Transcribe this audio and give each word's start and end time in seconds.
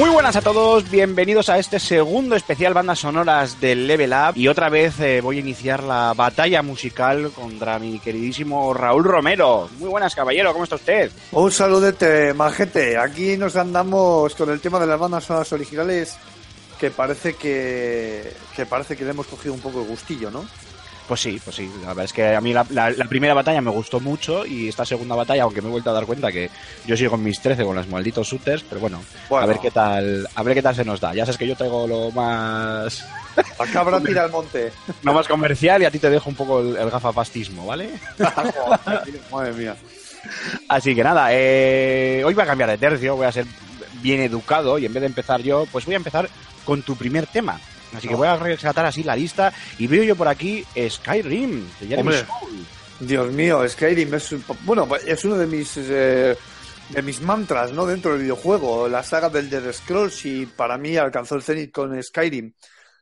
Muy 0.00 0.08
buenas 0.08 0.34
a 0.34 0.40
todos, 0.40 0.90
bienvenidos 0.90 1.50
a 1.50 1.58
este 1.58 1.78
segundo 1.78 2.34
especial 2.34 2.72
bandas 2.72 3.00
sonoras 3.00 3.60
del 3.60 3.86
Level 3.86 4.14
Up 4.14 4.32
y 4.34 4.48
otra 4.48 4.70
vez 4.70 4.98
eh, 4.98 5.20
voy 5.20 5.36
a 5.36 5.40
iniciar 5.40 5.82
la 5.82 6.14
batalla 6.14 6.62
musical 6.62 7.30
contra 7.32 7.78
mi 7.78 7.98
queridísimo 7.98 8.72
Raúl 8.72 9.04
Romero. 9.04 9.68
Muy 9.78 9.90
buenas 9.90 10.14
caballero, 10.14 10.54
¿cómo 10.54 10.64
está 10.64 10.76
usted? 10.76 11.12
Un 11.32 11.52
saludete, 11.52 12.32
majete. 12.32 12.96
Aquí 12.96 13.36
nos 13.36 13.56
andamos 13.56 14.34
con 14.36 14.48
el 14.48 14.62
tema 14.62 14.80
de 14.80 14.86
las 14.86 14.98
bandas 14.98 15.24
sonoras 15.24 15.52
originales 15.52 16.16
que 16.78 16.90
parece 16.90 17.34
que, 17.34 18.32
que 18.56 18.64
parece 18.64 18.96
que 18.96 19.04
le 19.04 19.10
hemos 19.10 19.26
cogido 19.26 19.52
un 19.52 19.60
poco 19.60 19.82
de 19.82 19.88
gustillo, 19.88 20.30
¿no? 20.30 20.46
Pues 21.10 21.22
sí, 21.22 21.40
pues 21.42 21.56
sí, 21.56 21.68
la 21.82 21.88
verdad 21.88 22.04
es 22.04 22.12
que 22.12 22.36
a 22.36 22.40
mí 22.40 22.52
la, 22.52 22.64
la- 22.70 22.90
la 22.90 23.04
primera 23.06 23.34
batalla 23.34 23.60
me 23.60 23.72
gustó 23.72 23.98
mucho 23.98 24.46
y 24.46 24.68
esta 24.68 24.84
segunda 24.84 25.16
batalla, 25.16 25.42
aunque 25.42 25.60
me 25.60 25.66
he 25.66 25.70
vuelto 25.72 25.90
a 25.90 25.92
dar 25.92 26.06
cuenta 26.06 26.30
que 26.30 26.48
yo 26.86 26.96
sigo 26.96 27.16
en 27.16 27.24
mis 27.24 27.40
13 27.42 27.64
con 27.64 27.74
los 27.74 27.88
malditos 27.88 28.28
shooters, 28.28 28.62
pero 28.62 28.80
bueno, 28.80 29.02
Bueno. 29.28 29.42
a 29.44 29.48
ver 29.48 29.58
qué 29.58 29.72
tal, 29.72 30.28
a 30.32 30.42
ver 30.44 30.54
qué 30.54 30.62
tal 30.62 30.76
se 30.76 30.84
nos 30.84 31.00
da. 31.00 31.12
Ya 31.12 31.26
sabes 31.26 31.36
que 31.36 31.48
yo 31.48 31.56
traigo 31.56 31.88
lo 31.88 32.12
más 32.12 33.04
La 33.58 33.66
cabra 33.72 33.98
tira 34.06 34.22
al 34.22 34.30
monte. 34.30 34.70
lo 35.02 35.12
más 35.12 35.26
comercial 35.26 35.82
y 35.82 35.84
a 35.84 35.90
ti 35.90 35.98
te 35.98 36.10
dejo 36.10 36.30
un 36.30 36.36
poco 36.36 36.60
el, 36.60 36.76
el 36.76 36.88
gafapastismo, 36.90 37.66
¿vale? 37.66 37.90
Madre 39.32 39.52
mía. 39.54 39.74
Así 40.68 40.94
que 40.94 41.02
nada, 41.02 41.30
eh, 41.32 42.22
hoy 42.24 42.34
voy 42.34 42.44
a 42.44 42.46
cambiar 42.46 42.70
de 42.70 42.78
tercio, 42.78 43.16
voy 43.16 43.26
a 43.26 43.32
ser 43.32 43.46
bien 44.00 44.20
educado 44.20 44.78
y 44.78 44.86
en 44.86 44.92
vez 44.92 45.00
de 45.00 45.06
empezar 45.08 45.42
yo, 45.42 45.66
pues 45.72 45.84
voy 45.86 45.94
a 45.94 45.96
empezar 45.96 46.28
con 46.64 46.82
tu 46.82 46.94
primer 46.94 47.26
tema. 47.26 47.58
Así 47.94 48.08
que 48.08 48.14
voy 48.14 48.28
a 48.28 48.36
rescatar 48.36 48.86
así 48.86 49.02
la 49.02 49.16
lista 49.16 49.52
y 49.78 49.86
veo 49.86 50.02
yo 50.02 50.16
por 50.16 50.28
aquí 50.28 50.64
Skyrim 50.88 51.64
de 51.80 51.86
Jeremy 51.86 52.00
Hombre. 52.00 52.26
Dios 53.00 53.32
mío, 53.32 53.66
Skyrim 53.68 54.14
es 54.14 54.34
bueno, 54.64 54.86
es 55.06 55.24
uno 55.24 55.36
de 55.36 55.46
mis 55.46 55.76
eh, 55.78 56.36
de 56.90 57.02
mis 57.02 57.20
mantras, 57.22 57.72
¿no? 57.72 57.86
Dentro 57.86 58.12
del 58.12 58.22
videojuego, 58.22 58.88
la 58.88 59.02
saga 59.02 59.28
del 59.28 59.48
Dead 59.48 59.72
Scrolls 59.72 60.26
y 60.26 60.46
para 60.46 60.76
mí 60.76 60.96
alcanzó 60.96 61.36
el 61.36 61.42
cenit 61.42 61.72
con 61.72 62.00
Skyrim. 62.02 62.52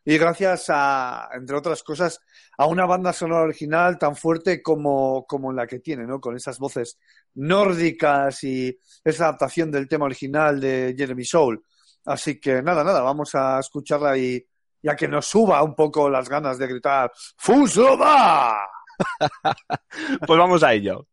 Y 0.04 0.16
gracias 0.16 0.66
a, 0.68 1.28
entre 1.34 1.56
otras 1.56 1.82
cosas, 1.82 2.20
a 2.56 2.66
una 2.66 2.86
banda 2.86 3.12
sonora 3.12 3.42
original 3.42 3.98
tan 3.98 4.16
fuerte 4.16 4.62
como, 4.62 5.26
como 5.26 5.52
la 5.52 5.66
que 5.66 5.80
tiene, 5.80 6.06
¿no? 6.06 6.20
Con 6.20 6.36
esas 6.36 6.58
voces 6.58 6.98
nórdicas 7.34 8.42
y 8.44 8.78
esa 9.04 9.24
adaptación 9.24 9.70
del 9.70 9.88
tema 9.88 10.06
original 10.06 10.60
de 10.60 10.94
Jeremy 10.96 11.24
Soule. 11.24 11.60
Así 12.04 12.40
que 12.40 12.62
nada, 12.62 12.84
nada, 12.84 13.02
vamos 13.02 13.34
a 13.34 13.58
escucharla 13.58 14.16
y, 14.16 14.44
y 14.82 14.88
a 14.88 14.96
que 14.96 15.08
nos 15.08 15.26
suba 15.26 15.62
un 15.62 15.74
poco 15.74 16.08
las 16.08 16.28
ganas 16.28 16.58
de 16.58 16.66
gritar 16.66 17.12
¡Fusoda! 17.36 18.58
Pues 20.26 20.38
vamos 20.38 20.62
a 20.62 20.72
ello. 20.74 21.06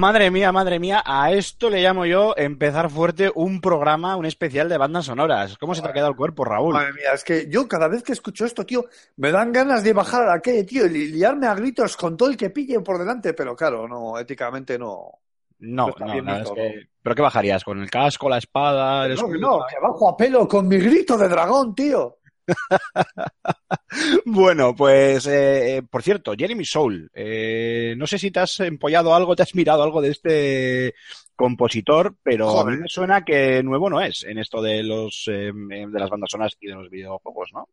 Madre 0.00 0.30
mía, 0.30 0.50
madre 0.50 0.78
mía, 0.78 1.02
a 1.04 1.30
esto 1.30 1.68
le 1.68 1.82
llamo 1.82 2.06
yo 2.06 2.32
empezar 2.34 2.88
fuerte 2.88 3.30
un 3.34 3.60
programa, 3.60 4.16
un 4.16 4.24
especial 4.24 4.66
de 4.70 4.78
bandas 4.78 5.04
sonoras. 5.04 5.58
¿Cómo 5.58 5.74
se 5.74 5.82
te 5.82 5.88
ha 5.88 5.92
quedado 5.92 6.08
el 6.08 6.16
cuerpo, 6.16 6.42
Raúl? 6.42 6.72
Madre 6.72 6.94
mía, 6.94 7.12
es 7.12 7.22
que 7.22 7.50
yo 7.50 7.68
cada 7.68 7.86
vez 7.86 8.02
que 8.02 8.12
escucho 8.12 8.46
esto, 8.46 8.64
tío, 8.64 8.86
me 9.16 9.30
dan 9.30 9.52
ganas 9.52 9.84
de 9.84 9.92
bajar 9.92 10.22
a 10.22 10.36
la 10.36 10.40
calle, 10.40 10.64
tío, 10.64 10.86
y 10.86 10.88
li- 10.88 11.12
liarme 11.12 11.48
a 11.48 11.54
gritos 11.54 11.98
con 11.98 12.16
todo 12.16 12.30
el 12.30 12.38
que 12.38 12.48
pille 12.48 12.80
por 12.80 12.96
delante, 12.98 13.34
pero 13.34 13.54
claro, 13.54 13.86
no, 13.86 14.18
éticamente 14.18 14.78
no. 14.78 15.18
No, 15.58 15.88
no, 15.98 16.36
es 16.38 16.50
que- 16.50 16.88
¿Pero 17.02 17.14
qué 17.14 17.22
bajarías? 17.22 17.62
¿Con 17.62 17.82
el 17.82 17.90
casco, 17.90 18.30
la 18.30 18.38
espada, 18.38 19.04
el 19.04 19.16
No, 19.16 19.28
no, 19.28 19.66
que 19.68 19.76
bajo 19.82 20.08
a 20.08 20.16
pelo 20.16 20.48
con 20.48 20.66
mi 20.66 20.78
grito 20.78 21.18
de 21.18 21.28
dragón, 21.28 21.74
tío. 21.74 22.19
Bueno, 24.24 24.74
pues, 24.76 25.26
eh, 25.26 25.76
eh, 25.76 25.82
por 25.82 26.02
cierto, 26.02 26.34
Jeremy 26.38 26.64
Soul, 26.64 27.10
eh, 27.12 27.94
no 27.96 28.06
sé 28.06 28.18
si 28.18 28.30
te 28.30 28.40
has 28.40 28.60
empollado 28.60 29.14
algo, 29.14 29.34
te 29.34 29.42
has 29.42 29.54
mirado 29.54 29.82
algo 29.82 30.00
de 30.00 30.10
este 30.10 30.94
compositor, 31.34 32.14
pero 32.22 32.60
a 32.60 32.64
mí 32.66 32.76
me 32.76 32.88
suena 32.88 33.24
que 33.24 33.62
nuevo 33.62 33.88
no 33.88 34.00
es 34.00 34.24
en 34.24 34.38
esto 34.38 34.60
de 34.60 34.82
los 34.82 35.24
eh, 35.26 35.50
de 35.54 35.98
las 35.98 36.10
bandas 36.10 36.30
sonoras 36.30 36.54
y 36.60 36.68
de 36.68 36.74
los 36.74 36.90
videojuegos, 36.90 37.50
¿no? 37.54 37.66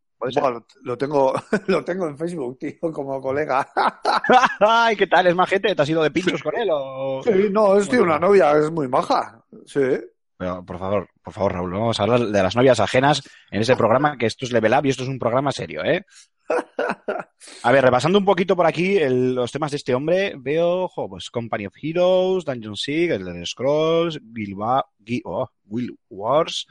Lo 0.83 0.97
tengo, 0.97 1.33
lo 1.67 1.83
tengo 1.83 2.07
en 2.07 2.17
Facebook, 2.17 2.57
tío, 2.57 2.91
como 2.93 3.21
colega. 3.21 3.67
Ay, 4.59 4.95
¿qué 4.95 5.05
tal? 5.05 5.27
¿Es 5.27 5.35
majete? 5.35 5.75
¿Te 5.75 5.81
has 5.81 5.89
ido 5.89 6.01
de 6.01 6.11
pinchos 6.11 6.41
con 6.41 6.57
él 6.57 6.69
o...? 6.71 7.21
Sí, 7.23 7.49
no, 7.51 7.77
es 7.77 7.89
tío, 7.89 8.03
una 8.03 8.17
novia, 8.17 8.57
es 8.57 8.71
muy 8.71 8.87
maja. 8.87 9.43
Sí. 9.65 9.81
Pero, 10.37 10.63
por 10.63 10.77
favor, 10.77 11.09
por 11.23 11.33
favor, 11.33 11.53
Raúl, 11.53 11.71
vamos 11.73 11.99
a 11.99 12.03
hablar 12.03 12.19
de 12.27 12.43
las 12.43 12.55
novias 12.55 12.79
ajenas 12.79 13.21
en 13.51 13.61
ese 13.61 13.75
programa, 13.75 14.17
que 14.17 14.27
esto 14.27 14.45
es 14.45 14.51
Level 14.51 14.73
Up 14.73 14.85
y 14.85 14.89
esto 14.89 15.03
es 15.03 15.09
un 15.09 15.17
programa 15.19 15.51
serio, 15.51 15.83
¿eh? 15.83 16.05
A 17.63 17.71
ver, 17.71 17.83
repasando 17.83 18.17
un 18.19 18.25
poquito 18.25 18.55
por 18.55 18.65
aquí 18.65 18.99
los 19.09 19.51
temas 19.51 19.71
de 19.71 19.77
este 19.77 19.93
hombre, 19.95 20.33
veo, 20.37 20.87
jo, 20.87 21.09
pues 21.09 21.29
Company 21.29 21.65
of 21.65 21.73
Heroes, 21.81 22.45
Dungeon 22.45 22.75
Siege, 22.77 23.15
el 23.15 23.25
de 23.25 23.45
Scrolls, 23.45 24.19
Guild, 24.21 24.53
Wa- 24.57 24.85
Gui- 24.99 25.21
oh, 25.25 25.49
Guild 25.65 25.97
Wars, 26.09 26.65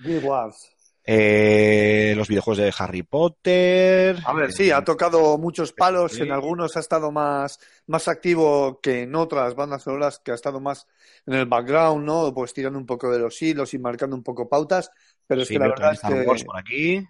eh, 1.08 2.14
los 2.16 2.26
videojuegos 2.26 2.58
de 2.58 2.74
Harry 2.76 3.02
Potter. 3.04 4.18
A 4.26 4.32
ver, 4.32 4.52
sí, 4.52 4.72
ha 4.72 4.82
tocado 4.82 5.38
muchos 5.38 5.72
palos, 5.72 6.12
Sí. 6.12 6.22
en 6.22 6.32
algunos 6.32 6.76
ha 6.76 6.80
estado 6.80 7.12
más, 7.12 7.60
más 7.86 8.08
activo 8.08 8.80
que 8.80 9.02
en 9.02 9.14
otras 9.14 9.54
bandas 9.54 9.82
sonoras, 9.84 10.18
que 10.18 10.32
ha 10.32 10.34
estado 10.34 10.60
más 10.60 10.86
en 11.26 11.34
el 11.34 11.46
background, 11.46 12.04
¿no? 12.04 12.34
Pues 12.34 12.52
tirando 12.52 12.78
un 12.78 12.86
poco 12.86 13.10
de 13.12 13.20
los 13.20 13.40
hilos 13.40 13.72
y 13.74 13.78
marcando 13.78 14.16
un 14.16 14.24
poco 14.24 14.48
pautas, 14.48 14.90
pero 15.28 15.42
es 15.42 15.48
que 15.48 15.58
la 15.60 15.68
verdad 15.68 15.92
es 15.92 16.00
que 16.00 16.22
Wars 16.22 16.44
por 16.44 16.58
aquí, 16.58 17.06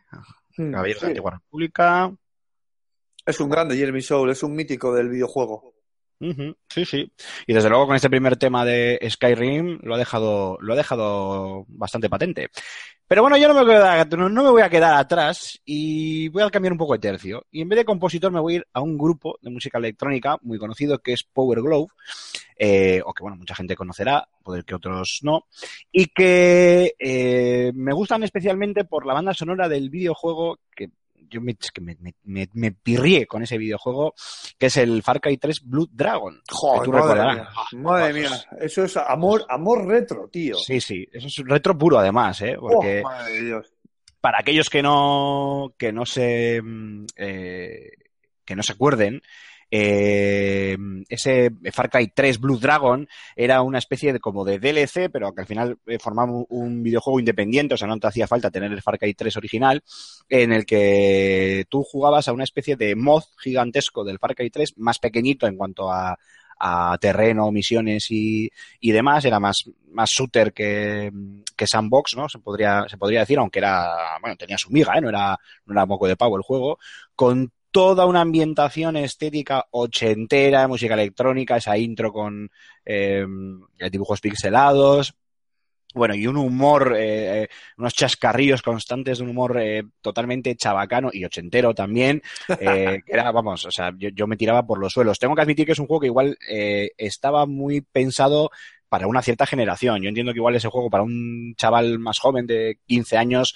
Mm, 0.58 0.72
Caballeros 0.72 1.00
sí, 1.00 1.06
Antigua 1.08 1.30
República. 1.32 2.12
es 3.26 3.40
un 3.40 3.50
grande 3.50 3.76
Jeremy 3.76 4.00
Soule, 4.00 4.32
es 4.32 4.42
un 4.42 4.54
mítico 4.54 4.94
del 4.94 5.08
videojuego. 5.10 5.74
Sí, 6.18 6.84
sí. 6.84 7.12
Y 7.46 7.52
desde 7.52 7.68
luego 7.68 7.86
con 7.86 7.96
este 7.96 8.10
primer 8.10 8.36
tema 8.36 8.64
de 8.64 8.98
Skyrim 9.08 9.80
lo 9.82 9.94
ha 9.94 9.98
dejado, 9.98 10.56
lo 10.60 10.72
ha 10.72 10.76
dejado 10.76 11.64
bastante 11.68 12.08
patente. 12.08 12.50
Pero 13.08 13.22
bueno, 13.22 13.36
yo 13.36 13.46
no 13.46 13.54
me, 13.54 13.64
voy 13.64 13.74
a 13.74 14.04
quedar, 14.04 14.18
no, 14.18 14.28
no 14.28 14.42
me 14.42 14.50
voy 14.50 14.62
a 14.62 14.68
quedar 14.68 14.94
atrás 14.94 15.60
y 15.64 16.28
voy 16.30 16.42
a 16.42 16.50
cambiar 16.50 16.72
un 16.72 16.78
poco 16.78 16.94
de 16.94 16.98
tercio. 16.98 17.46
Y 17.52 17.60
en 17.60 17.68
vez 17.68 17.78
de 17.78 17.84
compositor 17.84 18.32
me 18.32 18.40
voy 18.40 18.54
a 18.54 18.56
ir 18.56 18.66
a 18.72 18.80
un 18.80 18.98
grupo 18.98 19.38
de 19.42 19.50
música 19.50 19.78
electrónica 19.78 20.38
muy 20.42 20.58
conocido 20.58 20.98
que 20.98 21.12
es 21.12 21.22
Power 21.22 21.60
Glove, 21.62 21.92
eh, 22.58 23.00
o 23.04 23.14
que 23.14 23.22
bueno, 23.22 23.36
mucha 23.36 23.54
gente 23.54 23.76
conocerá, 23.76 24.26
poder 24.42 24.64
que 24.64 24.74
otros 24.74 25.20
no, 25.22 25.46
y 25.92 26.06
que 26.06 26.94
eh, 26.98 27.70
me 27.74 27.92
gustan 27.92 28.24
especialmente 28.24 28.84
por 28.84 29.06
la 29.06 29.14
banda 29.14 29.34
sonora 29.34 29.68
del 29.68 29.88
videojuego 29.88 30.58
que 30.74 30.90
yo 31.28 31.40
me, 31.40 31.52
es 31.60 31.70
que 31.72 31.80
me, 31.80 31.96
me, 32.00 32.14
me- 32.24 32.48
me 32.54 32.72
pirrié 32.72 33.26
con 33.26 33.42
ese 33.42 33.58
videojuego, 33.58 34.14
que 34.58 34.66
es 34.66 34.76
el 34.76 35.02
Far 35.02 35.20
Cry 35.20 35.36
3 35.38 35.60
Blood 35.64 35.88
Dragon. 35.92 36.40
Joder, 36.50 36.80
que 36.80 36.84
tú 36.84 36.92
madre 36.92 37.22
mía, 37.34 37.48
Ah, 37.56 37.64
madre 37.72 38.12
mía, 38.14 38.30
eso 38.60 38.84
es 38.84 38.96
amor, 38.96 39.44
amor 39.48 39.86
retro, 39.86 40.28
tío. 40.28 40.56
Sí, 40.56 40.80
sí, 40.80 41.06
eso 41.12 41.26
es 41.28 41.36
retro 41.46 41.76
puro 41.76 41.98
además, 41.98 42.40
¿eh? 42.42 42.56
Oh, 42.56 42.68
Porque 42.68 43.02
madre 43.02 43.32
de 43.34 43.42
Dios. 43.44 43.72
para 44.20 44.38
aquellos 44.40 44.68
que 44.68 44.82
no, 44.82 45.74
que 45.78 45.92
no 45.92 46.04
se, 46.06 46.60
mm, 46.62 47.06
eh, 47.16 47.90
que 48.44 48.56
no 48.56 48.62
se 48.62 48.72
acuerden, 48.72 49.22
eh, 49.70 50.76
ese 51.08 51.50
Far 51.72 51.90
Cry 51.90 52.12
3 52.14 52.38
Blue 52.38 52.58
Dragon 52.58 53.08
era 53.34 53.62
una 53.62 53.78
especie 53.78 54.12
de 54.12 54.20
como 54.20 54.44
de 54.44 54.58
DLC, 54.58 55.10
pero 55.10 55.34
que 55.34 55.40
al 55.40 55.46
final 55.46 55.78
eh, 55.86 55.98
formaba 55.98 56.32
un, 56.48 56.82
videojuego 56.82 57.18
independiente, 57.18 57.74
o 57.74 57.76
sea, 57.76 57.88
no 57.88 57.98
te 57.98 58.06
hacía 58.06 58.28
falta 58.28 58.50
tener 58.50 58.72
el 58.72 58.82
Far 58.82 58.98
Cry 58.98 59.14
3 59.14 59.36
original, 59.36 59.82
en 60.28 60.52
el 60.52 60.64
que 60.64 61.64
tú 61.68 61.82
jugabas 61.82 62.28
a 62.28 62.32
una 62.32 62.44
especie 62.44 62.76
de 62.76 62.94
mod 62.94 63.24
gigantesco 63.38 64.04
del 64.04 64.18
Far 64.18 64.34
Cry 64.34 64.50
3, 64.50 64.74
más 64.78 64.98
pequeñito 64.98 65.46
en 65.46 65.56
cuanto 65.56 65.90
a, 65.90 66.16
terreno, 66.98 67.52
misiones 67.52 68.06
y, 68.10 68.50
demás, 68.80 69.26
era 69.26 69.38
más, 69.38 69.68
más 69.90 70.08
shooter 70.08 70.54
que, 70.54 71.12
que 71.54 71.66
sandbox, 71.66 72.16
¿no? 72.16 72.30
Se 72.30 72.38
podría, 72.38 72.86
se 72.88 72.96
podría 72.96 73.20
decir, 73.20 73.38
aunque 73.38 73.58
era, 73.58 74.16
bueno, 74.22 74.36
tenía 74.36 74.56
su 74.56 74.70
miga, 74.70 74.96
¿eh? 74.96 75.02
No 75.02 75.10
era, 75.10 75.38
no 75.66 75.74
era 75.74 75.84
moco 75.84 76.08
de 76.08 76.16
pavo 76.16 76.36
el 76.36 76.42
juego, 76.42 76.78
con 77.14 77.52
toda 77.70 78.06
una 78.06 78.20
ambientación 78.20 78.96
estética 78.96 79.66
ochentera, 79.70 80.68
música 80.68 80.94
electrónica, 80.94 81.56
esa 81.56 81.76
intro 81.76 82.12
con 82.12 82.50
eh, 82.84 83.26
dibujos 83.90 84.20
pixelados, 84.20 85.14
bueno, 85.96 86.14
y 86.14 86.26
un 86.26 86.36
humor, 86.36 86.94
eh, 86.94 87.44
eh, 87.44 87.48
unos 87.78 87.94
chascarrillos 87.94 88.60
constantes 88.60 89.16
de 89.16 89.24
un 89.24 89.30
humor 89.30 89.58
eh, 89.58 89.82
totalmente 90.02 90.54
chabacano 90.54 91.08
y 91.10 91.24
ochentero 91.24 91.74
también, 91.74 92.22
eh, 92.60 93.00
que 93.06 93.12
era, 93.12 93.32
vamos, 93.32 93.64
o 93.64 93.70
sea, 93.70 93.92
yo, 93.96 94.10
yo 94.10 94.26
me 94.26 94.36
tiraba 94.36 94.66
por 94.66 94.78
los 94.78 94.92
suelos. 94.92 95.18
Tengo 95.18 95.34
que 95.34 95.40
admitir 95.40 95.64
que 95.64 95.72
es 95.72 95.78
un 95.78 95.86
juego 95.86 96.00
que 96.00 96.08
igual 96.08 96.36
eh, 96.50 96.90
estaba 96.98 97.46
muy 97.46 97.80
pensado 97.80 98.50
para 98.90 99.06
una 99.06 99.22
cierta 99.22 99.46
generación. 99.46 100.02
Yo 100.02 100.08
entiendo 100.10 100.32
que 100.32 100.38
igual 100.38 100.54
ese 100.54 100.68
juego 100.68 100.90
para 100.90 101.02
un 101.02 101.54
chaval 101.56 101.98
más 101.98 102.18
joven 102.18 102.46
de 102.46 102.78
15 102.86 103.16
años, 103.16 103.54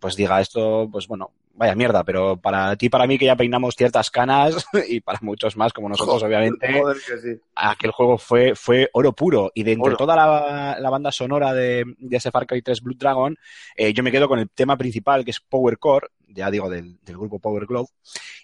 pues 0.00 0.16
diga 0.16 0.40
esto, 0.40 0.88
pues 0.90 1.06
bueno, 1.06 1.32
vaya 1.56 1.74
mierda, 1.74 2.04
pero 2.04 2.36
para 2.36 2.76
ti, 2.76 2.88
para 2.88 3.06
mí 3.06 3.18
que 3.18 3.24
ya 3.24 3.34
peinamos 3.36 3.74
ciertas 3.74 4.10
canas 4.10 4.66
y 4.88 5.00
para 5.00 5.18
muchos 5.22 5.56
más 5.56 5.72
como 5.72 5.88
nosotros, 5.88 6.22
Joder, 6.22 6.26
obviamente, 6.38 6.80
Joder, 6.80 6.96
que 6.96 7.18
sí. 7.18 7.40
aquel 7.54 7.90
juego 7.90 8.18
fue, 8.18 8.54
fue 8.54 8.88
oro 8.92 9.12
puro. 9.12 9.50
Y 9.54 9.62
de 9.62 9.72
entre 9.72 9.88
Oro. 9.88 9.96
toda 9.96 10.14
la, 10.16 10.76
la 10.78 10.90
banda 10.90 11.10
sonora 11.10 11.52
de, 11.52 11.84
de 11.98 12.16
ese 12.16 12.30
Far 12.30 12.46
Cry 12.46 12.62
3 12.62 12.80
Blood 12.82 12.96
Dragon, 12.98 13.36
eh, 13.74 13.92
yo 13.92 14.02
me 14.02 14.12
quedo 14.12 14.28
con 14.28 14.38
el 14.38 14.50
tema 14.50 14.76
principal, 14.76 15.24
que 15.24 15.30
es 15.32 15.40
Power 15.40 15.78
Core, 15.78 16.08
ya 16.28 16.50
digo, 16.50 16.68
del, 16.68 16.98
del 17.02 17.16
grupo 17.16 17.38
Power 17.38 17.66
Glove. 17.66 17.88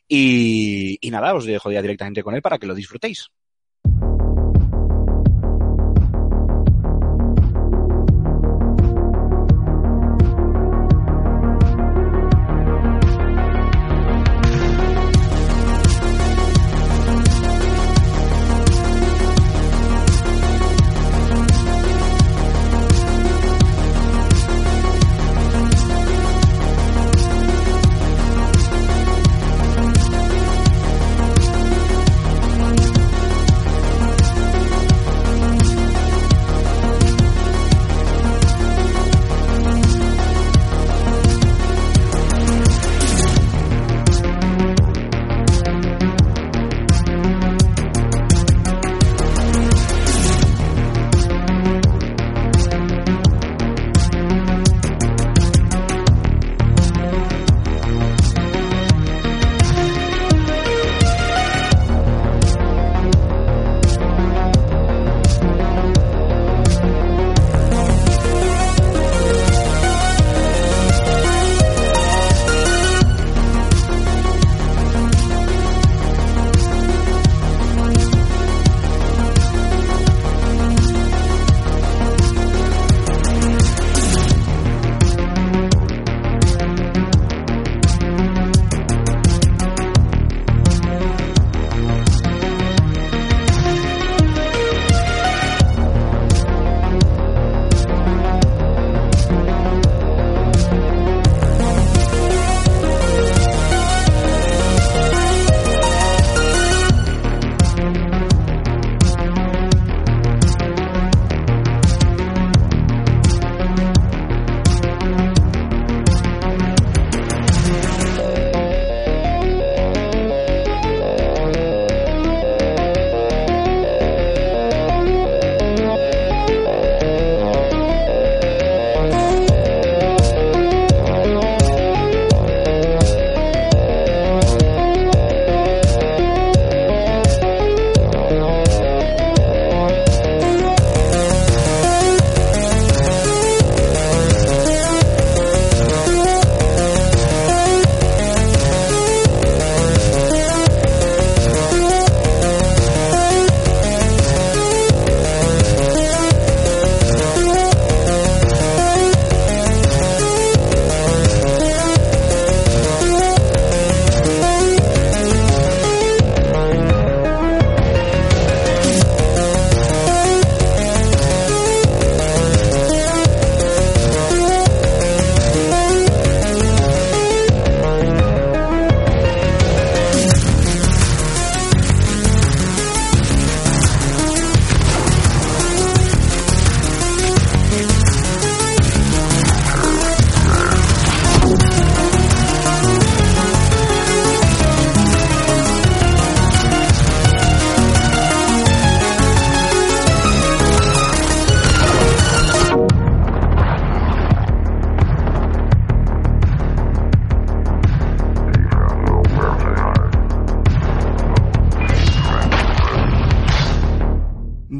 Y, 0.08 0.98
y 1.00 1.10
nada, 1.10 1.34
os 1.34 1.44
dejo 1.44 1.70
ya 1.70 1.82
directamente 1.82 2.22
con 2.22 2.34
él 2.34 2.42
para 2.42 2.58
que 2.58 2.66
lo 2.66 2.74
disfrutéis. 2.74 3.28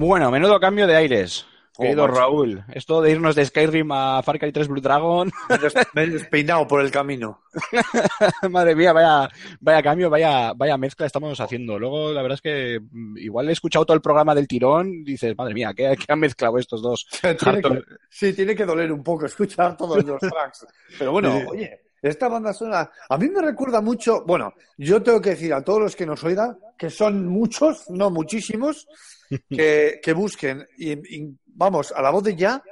Bueno, 0.03 0.33
menudo 0.33 0.59
cambio 0.59 0.89
de 0.89 0.97
aires. 0.97 1.47
Oh, 1.77 1.83
Querido. 1.85 2.09
Raúl, 2.09 2.65
esto 2.75 3.01
de 3.01 3.13
irnos 3.13 3.37
de 3.37 3.47
Skyrim 3.47 3.91
a 3.93 4.21
Far 4.25 4.39
Cry 4.41 4.51
3 4.51 4.67
Blue 4.67 4.81
Dragon, 4.83 5.31
Me 5.95 6.03
he 6.03 6.07
despeinado 6.09 6.67
por 6.67 6.81
el 6.83 6.91
camino. 6.91 7.41
madre 8.51 8.75
mía, 8.75 8.93
vaya, 8.93 9.31
vaya 9.61 9.81
cambio, 9.83 10.11
vaya, 10.11 10.53
vaya 10.55 10.77
mezcla 10.77 11.07
estamos 11.07 11.39
haciendo. 11.41 11.79
Luego, 11.79 12.13
la 12.13 12.21
verdad 12.21 12.35
es 12.35 12.43
que 12.43 12.81
mm, 12.81 13.17
igual 13.19 13.49
he 13.49 13.53
escuchado 13.53 13.87
todo 13.87 13.95
el 13.95 14.03
programa 14.03 14.35
del 14.35 14.49
tirón, 14.49 15.05
dices, 15.05 15.35
madre 15.39 15.55
mía, 15.55 15.73
¿qué, 15.75 15.95
qué 15.97 16.13
han 16.13 16.19
mezclado 16.21 16.59
estos 16.59 16.83
dos? 16.83 17.07
Tiene 17.21 17.39
Hardcore. 17.39 17.83
que- 17.83 17.95
sí, 18.11 18.33
tiene 18.35 18.57
que 18.57 18.67
doler 18.67 18.91
un 18.93 19.05
poco 19.05 19.25
escuchar 19.27 19.77
todos 19.77 20.05
los 20.05 20.19
tracks. 20.21 20.67
Pero 20.99 21.13
bueno, 21.13 21.39
Sí. 21.39 21.47
oye, 21.49 21.81
esta 22.03 22.29
banda 22.29 22.53
sonora 22.53 22.91
a 23.09 23.17
mí 23.17 23.29
me 23.29 23.41
recuerda 23.41 23.81
mucho. 23.81 24.25
Bueno, 24.25 24.53
yo 24.77 25.03
tengo 25.03 25.21
que 25.21 25.31
decir 25.31 25.55
a 25.55 25.63
todos 25.63 25.81
los 25.81 25.97
que 25.97 26.05
nos 26.05 26.23
oigan, 26.25 26.59
que 26.77 26.91
son 26.91 27.27
muchos, 27.29 27.89
no 27.91 28.11
muchísimos, 28.11 28.87
que, 29.49 30.01
que 30.03 30.13
busquen, 30.13 30.67
y, 30.77 30.93
y, 30.93 31.39
vamos, 31.47 31.93
a 31.93 32.03
la 32.03 32.11
voz 32.11 32.25
de 32.25 32.35
ya, 32.37 32.63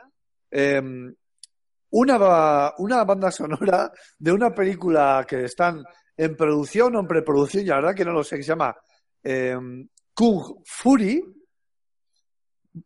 eh, 0.51 0.83
una, 1.93 2.73
una 2.79 3.05
banda 3.05 3.31
sonora 3.31 3.93
de 4.19 4.33
una 4.33 4.55
película 4.55 5.25
que 5.29 5.45
están 5.45 5.85
en 6.17 6.37
producción 6.37 6.97
o 6.97 7.01
en 7.01 7.07
preproducción, 7.07 7.63
y 7.65 7.67
la 7.67 7.77
verdad 7.77 7.95
que 7.95 8.05
no 8.05 8.13
lo 8.13 8.25
sé, 8.25 8.37
que 8.37 8.43
se 8.43 8.49
llama 8.51 8.77
eh, 9.23 9.57
Kung 10.15 10.63
Fury. 10.65 11.25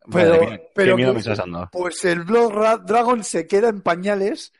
Madre 0.07 0.69
Pero, 0.73 0.97
mía, 0.97 1.05
pero 1.05 1.13
pues, 1.13 1.27
pues 1.71 2.05
el 2.05 2.23
Blood 2.23 2.49
Ra- 2.51 2.77
Dragon 2.77 3.23
se 3.23 3.45
queda 3.45 3.69
en 3.69 3.81
pañales 3.81 4.51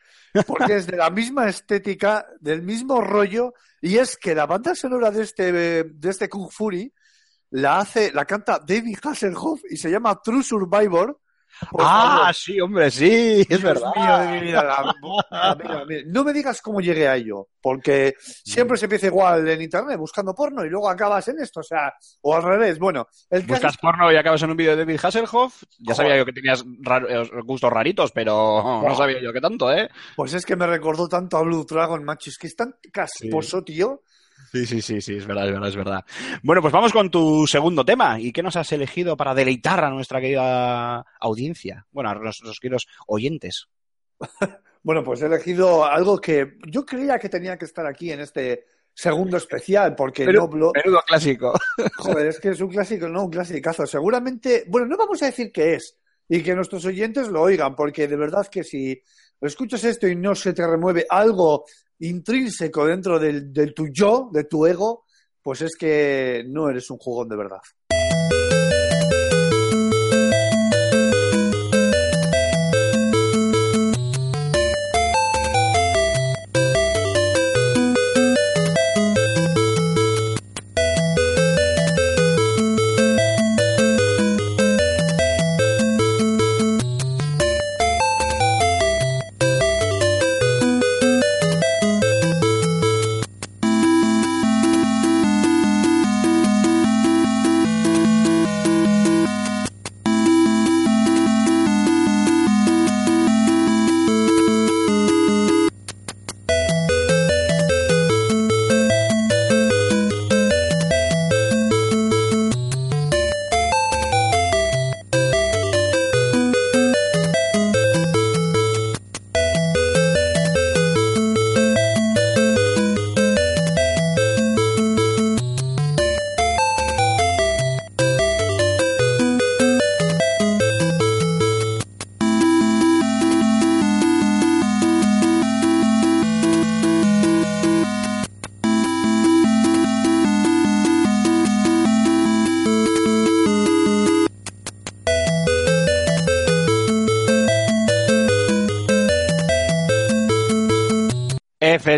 porque 0.48 0.76
es 0.76 0.88
de 0.88 0.98
la 0.98 1.10
misma 1.10 1.48
estética, 1.48 2.28
del 2.40 2.62
mismo 2.62 3.02
rollo, 3.02 3.54
y 3.82 3.98
es 3.98 4.18
que 4.18 4.36
la 4.36 4.46
banda 4.46 4.76
sonora 4.76 5.12
de 5.12 5.24
este, 5.24 5.52
de 5.52 6.10
este 6.10 6.30
Kung 6.30 6.52
Fury 6.52 6.94
la 7.52 7.80
hace, 7.80 8.12
la 8.12 8.26
canta 8.26 8.60
David 8.60 8.98
Hasselhoff 9.02 9.62
y 9.70 9.78
se 9.78 9.90
llama 9.90 10.20
True 10.22 10.44
Survivor. 10.44 11.20
Por 11.72 11.82
Ah, 11.84 12.32
sí, 12.34 12.60
hombre, 12.60 12.92
sí, 12.92 13.42
es 13.42 13.48
Dios 13.48 13.64
verdad. 13.64 13.92
mío 13.96 14.18
de 14.20 14.28
mi 14.28 14.46
vida, 14.48 14.64
la- 14.64 15.56
mira, 15.58 15.86
mira, 15.86 16.02
no 16.08 16.24
me 16.24 16.34
digas 16.34 16.62
cómo 16.62 16.82
llegué 16.82 17.08
a 17.08 17.16
ello, 17.16 17.48
porque 17.62 18.16
siempre 18.20 18.78
se 18.78 18.86
empieza 18.86 19.08
igual 19.08 19.48
en 19.48 19.62
internet 19.62 19.98
buscando 19.98 20.34
porno 20.36 20.66
y 20.66 20.70
luego 20.70 20.90
acabas 20.90 21.28
en 21.30 21.40
esto, 21.40 21.62
o 21.62 21.64
sea, 21.64 21.94
o 22.22 22.36
al 22.36 22.44
revés. 22.44 22.78
Bueno, 22.80 23.08
el 23.30 23.44
Buscas 23.44 23.78
porno 23.78 24.12
y 24.12 24.16
acabas 24.18 24.42
en 24.44 24.52
un 24.52 24.58
vídeo 24.58 24.76
de 24.76 24.86
David 24.86 25.00
Hasselhoff. 25.04 25.64
Ya 25.80 25.94
Joder. 25.94 25.96
sabía 25.96 26.18
yo 26.18 26.26
que 26.26 26.34
tenías 26.34 26.64
rar- 26.82 27.08
eh, 27.10 27.30
gustos 27.44 27.72
raritos, 27.72 28.12
pero 28.12 28.82
no 28.86 28.96
sabía 28.96 29.22
yo 29.22 29.32
que 29.34 29.42
tanto, 29.42 29.72
¿eh? 29.72 29.90
Pues 30.16 30.34
es 30.34 30.46
que 30.46 30.56
me 30.56 30.68
recordó 30.68 31.08
tanto 31.08 31.38
a 31.38 31.42
Blue 31.42 31.66
Dragon, 31.70 32.04
macho. 32.04 32.30
Es 32.30 32.38
que 32.38 32.48
es 32.48 32.56
tan 32.56 32.76
casposo, 32.92 33.64
tío. 33.64 34.02
Sí, 34.56 34.66
sí, 34.66 34.82
sí, 34.82 35.02
sí, 35.02 35.18
es 35.18 35.28
verdad, 35.28 35.48
es 35.48 35.52
verdad, 35.52 35.68
es 35.68 35.76
verdad. 35.76 36.06
Bueno, 36.42 36.62
pues 36.62 36.72
vamos 36.72 36.94
con 36.94 37.12
tu 37.12 37.46
segundo 37.46 37.84
tema. 37.84 38.18
¿Y 38.22 38.32
qué 38.32 38.42
nos 38.42 38.56
has 38.56 38.72
elegido 38.72 39.18
para 39.18 39.34
deleitar 39.34 39.84
a 39.84 39.90
nuestra 39.90 40.22
querida 40.22 41.06
audiencia? 41.20 41.86
Bueno, 41.92 42.12
a 42.12 42.16
nuestros 42.16 42.60
queridos 42.60 42.88
oyentes. 43.08 43.68
Bueno, 44.82 45.04
pues 45.04 45.20
he 45.24 45.26
elegido 45.26 45.84
algo 45.84 46.22
que 46.22 46.60
yo 46.68 46.86
creía 46.86 47.18
que 47.18 47.28
tenía 47.28 47.58
que 47.58 47.66
estar 47.66 47.88
aquí 47.88 48.12
en 48.12 48.20
este 48.20 48.68
segundo 48.94 49.38
especial, 49.38 49.96
porque 49.96 50.28
no 50.28 50.48
Menudo 50.48 51.02
clásico. 51.08 51.54
Joder, 51.98 52.28
es 52.28 52.40
que 52.40 52.50
es 52.50 52.62
un 52.62 52.70
clásico, 52.70 53.10
no 53.10 53.24
un 53.24 53.32
clasicazo. 53.32 53.88
Seguramente, 53.88 54.64
bueno, 54.68 54.86
no 54.86 54.96
vamos 54.96 55.24
a 55.24 55.26
decir 55.26 55.52
qué 55.52 55.74
es 55.74 55.98
y 56.30 56.44
que 56.44 56.54
nuestros 56.54 56.86
oyentes 56.86 57.30
lo 57.30 57.42
oigan, 57.42 57.76
porque 57.76 58.08
de 58.08 58.16
verdad 58.16 58.46
que 58.46 58.64
si 58.64 59.02
escuchas 59.42 59.84
esto 59.86 60.08
y 60.08 60.16
no 60.16 60.36
se 60.36 60.54
te 60.54 60.68
remueve 60.68 61.08
algo 61.10 61.66
intrínseco 62.00 62.86
dentro 62.86 63.20
del, 63.20 63.52
de 63.54 63.72
tu 63.72 63.88
yo, 63.88 64.30
de 64.32 64.44
tu 64.44 64.66
ego, 64.66 65.06
pues 65.42 65.62
es 65.62 65.76
que 65.76 66.44
no 66.48 66.70
eres 66.70 66.90
un 66.90 66.98
jugón 66.98 67.30
de 67.30 67.38
verdad. 67.38 67.62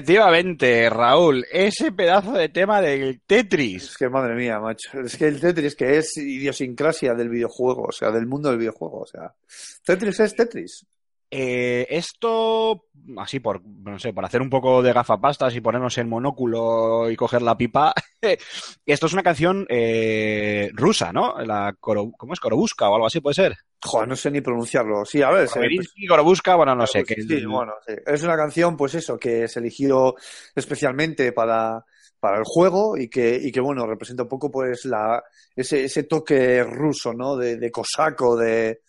Efectivamente, 0.07 0.89
Raúl, 0.89 1.45
ese 1.51 1.91
pedazo 1.91 2.31
de 2.31 2.47
tema 2.47 2.79
del 2.79 3.19
Tetris. 3.27 3.89
Es 3.89 3.97
que 3.97 4.07
madre 4.07 4.35
mía, 4.35 4.57
macho. 4.57 5.01
Es 5.01 5.17
que 5.17 5.27
el 5.27 5.41
Tetris 5.41 5.75
que 5.75 5.97
es 5.97 6.15
idiosincrasia 6.15 7.13
del 7.13 7.27
videojuego, 7.27 7.87
o 7.89 7.91
sea, 7.91 8.09
del 8.09 8.25
mundo 8.25 8.47
del 8.47 8.57
videojuego, 8.57 9.01
o 9.01 9.05
sea, 9.05 9.35
Tetris 9.83 10.21
es 10.21 10.33
Tetris. 10.33 10.85
Eh, 11.29 11.87
esto, 11.89 12.85
así 13.17 13.41
por, 13.41 13.61
no 13.65 13.99
sé, 13.99 14.13
por 14.13 14.23
hacer 14.23 14.41
un 14.41 14.49
poco 14.49 14.81
de 14.81 14.93
gafapastas 14.93 15.53
y 15.53 15.59
ponernos 15.59 15.97
el 15.97 16.07
monóculo 16.07 17.11
y 17.11 17.17
coger 17.17 17.41
la 17.41 17.57
pipa, 17.57 17.93
esto 18.85 19.07
es 19.07 19.13
una 19.13 19.23
canción 19.23 19.65
eh, 19.67 20.69
rusa, 20.71 21.11
¿no? 21.11 21.37
La 21.41 21.75
¿Cómo 21.77 22.31
es? 22.31 22.39
Korobuska 22.39 22.87
o 22.87 22.95
algo 22.95 23.07
así 23.07 23.19
puede 23.19 23.33
ser. 23.33 23.57
Joder, 23.83 24.07
no 24.07 24.15
sé 24.15 24.31
ni 24.31 24.41
pronunciarlo. 24.41 25.05
Sí, 25.05 25.21
a 25.21 25.29
ver, 25.29 25.47
Korobuska, 25.47 26.01
Korobuska, 26.09 26.55
bueno, 26.55 26.75
no 26.75 26.87
sé. 26.87 27.03
Pues 27.03 27.15
que 27.15 27.21
sí, 27.21 27.45
bueno, 27.45 27.73
sí. 27.85 27.93
Es 28.05 28.23
una 28.23 28.35
canción, 28.35 28.75
pues 28.75 28.95
eso, 28.95 29.17
que 29.17 29.47
se 29.47 29.59
eligió 29.59 30.15
especialmente 30.55 31.31
para, 31.31 31.85
para 32.19 32.37
el 32.37 32.43
juego 32.43 32.97
y 32.97 33.07
que, 33.07 33.39
y 33.41 33.51
que, 33.51 33.61
bueno, 33.61 33.85
representa 33.85 34.23
un 34.23 34.29
poco, 34.29 34.49
pues, 34.49 34.85
la, 34.85 35.23
ese, 35.55 35.83
ese 35.83 36.03
toque 36.03 36.63
ruso, 36.63 37.13
¿no? 37.13 37.37
De, 37.37 37.57
de 37.57 37.71
cosaco, 37.71 38.35
de, 38.35 38.81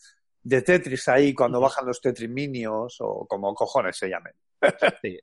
de 0.43 0.63
Tetris 0.63 1.09
ahí 1.09 1.35
cuando 1.35 1.61
bajan 1.61 1.87
los 1.87 2.01
Tetris 2.01 2.31
Minions 2.31 2.97
o 3.01 3.27
como 3.29 3.55
cojones 3.55 3.97
se 3.97 4.09
llamen. 4.09 4.33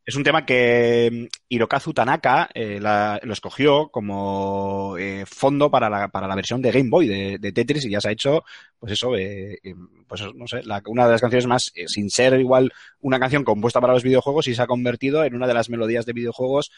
Es 0.06 0.16
un 0.16 0.24
tema 0.24 0.46
que 0.46 1.10
mm, 1.12 1.26
Hirokazu 1.50 1.94
Tanaka 1.94 2.50
eh, 2.54 2.80
la- 2.80 3.20
lo 3.24 3.34
escogió 3.34 3.90
como 3.90 4.96
eh, 4.98 5.26
fondo 5.28 5.70
para 5.70 5.90
la, 5.90 6.08
para 6.10 6.28
la 6.28 6.36
versión 6.36 6.62
de 6.62 6.72
Game 6.72 6.90
Boy 6.90 7.08
de, 7.40 7.52
Tetris 7.52 7.86
y 7.86 7.90
ya 7.90 8.02
se 8.02 8.10
ha 8.10 8.12
hecho, 8.12 8.44
pues 8.80 8.94
eso, 8.94 9.16
eh, 9.16 9.60
eh, 9.64 9.76
pues 10.08 10.22
no 10.36 10.48
sé, 10.48 10.64
la- 10.64 10.82
una 10.88 11.06
de 11.06 11.12
las 11.12 11.22
canciones 11.22 11.48
más, 11.48 11.72
eh, 11.76 11.88
sin 11.88 12.10
ser 12.10 12.40
igual 12.40 12.72
una 13.02 13.20
canción 13.20 13.44
compuesta 13.44 13.82
para 13.82 13.94
los 13.94 14.04
videojuegos, 14.04 14.48
y 14.48 14.56
se 14.56 14.62
ha 14.62 14.68
convertido 14.68 15.24
en 15.24 15.36
una 15.36 15.48
de 15.48 15.54
las 15.54 15.70
melodías 15.70 16.06
de 16.06 16.14
videojuegos 16.14 16.72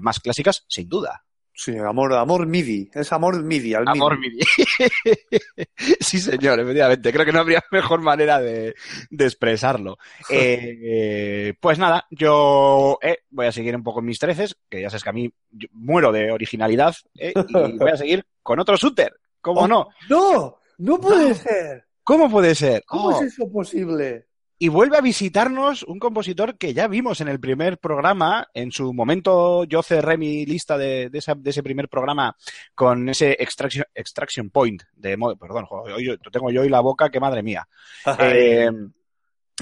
más 0.00 0.20
clásicas, 0.20 0.64
sin 0.68 0.88
duda. 0.88 1.24
Sí, 1.54 1.76
amor, 1.76 2.14
amor 2.14 2.46
MIDI, 2.46 2.90
es 2.94 3.12
amor 3.12 3.42
MIDI, 3.42 3.74
al 3.74 3.86
Amor 3.86 4.18
MIDI. 4.18 4.38
MIDI. 4.38 5.66
sí, 6.00 6.18
señor, 6.18 6.58
efectivamente. 6.60 7.12
Creo 7.12 7.26
que 7.26 7.32
no 7.32 7.40
habría 7.40 7.62
mejor 7.70 8.00
manera 8.00 8.40
de, 8.40 8.74
de 9.10 9.24
expresarlo. 9.24 9.98
Eh, 10.30 10.78
eh, 10.82 11.54
pues 11.60 11.78
nada, 11.78 12.06
yo 12.10 12.98
eh, 13.02 13.18
voy 13.30 13.46
a 13.46 13.52
seguir 13.52 13.76
un 13.76 13.82
poco 13.82 14.00
en 14.00 14.06
mis 14.06 14.18
treces, 14.18 14.56
que 14.68 14.80
ya 14.80 14.88
sabes 14.90 15.04
que 15.04 15.10
a 15.10 15.12
mí 15.12 15.30
yo 15.50 15.68
muero 15.72 16.10
de 16.10 16.32
originalidad, 16.32 16.94
eh, 17.18 17.32
y 17.48 17.52
voy 17.78 17.90
a 17.90 17.96
seguir 17.96 18.24
con 18.42 18.58
otro 18.58 18.76
shooter. 18.76 19.12
¿Cómo 19.40 19.60
Oh. 19.62 19.68
no? 19.68 19.88
No, 20.08 20.58
no 20.78 21.00
puede 21.00 21.28
No. 21.30 21.34
ser. 21.34 21.84
¿Cómo 22.04 22.30
puede 22.30 22.54
ser? 22.54 22.82
¿Cómo 22.86 23.08
Oh, 23.08 23.20
es 23.22 23.32
eso 23.32 23.50
posible? 23.52 24.26
Y 24.62 24.68
vuelve 24.68 24.96
a 24.96 25.00
visitarnos 25.00 25.82
un 25.82 25.98
compositor 25.98 26.56
que 26.56 26.72
ya 26.72 26.86
vimos 26.86 27.20
en 27.20 27.26
el 27.26 27.40
primer 27.40 27.78
programa. 27.78 28.46
En 28.54 28.70
su 28.70 28.94
momento 28.94 29.64
yo 29.64 29.82
cerré 29.82 30.16
mi 30.16 30.46
lista 30.46 30.78
de, 30.78 31.10
de, 31.10 31.18
esa- 31.18 31.34
de 31.34 31.50
ese 31.50 31.64
primer 31.64 31.88
programa 31.88 32.36
con 32.72 33.08
ese 33.08 33.32
extraction, 33.40 33.84
extraction 33.92 34.50
point 34.50 34.80
de 34.94 35.18
perdón, 35.40 35.66
hoy 35.68 36.06
yo- 36.06 36.16
tengo 36.30 36.48
yo 36.52 36.60
hoy 36.60 36.68
la 36.68 36.78
boca 36.78 37.10
que 37.10 37.18
madre 37.18 37.42
mía. 37.42 37.66
Eh, 38.20 38.70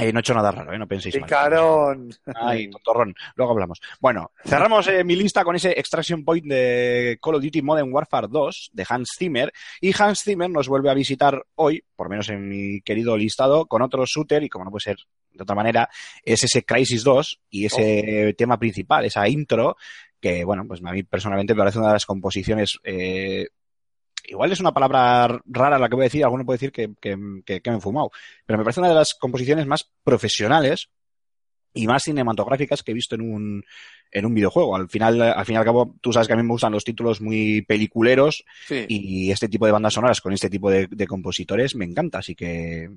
eh, 0.00 0.12
no 0.12 0.18
he 0.18 0.20
hecho 0.20 0.34
nada 0.34 0.50
raro, 0.50 0.72
¿eh? 0.72 0.78
no 0.78 0.86
penséis 0.86 1.14
mal. 1.16 1.24
Picarón. 1.24 2.10
Ay, 2.34 2.70
tontorrón. 2.70 3.14
Luego 3.36 3.52
hablamos. 3.52 3.80
Bueno, 4.00 4.32
cerramos 4.44 4.88
eh, 4.88 5.04
mi 5.04 5.16
lista 5.16 5.44
con 5.44 5.56
ese 5.56 5.70
extraction 5.70 6.24
point 6.24 6.46
de 6.46 7.18
Call 7.22 7.36
of 7.36 7.42
Duty 7.42 7.62
Modern 7.62 7.92
Warfare 7.92 8.28
2 8.30 8.70
de 8.72 8.86
Hans 8.88 9.10
Zimmer. 9.16 9.52
Y 9.80 9.92
Hans 9.96 10.22
Zimmer 10.22 10.50
nos 10.50 10.68
vuelve 10.68 10.90
a 10.90 10.94
visitar 10.94 11.44
hoy, 11.54 11.84
por 11.96 12.08
menos 12.08 12.28
en 12.28 12.48
mi 12.48 12.80
querido 12.82 13.16
listado, 13.16 13.66
con 13.66 13.82
otro 13.82 14.04
shooter 14.06 14.42
y 14.42 14.48
como 14.48 14.64
no 14.64 14.70
puede 14.70 14.82
ser 14.82 14.96
de 15.32 15.42
otra 15.42 15.54
manera, 15.54 15.88
es 16.24 16.42
ese 16.42 16.64
Crisis 16.64 17.04
2 17.04 17.40
y 17.50 17.66
ese 17.66 18.34
tema 18.36 18.58
principal, 18.58 19.04
esa 19.04 19.28
intro, 19.28 19.76
que 20.20 20.44
bueno, 20.44 20.66
pues 20.66 20.80
a 20.84 20.92
mí 20.92 21.02
personalmente 21.02 21.54
me 21.54 21.60
parece 21.60 21.78
una 21.78 21.88
de 21.88 21.94
las 21.94 22.06
composiciones 22.06 22.78
eh, 22.84 23.48
igual 24.26 24.52
es 24.52 24.60
una 24.60 24.72
palabra 24.72 25.40
rara 25.46 25.78
la 25.78 25.88
que 25.88 25.94
voy 25.96 26.02
a 26.02 26.04
decir, 26.04 26.24
alguno 26.24 26.44
puede 26.44 26.56
decir 26.56 26.72
que, 26.72 26.90
que, 27.00 27.16
que- 27.44 27.60
que 27.60 27.70
me 27.70 27.76
he 27.78 27.80
fumado, 27.80 28.10
pero 28.46 28.58
me 28.58 28.64
parece 28.64 28.80
una 28.80 28.88
de 28.90 28.94
las 28.94 29.14
composiciones 29.14 29.66
más 29.66 29.90
profesionales 30.04 30.88
y 31.72 31.86
más 31.86 32.02
cinematográficas 32.02 32.82
que 32.82 32.90
he 32.90 32.94
visto 32.94 33.14
en 33.14 33.20
un, 33.20 33.64
en 34.10 34.26
un 34.26 34.34
videojuego. 34.34 34.74
Al 34.74 34.88
final, 34.88 35.22
al 35.22 35.44
fin 35.46 35.54
y 35.54 35.58
al 35.58 35.64
cabo, 35.64 35.94
tú 36.00 36.12
sabes 36.12 36.26
que 36.26 36.34
a 36.34 36.36
mí 36.36 36.42
me 36.42 36.48
gustan 36.50 36.72
los 36.72 36.82
títulos 36.84 37.20
muy 37.20 37.62
peliculeros 37.62 38.44
Sí. 38.66 38.86
y 38.88 39.30
este 39.30 39.48
tipo 39.48 39.66
de 39.66 39.72
bandas 39.72 39.94
sonoras 39.94 40.20
con 40.20 40.32
este 40.32 40.50
tipo 40.50 40.68
de, 40.70 40.88
de 40.90 41.06
compositores 41.06 41.76
me 41.76 41.84
encanta, 41.84 42.18
así 42.18 42.34
que 42.34 42.90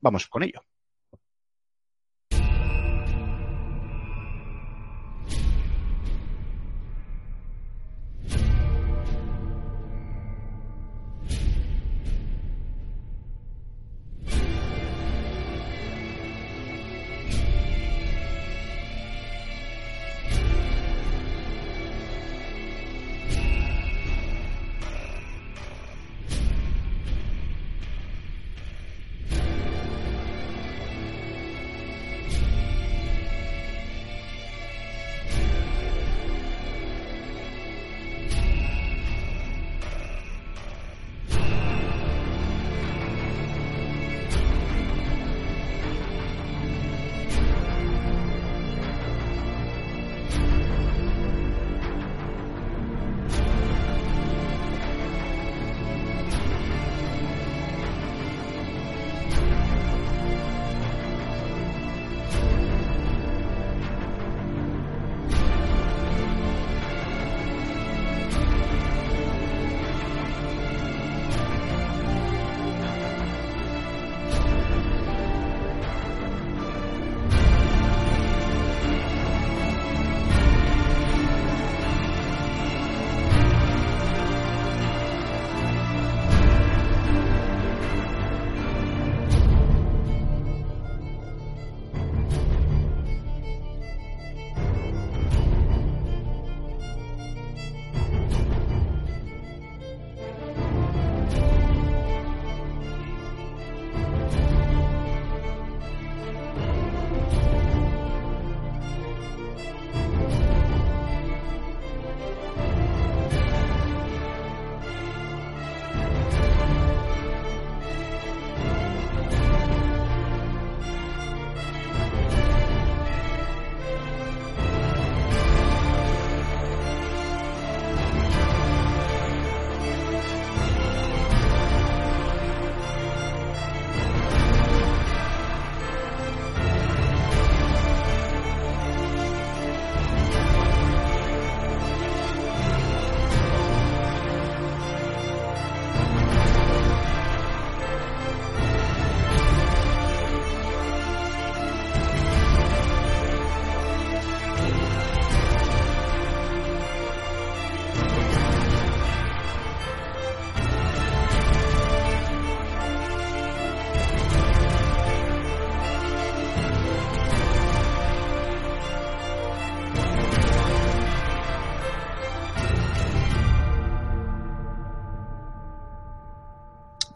vamos 0.00 0.26
con 0.26 0.42
ello. 0.42 0.62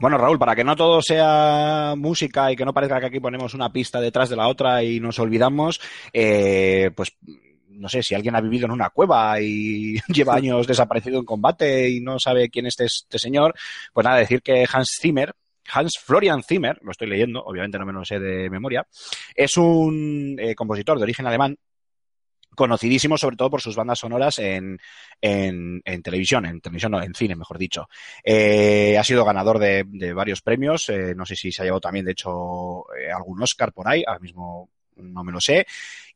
Bueno, 0.08 0.24
Raúl, 0.24 0.38
para 0.38 0.56
que 0.56 0.64
no 0.64 0.74
todo 0.74 1.02
sea 1.02 1.92
música 1.94 2.50
y 2.50 2.56
que 2.56 2.64
no 2.64 2.72
parezca 2.72 2.98
que 2.98 3.04
aquí 3.08 3.20
ponemos 3.20 3.52
una 3.52 3.70
pista 3.70 4.00
detrás 4.00 4.30
de 4.30 4.36
la 4.36 4.48
otra 4.48 4.82
y 4.82 5.00
nos 5.00 5.18
olvidamos, 5.18 5.82
eh, 6.14 6.90
pues 6.96 7.14
no 7.68 7.90
sé, 7.90 8.02
si 8.02 8.14
alguien 8.14 8.34
ha 8.34 8.40
vivido 8.40 8.64
en 8.64 8.70
una 8.70 8.88
cueva 8.88 9.38
y 9.38 9.98
lleva 10.08 10.34
años 10.36 10.66
desaparecido 10.66 11.18
en 11.18 11.26
combate 11.26 11.90
y 11.90 12.00
no 12.00 12.18
sabe 12.18 12.48
quién 12.48 12.64
es 12.64 12.72
este, 12.72 12.86
este 12.86 13.18
señor, 13.18 13.54
pues 13.92 14.02
nada, 14.02 14.16
decir 14.16 14.40
que 14.40 14.64
Hans 14.72 14.96
Zimmer, 14.98 15.34
Hans 15.70 15.98
Florian 16.02 16.42
Zimmer, 16.42 16.78
lo 16.80 16.92
estoy 16.92 17.08
leyendo, 17.08 17.44
obviamente 17.44 17.78
no 17.78 17.84
me 17.84 17.92
lo 17.92 18.02
sé 18.02 18.18
de 18.18 18.48
memoria, 18.48 18.86
es 19.34 19.58
un 19.58 20.36
eh, 20.38 20.54
compositor 20.54 20.96
de 20.96 21.02
origen 21.02 21.26
alemán 21.26 21.54
conocidísimo 22.58 23.16
sobre 23.16 23.36
todo 23.36 23.50
por 23.50 23.62
sus 23.62 23.76
bandas 23.76 24.00
sonoras 24.00 24.40
en, 24.40 24.78
en, 25.22 26.02
televisión, 26.02 26.44
en 26.44 26.60
televisión 26.60 26.92
no, 26.92 27.02
en 27.02 27.14
cine, 27.14 27.36
mejor 27.36 27.56
dicho. 27.56 27.88
Eh, 28.24 28.98
ha 28.98 29.04
sido 29.04 29.24
ganador 29.24 29.60
de, 29.60 30.12
varios 30.12 30.42
premios, 30.42 30.88
eh, 30.88 31.14
no 31.14 31.24
sé 31.24 31.36
si 31.36 31.52
se 31.52 31.62
ha 31.62 31.64
llevado 31.64 31.80
también, 31.80 32.04
de 32.04 32.12
hecho, 32.12 32.84
eh, 32.94 33.12
algún 33.14 33.40
Oscar 33.40 33.72
por 33.72 33.88
ahí, 33.88 34.02
ahora 34.04 34.18
mismo 34.18 34.68
no 34.96 35.22
me 35.22 35.30
lo 35.32 35.40
sé. 35.40 35.66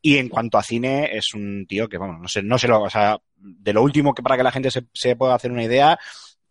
Y 0.02 0.18
en 0.18 0.28
cuanto 0.28 0.58
a 0.58 0.64
cine, 0.64 1.16
es 1.16 1.32
un 1.32 1.64
tío 1.68 1.88
que, 1.88 1.96
vamos, 1.96 2.20
no 2.20 2.26
sé, 2.26 2.42
no 2.42 2.58
sé 2.58 2.66
lo, 2.66 2.82
o 2.82 2.90
sea, 2.90 3.20
de 3.36 3.72
lo 3.72 3.82
último 3.82 4.12
que 4.12 4.22
para 4.22 4.36
que 4.36 4.42
la 4.42 4.50
gente 4.50 4.70
se 4.70 5.16
pueda 5.16 5.36
hacer 5.36 5.52
una 5.52 5.62
idea, 5.62 5.96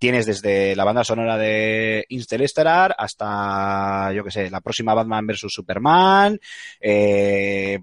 tienes 0.02 0.26
desde 0.26 0.76
la 0.76 0.84
banda 0.84 1.04
sonora 1.04 1.38
de 1.38 2.06
Interstellar 2.10 2.96
hasta, 2.98 4.12
yo 4.14 4.24
que 4.24 4.32
sé, 4.32 4.50
la 4.50 4.60
próxima 4.60 4.96
Batman 4.96 5.28
vs. 5.28 5.46
Superman, 5.48 6.40
eh, 6.80 7.78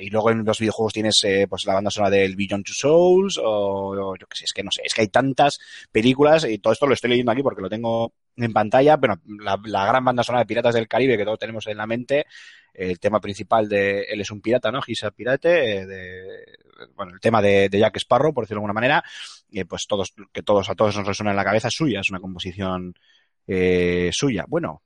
y 0.00 0.08
luego 0.10 0.30
en 0.30 0.44
los 0.44 0.60
videojuegos 0.60 0.92
tienes 0.92 1.16
eh, 1.24 1.48
pues 1.50 1.64
la 1.66 1.74
banda 1.74 1.90
sonora 1.90 2.16
del 2.16 2.36
Beyond 2.36 2.64
Two 2.64 2.72
Souls, 2.72 3.38
o, 3.38 3.90
o 3.90 4.16
yo 4.16 4.28
que 4.28 4.36
sé, 4.36 4.44
es 4.44 4.52
que 4.52 4.62
no 4.62 4.70
sé, 4.70 4.82
es 4.84 4.94
que 4.94 5.00
hay 5.00 5.08
tantas 5.08 5.58
películas, 5.90 6.44
y 6.44 6.58
todo 6.58 6.72
esto 6.72 6.86
lo 6.86 6.94
estoy 6.94 7.10
leyendo 7.10 7.32
aquí 7.32 7.42
porque 7.42 7.62
lo 7.62 7.68
tengo 7.68 8.12
en 8.36 8.52
pantalla, 8.52 8.96
bueno, 8.96 9.20
la, 9.40 9.58
la 9.64 9.86
gran 9.86 10.04
banda 10.04 10.22
sonora 10.22 10.42
de 10.42 10.46
Piratas 10.46 10.74
del 10.74 10.88
Caribe 10.88 11.16
que 11.16 11.24
todos 11.24 11.38
tenemos 11.38 11.66
en 11.66 11.76
la 11.78 11.86
mente, 11.86 12.26
el 12.74 12.98
tema 13.00 13.20
principal 13.20 13.68
de 13.68 14.02
Él 14.02 14.20
es 14.20 14.30
un 14.30 14.40
pirata, 14.42 14.70
¿no? 14.70 14.82
Gisa 14.82 15.10
Pirate, 15.10 15.78
eh, 15.78 15.86
de, 15.86 16.44
bueno, 16.94 17.12
el 17.14 17.20
tema 17.20 17.40
de, 17.40 17.68
de 17.70 17.78
Jack 17.78 17.96
Sparrow, 17.96 18.34
por 18.34 18.44
decirlo 18.44 18.58
de 18.58 18.64
alguna 18.64 18.74
manera, 18.74 19.02
eh, 19.50 19.64
pues 19.64 19.86
todos, 19.86 20.12
que 20.32 20.42
todos 20.42 20.68
a 20.68 20.74
todos 20.74 20.96
nos 20.96 21.06
resuena 21.06 21.30
en 21.30 21.36
la 21.38 21.44
cabeza, 21.44 21.68
es 21.68 21.74
suya, 21.74 22.00
es 22.00 22.10
una 22.10 22.20
composición 22.20 22.94
eh, 23.46 24.10
suya. 24.12 24.44
Bueno, 24.48 24.82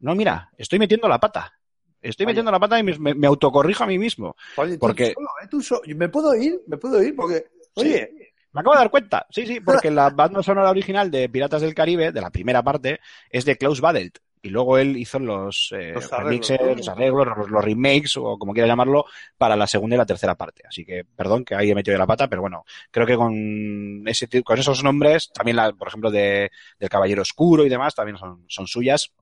no, 0.00 0.14
mira, 0.14 0.50
estoy 0.56 0.78
metiendo 0.80 1.06
la 1.08 1.20
pata. 1.20 1.52
Estoy 2.00 2.26
metiendo 2.26 2.50
la 2.52 2.60
pata 2.60 2.78
y 2.78 2.82
me, 2.84 2.96
me- 2.98 3.14
me 3.14 3.26
autocorrijo 3.26 3.82
a 3.84 3.86
mí 3.88 3.98
mismo. 3.98 4.36
Oye, 4.56 4.74
tú 4.74 4.78
Porque- 4.80 5.12
solo, 5.14 5.28
¿eh? 5.42 5.46
Tú 5.50 5.60
so- 5.60 5.82
¿Me 5.96 6.08
puedo 6.08 6.34
ir? 6.34 6.60
¿Me 6.68 6.76
puedo 6.76 7.02
ir? 7.02 7.14
Porque, 7.14 7.46
oye, 7.74 8.27
Me 8.58 8.62
acabo 8.62 8.74
de 8.74 8.80
dar 8.80 8.90
cuenta. 8.90 9.26
Sí, 9.30 9.46
sí, 9.46 9.60
porque 9.64 9.88
la 9.88 10.10
banda 10.10 10.42
sonora 10.42 10.70
original 10.70 11.12
de 11.12 11.28
Piratas 11.28 11.62
del 11.62 11.74
Caribe, 11.74 12.10
de 12.10 12.20
la 12.20 12.30
primera 12.30 12.60
parte, 12.60 12.98
es 13.30 13.44
de 13.44 13.56
Klaus 13.56 13.80
Badelt. 13.80 14.18
Y 14.42 14.50
luego 14.50 14.78
él 14.78 14.96
hizo 14.96 15.20
los, 15.20 15.72
eh, 15.76 15.92
Los 15.94 16.12
arreglos, 16.12 16.48
remixes, 16.48 16.76
los 16.76 16.88
arreglos, 16.88 17.26
los, 17.36 17.50
los 17.50 17.64
remakes, 17.64 18.16
o 18.16 18.36
como 18.36 18.52
quiera 18.52 18.66
llamarlo, 18.66 19.04
para 19.36 19.54
la 19.54 19.68
segunda 19.68 19.94
y 19.94 19.98
la 19.98 20.06
tercera 20.06 20.34
parte. 20.34 20.62
Así 20.68 20.84
que, 20.84 21.04
perdón 21.04 21.44
que 21.44 21.54
ahí 21.54 21.70
he 21.70 21.74
metido 21.74 21.96
la 21.98 22.06
pata, 22.06 22.28
pero 22.28 22.42
bueno, 22.42 22.64
creo 22.90 23.06
que 23.06 23.16
con 23.16 24.02
ese 24.06 24.28
con 24.42 24.58
esos 24.58 24.82
nombres, 24.82 25.30
también 25.32 25.56
la, 25.56 25.72
por 25.72 25.88
ejemplo, 25.88 26.10
de, 26.10 26.50
del 26.80 26.88
Caballero 26.88 27.22
Oscuro 27.22 27.64
y 27.64 27.68
demás, 27.68 27.94
también 27.94 28.16
son, 28.16 28.44
son 28.48 28.66
suyas. 28.66 29.12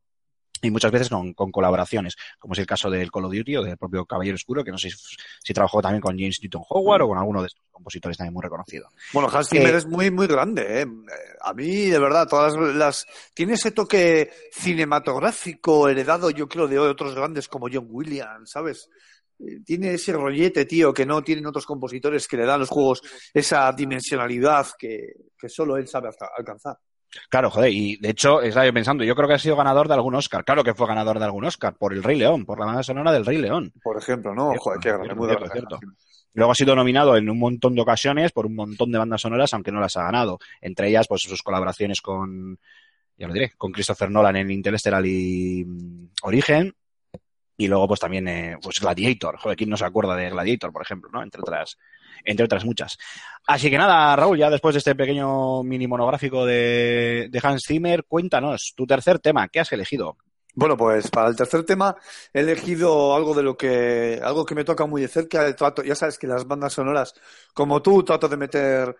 Y 0.62 0.70
muchas 0.70 0.90
veces 0.90 1.08
con, 1.08 1.34
con 1.34 1.50
colaboraciones, 1.50 2.16
como 2.38 2.54
es 2.54 2.58
el 2.60 2.66
caso 2.66 2.90
del 2.90 3.10
Call 3.10 3.26
of 3.26 3.32
Duty 3.32 3.56
o 3.56 3.62
del 3.62 3.76
propio 3.76 4.06
Caballero 4.06 4.36
Oscuro, 4.36 4.64
que 4.64 4.70
no 4.70 4.78
sé 4.78 4.90
si, 4.90 4.96
si 5.42 5.52
trabajó 5.52 5.82
también 5.82 6.00
con 6.00 6.16
James 6.18 6.38
Newton 6.42 6.62
Howard 6.68 7.02
o 7.02 7.08
con 7.08 7.18
alguno 7.18 7.42
de 7.42 7.48
estos 7.48 7.62
compositores 7.70 8.16
también 8.16 8.32
muy 8.32 8.42
reconocidos. 8.42 8.90
Bueno, 9.12 9.28
Hans 9.30 9.48
Zimmer 9.50 9.74
Eh, 9.74 9.78
es 9.78 9.86
muy, 9.86 10.10
muy 10.10 10.26
grande, 10.26 10.82
¿eh? 10.82 10.86
A 11.42 11.52
mí, 11.52 11.90
de 11.90 11.98
verdad, 11.98 12.26
todas 12.26 12.54
las, 12.74 13.06
Tiene 13.34 13.54
ese 13.54 13.70
toque 13.70 14.30
cinematográfico 14.52 15.88
heredado, 15.88 16.30
yo 16.30 16.48
creo, 16.48 16.66
de 16.66 16.78
otros 16.78 17.14
grandes 17.14 17.48
como 17.48 17.68
John 17.72 17.86
Williams, 17.90 18.50
¿sabes? 18.50 18.88
Eh, 19.38 19.60
Tiene 19.64 19.94
ese 19.94 20.12
rollete, 20.12 20.64
tío, 20.64 20.92
que 20.94 21.04
no 21.04 21.22
tienen 21.22 21.46
otros 21.46 21.66
compositores 21.66 22.26
que 22.26 22.38
le 22.38 22.46
dan 22.46 22.56
a 22.56 22.58
los 22.58 22.70
juegos 22.70 23.02
esa 23.34 23.70
dimensionalidad 23.72 24.66
que, 24.78 25.12
que 25.38 25.48
solo 25.48 25.76
él 25.76 25.86
sabe 25.86 26.08
alcanzar. 26.36 26.78
Claro, 27.28 27.50
joder, 27.50 27.72
y 27.72 27.96
de 27.96 28.10
hecho, 28.10 28.40
estaba 28.42 28.66
yo 28.66 28.72
pensando, 28.72 29.04
yo 29.04 29.14
creo 29.14 29.28
que 29.28 29.34
ha 29.34 29.38
sido 29.38 29.56
ganador 29.56 29.88
de 29.88 29.94
algún 29.94 30.14
Oscar. 30.14 30.44
Claro 30.44 30.64
que 30.64 30.74
fue 30.74 30.86
ganador 30.86 31.18
de 31.18 31.24
algún 31.24 31.44
Oscar, 31.44 31.76
por 31.76 31.92
el 31.92 32.02
Rey 32.02 32.18
León, 32.18 32.44
por 32.44 32.58
la 32.58 32.66
banda 32.66 32.82
sonora 32.82 33.12
del 33.12 33.26
Rey 33.26 33.38
León. 33.38 33.72
Por 33.82 33.98
ejemplo, 33.98 34.34
¿no? 34.34 34.50
Cierto, 34.50 34.64
Joder, 34.64 34.80
qué 34.80 34.92
grande. 34.92 35.78
Luego 36.36 36.52
ha 36.52 36.54
sido 36.54 36.76
nominado 36.76 37.16
en 37.16 37.30
un 37.30 37.38
montón 37.38 37.74
de 37.74 37.80
ocasiones 37.80 38.30
por 38.30 38.44
un 38.44 38.54
montón 38.54 38.92
de 38.92 38.98
bandas 38.98 39.22
sonoras, 39.22 39.54
aunque 39.54 39.72
no 39.72 39.80
las 39.80 39.96
ha 39.96 40.02
ganado. 40.02 40.38
Entre 40.60 40.88
ellas, 40.88 41.08
pues 41.08 41.22
sus 41.22 41.42
colaboraciones 41.42 42.02
con, 42.02 42.58
ya 43.16 43.26
lo 43.26 43.32
diré, 43.32 43.52
con 43.56 43.72
Christopher 43.72 44.10
Nolan 44.10 44.36
en 44.36 44.50
Interstellar 44.50 45.04
y 45.06 45.64
mm, 45.64 46.08
Origen. 46.24 46.74
Y 47.56 47.68
luego, 47.68 47.88
pues 47.88 48.00
también, 48.00 48.28
eh, 48.28 48.58
pues 48.62 48.76
Gladiator. 48.80 49.38
Joder, 49.38 49.56
¿quién 49.56 49.70
no 49.70 49.78
se 49.78 49.86
acuerda 49.86 50.14
de 50.14 50.28
Gladiator, 50.28 50.70
por 50.72 50.82
ejemplo, 50.82 51.08
no? 51.10 51.22
Entre 51.22 51.40
otras, 51.40 51.78
entre 52.24 52.44
otras 52.44 52.64
muchas. 52.64 52.98
Así 53.46 53.70
que 53.70 53.78
nada, 53.78 54.14
Raúl, 54.16 54.38
ya 54.38 54.50
después 54.50 54.74
de 54.74 54.78
este 54.78 54.94
pequeño 54.94 55.62
mini 55.62 55.86
monográfico 55.86 56.44
de, 56.44 57.28
de 57.30 57.40
Hans 57.42 57.64
Zimmer, 57.66 58.04
cuéntanos 58.04 58.72
tu 58.76 58.86
tercer 58.86 59.18
tema. 59.18 59.48
¿Qué 59.48 59.60
has 59.60 59.72
elegido? 59.72 60.16
Bueno, 60.58 60.74
pues 60.74 61.10
para 61.10 61.28
el 61.28 61.36
tercer 61.36 61.64
tema 61.64 61.94
he 62.32 62.40
elegido 62.40 63.14
algo 63.14 63.34
de 63.34 63.42
lo 63.42 63.58
que, 63.58 64.18
algo 64.22 64.46
que 64.46 64.54
me 64.54 64.64
toca 64.64 64.86
muy 64.86 65.02
de 65.02 65.08
cerca. 65.08 65.54
Trato, 65.54 65.82
ya 65.82 65.94
sabes 65.94 66.18
que 66.18 66.26
las 66.26 66.46
bandas 66.46 66.72
sonoras, 66.72 67.12
como 67.52 67.82
tú, 67.82 68.02
trato 68.02 68.26
de 68.26 68.38
meter 68.38 68.96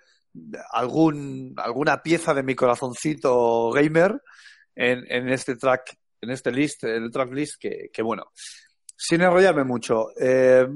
algún, 0.73 1.55
alguna 1.57 2.03
pieza 2.03 2.35
de 2.35 2.43
mi 2.43 2.55
corazoncito 2.55 3.71
gamer 3.71 4.21
en, 4.75 5.05
en 5.09 5.29
este 5.31 5.57
track, 5.57 5.97
en 6.21 6.31
este 6.31 6.53
list, 6.53 6.85
en 6.85 7.05
el 7.05 7.11
track 7.11 7.33
list, 7.33 7.55
que, 7.59 8.03
bueno, 8.03 8.33
sin 8.95 9.23
enrollarme 9.23 9.65
mucho, 9.65 10.09
eh, 10.21 10.69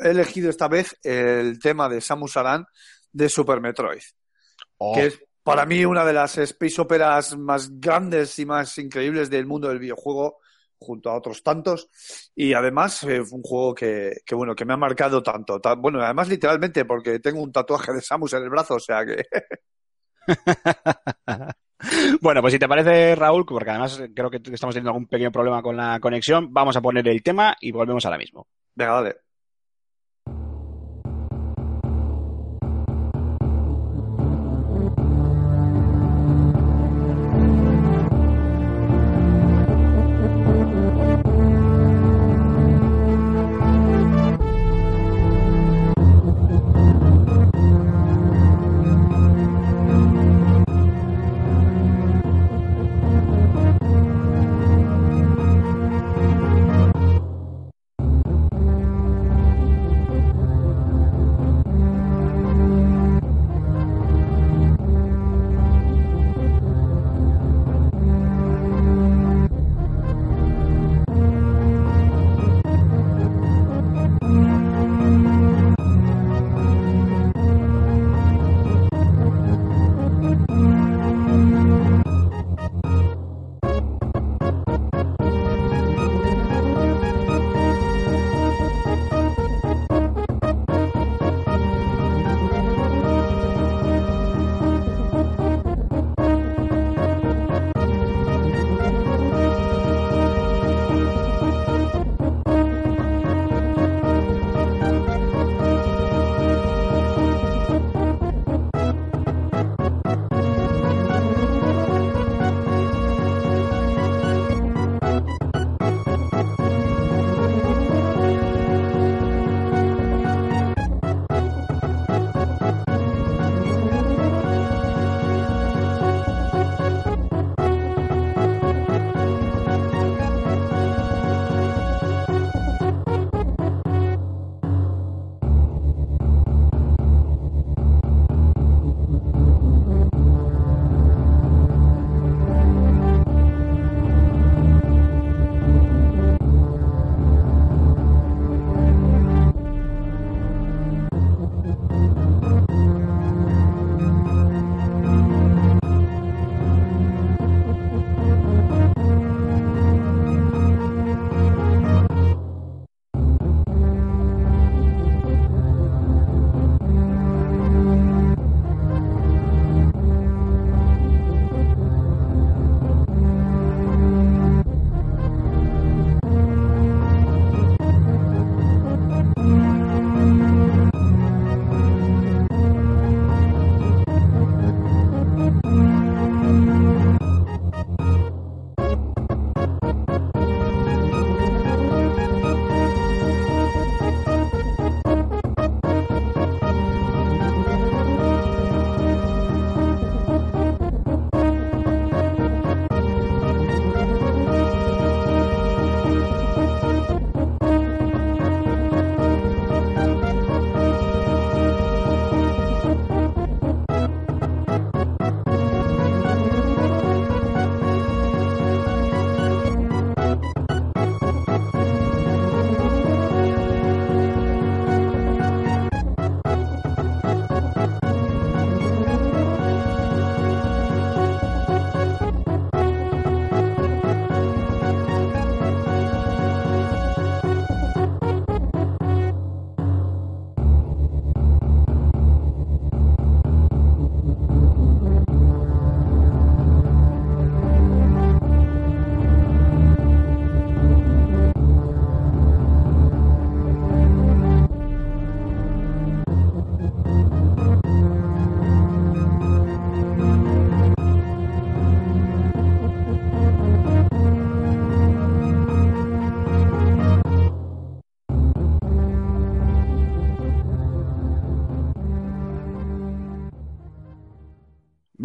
he 0.00 0.10
elegido 0.10 0.50
esta 0.50 0.68
vez 0.68 0.96
el 1.02 1.58
tema 1.58 1.88
de 1.88 2.00
Samus 2.00 2.36
Aran 2.36 2.66
de 3.12 3.28
Super 3.28 3.60
Metroid 3.60 4.02
Oh, 4.78 4.92
que 4.94 5.06
es 5.06 5.20
para 5.42 5.64
mí 5.64 5.84
una 5.84 6.04
de 6.04 6.12
las 6.12 6.36
space 6.38 6.80
operas 6.80 7.36
más 7.36 7.70
grandes 7.80 8.38
y 8.38 8.46
más 8.46 8.76
increíbles 8.78 9.30
del 9.30 9.46
mundo 9.46 9.68
del 9.68 9.78
videojuego, 9.78 10.38
junto 10.78 11.08
a 11.08 11.14
otros 11.16 11.42
tantos. 11.42 11.88
Y 12.34 12.52
además, 12.52 13.02
eh, 13.04 13.22
fue 13.24 13.38
un 13.38 13.42
juego 13.42 13.74
que, 13.74 14.18
que, 14.26 14.34
bueno, 14.34 14.54
que 14.54 14.64
me 14.64 14.74
ha 14.74 14.76
marcado 14.76 15.22
tanto. 15.22 15.60
Ta- 15.60 15.74
bueno, 15.74 16.02
además 16.02 16.28
literalmente, 16.28 16.84
porque 16.84 17.20
tengo 17.20 17.40
un 17.42 17.52
tatuaje 17.52 17.92
de 17.92 18.02
Samus 18.02 18.32
en 18.34 18.42
el 18.42 18.50
brazo, 18.50 18.74
o 18.74 18.80
sea 18.80 19.04
que. 19.06 19.24
Bueno, 22.20 22.40
pues 22.40 22.52
si 22.54 22.58
te 22.58 22.66
parece, 22.66 23.14
Raúl, 23.14 23.44
porque 23.44 23.70
además 23.70 24.00
creo 24.14 24.30
que 24.30 24.38
estamos 24.38 24.74
teniendo 24.74 24.90
algún 24.90 25.06
pequeño 25.06 25.30
problema 25.30 25.62
con 25.62 25.76
la 25.76 26.00
conexión, 26.00 26.52
vamos 26.52 26.76
a 26.76 26.80
poner 26.80 27.06
el 27.06 27.22
tema 27.22 27.54
y 27.60 27.70
volvemos 27.70 28.04
ahora 28.04 28.18
mismo. 28.18 28.48
Venga, 28.74 28.92
dale. 28.94 29.25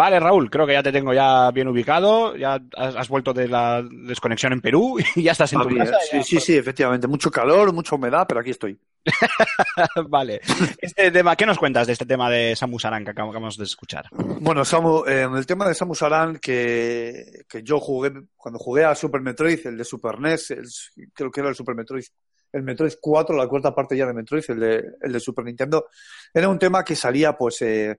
Vale, 0.02 0.20
Raúl, 0.20 0.50
creo 0.50 0.66
que 0.66 0.74
ya 0.74 0.82
te 0.82 0.92
tengo 0.92 1.14
ya 1.14 1.52
bien 1.52 1.68
ubicado, 1.68 2.36
ya 2.36 2.60
has, 2.76 2.96
has 2.96 3.08
vuelto 3.08 3.34
de 3.36 3.48
la 3.48 3.84
desconexión 3.88 4.52
en 4.52 4.60
Perú 4.60 4.98
y 5.16 5.22
ya 5.22 5.34
estás 5.34 5.54
en 5.54 5.62
tu 5.62 5.76
casa. 5.78 5.96
Sí, 6.10 6.18
ya- 6.18 6.24
sí, 6.24 6.40
sí, 6.40 6.58
efectivamente. 6.58 7.06
Mucho 7.08 7.30
calor, 7.30 7.72
mucha 7.72 7.94
humedad, 7.96 8.26
pero 8.28 8.40
aquí 8.40 8.50
estoy. 8.50 8.80
vale. 10.10 10.42
Este 10.80 11.12
tema, 11.12 11.36
¿qué 11.36 11.46
nos 11.46 11.60
cuentas 11.60 11.86
de 11.86 11.94
este 11.94 12.08
tema 12.08 12.32
de 12.32 12.56
Samus 12.56 12.84
Aran 12.86 13.06
que 13.06 13.12
acabamos 13.12 13.58
de 13.58 13.64
escuchar? 13.66 14.06
Bueno, 14.12 14.66
Samu, 14.66 15.04
eh, 15.06 15.28
el 15.36 15.46
tema 15.46 15.68
de 15.68 15.76
Samus 15.76 16.02
Aran, 16.02 16.38
que, 16.40 17.44
que 17.48 17.62
yo 17.62 17.80
jugué, 17.80 18.12
cuando 18.36 18.58
jugué 18.58 18.84
a 18.86 18.96
Super 18.96 19.22
Metroid, 19.22 19.68
el 19.68 19.78
de 19.78 19.84
Super 19.86 20.20
NES, 20.20 20.50
el- 20.50 21.12
creo 21.14 21.30
que 21.30 21.42
era 21.42 21.50
el 21.50 21.56
Super 21.56 21.76
Metroid, 21.76 22.06
el 22.54 22.64
Metroid 22.64 22.94
4, 23.00 23.36
la 23.38 23.48
cuarta 23.48 23.76
parte 23.76 23.96
ya 23.96 24.08
de 24.08 24.14
Metroid, 24.16 24.46
el 24.50 24.60
de, 24.60 24.84
el 25.00 25.12
de 25.14 25.20
Super 25.20 25.46
Nintendo, 25.46 25.86
era 26.34 26.50
un 26.50 26.58
tema 26.58 26.84
que 26.84 26.96
salía, 26.96 27.34
pues, 27.38 27.62
eh, 27.62 27.98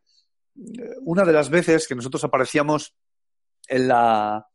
una 1.01 1.25
de 1.25 1.33
las 1.33 1.51
veces 1.51 1.87
que 1.87 1.95
nosotros 1.95 2.25
aparecíamos 2.25 2.95
en 3.69 3.89
la, 3.89 4.47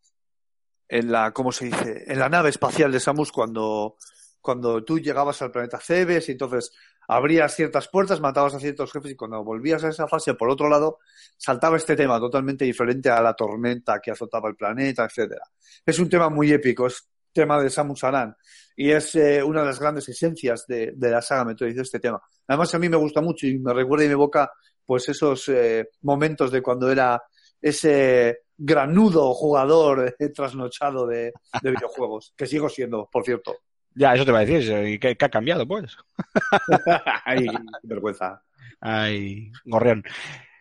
en 0.88 1.12
la, 1.12 1.32
¿cómo 1.32 1.52
se 1.52 1.66
dice? 1.66 2.04
En 2.08 2.20
la 2.20 2.30
nave 2.30 2.50
espacial 2.50 2.92
de 2.92 3.00
Samus 3.00 3.32
cuando, 3.32 3.96
cuando 4.42 4.84
tú 4.84 5.00
llegabas 5.00 5.42
al 5.42 5.52
planeta 5.52 5.80
Cebes 5.80 6.30
y 6.30 6.34
entonces 6.34 6.72
abrías 7.08 7.56
ciertas 7.56 7.88
puertas, 7.88 8.20
matabas 8.20 8.54
a 8.54 8.60
ciertos 8.60 8.92
jefes 8.92 9.12
y 9.12 9.16
cuando 9.16 9.44
volvías 9.44 9.84
a 9.84 9.90
esa 9.90 10.08
fase 10.08 10.34
por 10.34 10.50
otro 10.50 10.70
lado 10.70 11.00
saltaba 11.38 11.78
este 11.78 11.96
tema 11.96 12.20
totalmente 12.20 12.66
diferente 12.66 13.10
a 13.10 13.22
la 13.22 13.34
tormenta 13.34 14.00
que 14.00 14.12
azotaba 14.12 14.50
el 14.50 14.56
planeta, 14.56 15.06
etcétera. 15.06 15.46
Es 15.86 16.00
un 16.00 16.10
tema 16.10 16.30
muy 16.30 16.52
épico, 16.52 16.88
es 16.88 17.08
tema 17.34 17.62
de 17.62 17.70
Samus 17.70 18.04
Aran 18.04 18.36
y 18.76 18.92
es 18.92 19.16
eh, 19.16 19.44
una 19.44 19.62
de 19.62 19.68
las 19.68 19.80
grandes 19.80 20.10
esencias 20.10 20.66
de, 20.68 20.94
la 20.98 21.22
saga 21.22 21.46
Metroid 21.46 21.78
este 21.80 22.00
tema. 22.00 22.22
Además 22.48 22.74
a 22.74 22.80
mí 22.80 22.90
me 22.90 22.98
gusta 22.98 23.22
mucho 23.22 23.48
y 23.48 23.60
me 23.60 23.74
recuerda 23.74 24.06
y 24.06 24.08
me 24.08 24.14
evoca 24.14 24.52
pues 24.88 25.08
esos 25.10 25.48
eh, 25.50 25.90
momentos 26.02 26.52
de 26.52 26.64
cuando 26.64 26.92
era 26.92 27.22
ese 27.62 28.40
granudo 28.58 29.34
jugador 29.36 30.16
eh, 30.18 30.30
trasnochado 30.30 31.06
de, 31.06 31.32
de 31.62 31.72
videojuegos, 31.72 32.34
que 32.36 32.48
sigo 32.48 32.68
siendo, 32.70 33.08
por 33.12 33.24
cierto. 33.24 33.56
Ya, 33.94 34.14
eso 34.14 34.26
te 34.26 34.32
va 34.32 34.40
a 34.40 34.46
decir, 34.46 34.88
¿y 34.88 34.98
qué, 35.00 35.16
qué 35.16 35.26
ha 35.26 35.30
cambiado, 35.30 35.68
pues? 35.68 35.96
Ay, 37.26 37.46
qué 37.48 37.88
vergüenza. 37.88 38.42
Ay, 38.80 39.52
gorrión. 39.66 40.04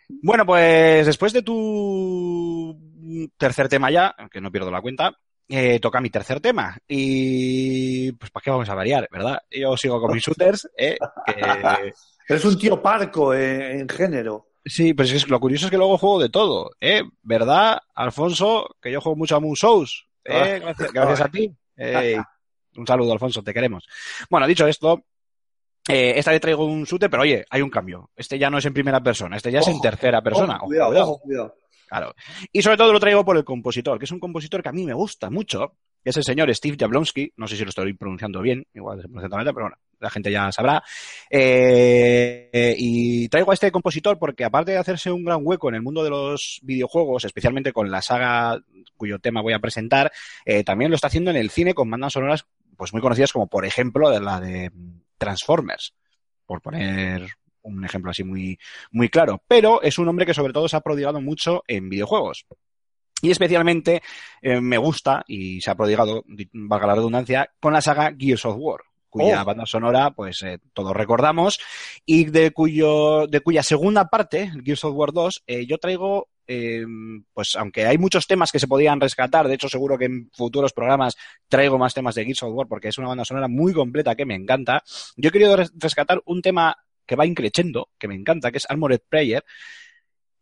Bueno, 0.08 0.44
pues 0.46 1.04
después 1.06 1.32
de 1.32 1.42
tu 1.42 2.76
tercer 3.36 3.68
tema 3.68 3.90
ya, 3.90 4.14
que 4.30 4.40
no 4.40 4.50
pierdo 4.50 4.70
la 4.70 4.80
cuenta, 4.80 5.12
eh, 5.48 5.78
toca 5.80 6.00
mi 6.00 6.10
tercer 6.10 6.40
tema. 6.40 6.76
Y 6.88 8.12
pues 8.12 8.30
¿para 8.30 8.42
qué 8.42 8.50
vamos 8.50 8.68
a 8.68 8.74
variar, 8.74 9.08
verdad? 9.12 9.38
Yo 9.50 9.76
sigo 9.76 10.00
con 10.00 10.12
mis 10.14 10.22
shooters, 10.24 10.68
¿eh? 10.76 10.96
que- 11.26 11.34
Eres 12.28 12.44
un 12.44 12.58
tío 12.58 12.82
parco 12.82 13.34
eh, 13.34 13.78
en 13.78 13.88
género. 13.88 14.48
Sí, 14.64 14.94
pero 14.94 15.08
es 15.08 15.24
que 15.24 15.30
lo 15.30 15.38
curioso 15.38 15.66
es 15.66 15.70
que 15.70 15.76
luego 15.76 15.96
juego 15.96 16.20
de 16.20 16.28
todo, 16.28 16.70
¿eh? 16.80 17.02
¿Verdad, 17.22 17.78
Alfonso? 17.94 18.76
Que 18.80 18.90
yo 18.90 19.00
juego 19.00 19.16
mucho 19.16 19.36
a 19.36 19.40
Moon 19.40 19.54
Souls, 19.54 20.06
¿eh? 20.24 20.58
Gracias, 20.60 20.92
gracias 20.92 21.20
a 21.20 21.28
ti. 21.28 21.56
Un 22.76 22.86
saludo, 22.86 23.12
Alfonso, 23.12 23.42
te 23.42 23.54
queremos. 23.54 23.86
Bueno, 24.28 24.46
dicho 24.46 24.66
esto, 24.66 25.04
eh, 25.88 26.14
esta 26.16 26.32
vez 26.32 26.40
traigo 26.40 26.64
un 26.64 26.84
shooter, 26.84 27.08
pero 27.08 27.22
oye, 27.22 27.44
hay 27.48 27.62
un 27.62 27.70
cambio. 27.70 28.10
Este 28.16 28.38
ya 28.38 28.50
no 28.50 28.58
es 28.58 28.64
en 28.64 28.74
primera 28.74 29.00
persona, 29.00 29.36
este 29.36 29.52
ya 29.52 29.60
es 29.60 29.68
en 29.68 29.80
tercera 29.80 30.20
persona. 30.20 30.56
Ojo, 30.56 30.66
cuidado, 30.66 30.88
cuidado. 30.88 31.06
ojo, 31.06 31.18
cuidado. 31.20 31.54
Claro. 31.88 32.14
Y 32.52 32.62
sobre 32.62 32.76
todo 32.76 32.92
lo 32.92 33.00
traigo 33.00 33.24
por 33.24 33.36
el 33.36 33.44
compositor, 33.44 33.98
que 33.98 34.06
es 34.06 34.10
un 34.10 34.18
compositor 34.18 34.62
que 34.62 34.68
a 34.68 34.72
mí 34.72 34.84
me 34.84 34.94
gusta 34.94 35.30
mucho, 35.30 35.76
es 36.10 36.16
el 36.16 36.24
señor 36.24 36.54
Steve 36.54 36.76
Jablonsky, 36.78 37.32
no 37.36 37.48
sé 37.48 37.56
si 37.56 37.64
lo 37.64 37.70
estoy 37.70 37.92
pronunciando 37.94 38.40
bien, 38.40 38.64
igual 38.74 39.02
se 39.02 39.08
pero 39.08 39.52
bueno, 39.52 39.76
la 39.98 40.10
gente 40.10 40.30
ya 40.30 40.52
sabrá. 40.52 40.82
Eh, 41.28 42.74
y 42.78 43.28
traigo 43.28 43.50
a 43.50 43.54
este 43.54 43.72
compositor 43.72 44.18
porque 44.18 44.44
aparte 44.44 44.72
de 44.72 44.78
hacerse 44.78 45.10
un 45.10 45.24
gran 45.24 45.40
hueco 45.42 45.68
en 45.68 45.74
el 45.74 45.82
mundo 45.82 46.04
de 46.04 46.10
los 46.10 46.60
videojuegos, 46.62 47.24
especialmente 47.24 47.72
con 47.72 47.90
la 47.90 48.02
saga 48.02 48.60
cuyo 48.96 49.18
tema 49.18 49.42
voy 49.42 49.54
a 49.54 49.58
presentar, 49.58 50.12
eh, 50.44 50.62
también 50.62 50.90
lo 50.90 50.94
está 50.94 51.08
haciendo 51.08 51.30
en 51.30 51.36
el 51.36 51.50
cine 51.50 51.74
con 51.74 51.90
bandas 51.90 52.12
sonoras 52.12 52.46
pues 52.76 52.92
muy 52.92 53.02
conocidas 53.02 53.32
como 53.32 53.48
por 53.48 53.64
ejemplo 53.64 54.16
la 54.20 54.38
de 54.38 54.70
Transformers, 55.18 55.94
por 56.46 56.60
poner 56.60 57.26
un 57.62 57.84
ejemplo 57.84 58.10
así 58.10 58.22
muy, 58.22 58.58
muy 58.90 59.08
claro. 59.08 59.42
Pero 59.48 59.82
es 59.82 59.98
un 59.98 60.08
hombre 60.08 60.26
que 60.26 60.34
sobre 60.34 60.52
todo 60.52 60.68
se 60.68 60.76
ha 60.76 60.80
prodigado 60.80 61.20
mucho 61.20 61.64
en 61.66 61.88
videojuegos. 61.88 62.46
Y 63.22 63.30
especialmente 63.30 64.02
eh, 64.42 64.60
me 64.60 64.78
gusta, 64.78 65.24
y 65.26 65.60
se 65.60 65.70
ha 65.70 65.74
prodigado, 65.74 66.22
di- 66.26 66.48
valga 66.52 66.86
la 66.88 66.94
redundancia, 66.96 67.50
con 67.60 67.72
la 67.72 67.80
saga 67.80 68.14
Gears 68.16 68.44
of 68.44 68.56
War, 68.58 68.80
cuya 69.08 69.40
Oh. 69.42 69.44
banda 69.44 69.64
sonora, 69.66 70.10
pues 70.10 70.42
eh, 70.42 70.58
todos 70.74 70.94
recordamos, 70.94 71.58
y 72.04 72.26
de 72.26 72.50
cuyo, 72.50 73.26
de 73.26 73.40
cuya 73.40 73.62
segunda 73.62 74.08
parte, 74.08 74.52
Gears 74.64 74.84
of 74.84 74.94
War 74.94 75.12
2, 75.12 75.42
eh, 75.46 75.64
yo 75.66 75.78
traigo, 75.78 76.28
eh, 76.46 76.84
pues 77.32 77.56
aunque 77.56 77.86
hay 77.86 77.96
muchos 77.96 78.26
temas 78.26 78.52
que 78.52 78.58
se 78.60 78.68
podían 78.68 79.00
rescatar, 79.00 79.48
de 79.48 79.54
hecho 79.54 79.68
seguro 79.70 79.96
que 79.96 80.04
en 80.04 80.30
futuros 80.32 80.72
programas 80.74 81.16
traigo 81.48 81.78
más 81.78 81.94
temas 81.94 82.14
de 82.14 82.24
Gears 82.24 82.42
of 82.42 82.52
War 82.54 82.68
porque 82.68 82.88
es 82.88 82.98
una 82.98 83.08
banda 83.08 83.24
sonora 83.24 83.48
muy 83.48 83.72
completa 83.72 84.14
que 84.14 84.26
me 84.26 84.34
encanta, 84.34 84.82
yo 85.16 85.30
he 85.30 85.32
querido 85.32 85.56
res- 85.56 85.72
rescatar 85.74 86.20
un 86.26 86.42
tema 86.42 86.76
que 87.06 87.16
va 87.16 87.24
increchendo, 87.24 87.88
que 87.98 88.08
me 88.08 88.14
encanta, 88.14 88.50
que 88.52 88.58
es 88.58 88.66
Armored 88.68 89.00
Prayer, 89.08 89.42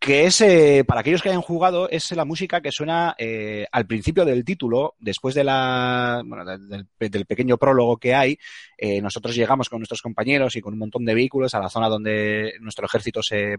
que 0.04 0.26
es, 0.26 0.40
eh, 0.42 0.84
para 0.86 1.00
aquellos 1.00 1.22
que 1.22 1.30
hayan 1.30 1.40
jugado, 1.40 1.88
es 1.88 2.10
la 2.12 2.26
música 2.26 2.60
que 2.60 2.70
suena 2.70 3.14
eh, 3.16 3.66
al 3.72 3.86
principio 3.86 4.26
del 4.26 4.44
título, 4.44 4.94
después 4.98 5.34
de 5.34 5.44
la, 5.44 6.22
bueno, 6.26 6.44
del, 6.44 6.86
del- 6.98 7.24
pequeño 7.26 7.56
prólogo 7.56 7.96
que 7.96 8.14
hay, 8.14 8.36
eh, 8.76 9.00
nosotros 9.00 9.34
llegamos 9.34 9.70
con 9.70 9.78
nuestros 9.78 10.02
compañeros 10.02 10.56
y 10.56 10.60
con 10.60 10.74
un 10.74 10.80
montón 10.80 11.06
de 11.06 11.14
vehículos 11.14 11.54
a 11.54 11.60
la 11.60 11.70
zona 11.70 11.88
donde 11.88 12.52
nuestro 12.60 12.84
ejército 12.84 13.22
se, 13.22 13.56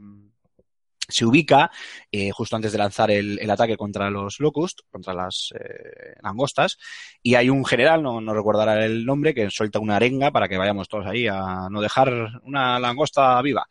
se 1.08 1.26
ubica 1.26 1.72
eh, 2.12 2.32
justo 2.32 2.56
antes 2.56 2.72
de 2.72 2.78
lanzar 2.78 3.12
el, 3.12 3.40
el 3.40 3.50
ataque 3.50 3.78
contra 3.78 4.10
los 4.10 4.40
Locust, 4.40 4.82
contra 4.90 5.14
las 5.14 5.54
eh, 5.58 6.16
langostas, 6.22 6.78
y 7.22 7.36
hay 7.36 7.50
un 7.50 7.66
general, 7.66 8.02
no, 8.04 8.22
no 8.22 8.34
recordará 8.34 8.86
el 8.86 9.06
nombre, 9.06 9.34
que 9.34 9.50
suelta 9.50 9.80
una 9.80 9.96
arenga 9.96 10.32
para 10.32 10.48
que 10.48 10.58
vayamos 10.58 10.88
todos 10.88 11.06
ahí 11.06 11.28
a 11.28 11.68
no 11.70 11.82
dejar 11.82 12.42
una 12.44 12.80
langosta 12.80 13.42
viva. 13.42 13.68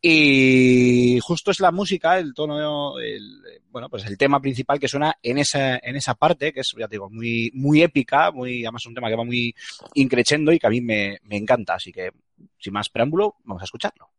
Y 0.00 1.18
justo 1.20 1.50
es 1.50 1.60
la 1.60 1.72
música, 1.72 2.18
el 2.18 2.34
tono, 2.34 2.98
el, 2.98 3.40
bueno, 3.70 3.88
pues 3.88 4.04
el 4.06 4.18
tema 4.18 4.40
principal 4.40 4.78
que 4.78 4.88
suena 4.88 5.16
en 5.22 5.38
esa, 5.38 5.78
en 5.78 5.96
esa 5.96 6.14
parte, 6.14 6.52
que 6.52 6.60
es, 6.60 6.74
ya 6.78 6.86
te 6.86 6.94
digo, 6.94 7.10
muy, 7.10 7.50
muy 7.54 7.82
épica, 7.82 8.30
muy, 8.30 8.64
además 8.64 8.86
un 8.86 8.94
tema 8.94 9.08
que 9.08 9.16
va 9.16 9.24
muy 9.24 9.54
increchendo 9.94 10.52
y 10.52 10.58
que 10.58 10.66
a 10.66 10.70
mí 10.70 10.80
me, 10.80 11.18
me 11.24 11.36
encanta. 11.36 11.74
Así 11.74 11.92
que, 11.92 12.10
sin 12.58 12.72
más 12.72 12.88
preámbulo, 12.88 13.36
vamos 13.44 13.62
a 13.62 13.64
escucharlo. 13.64 14.10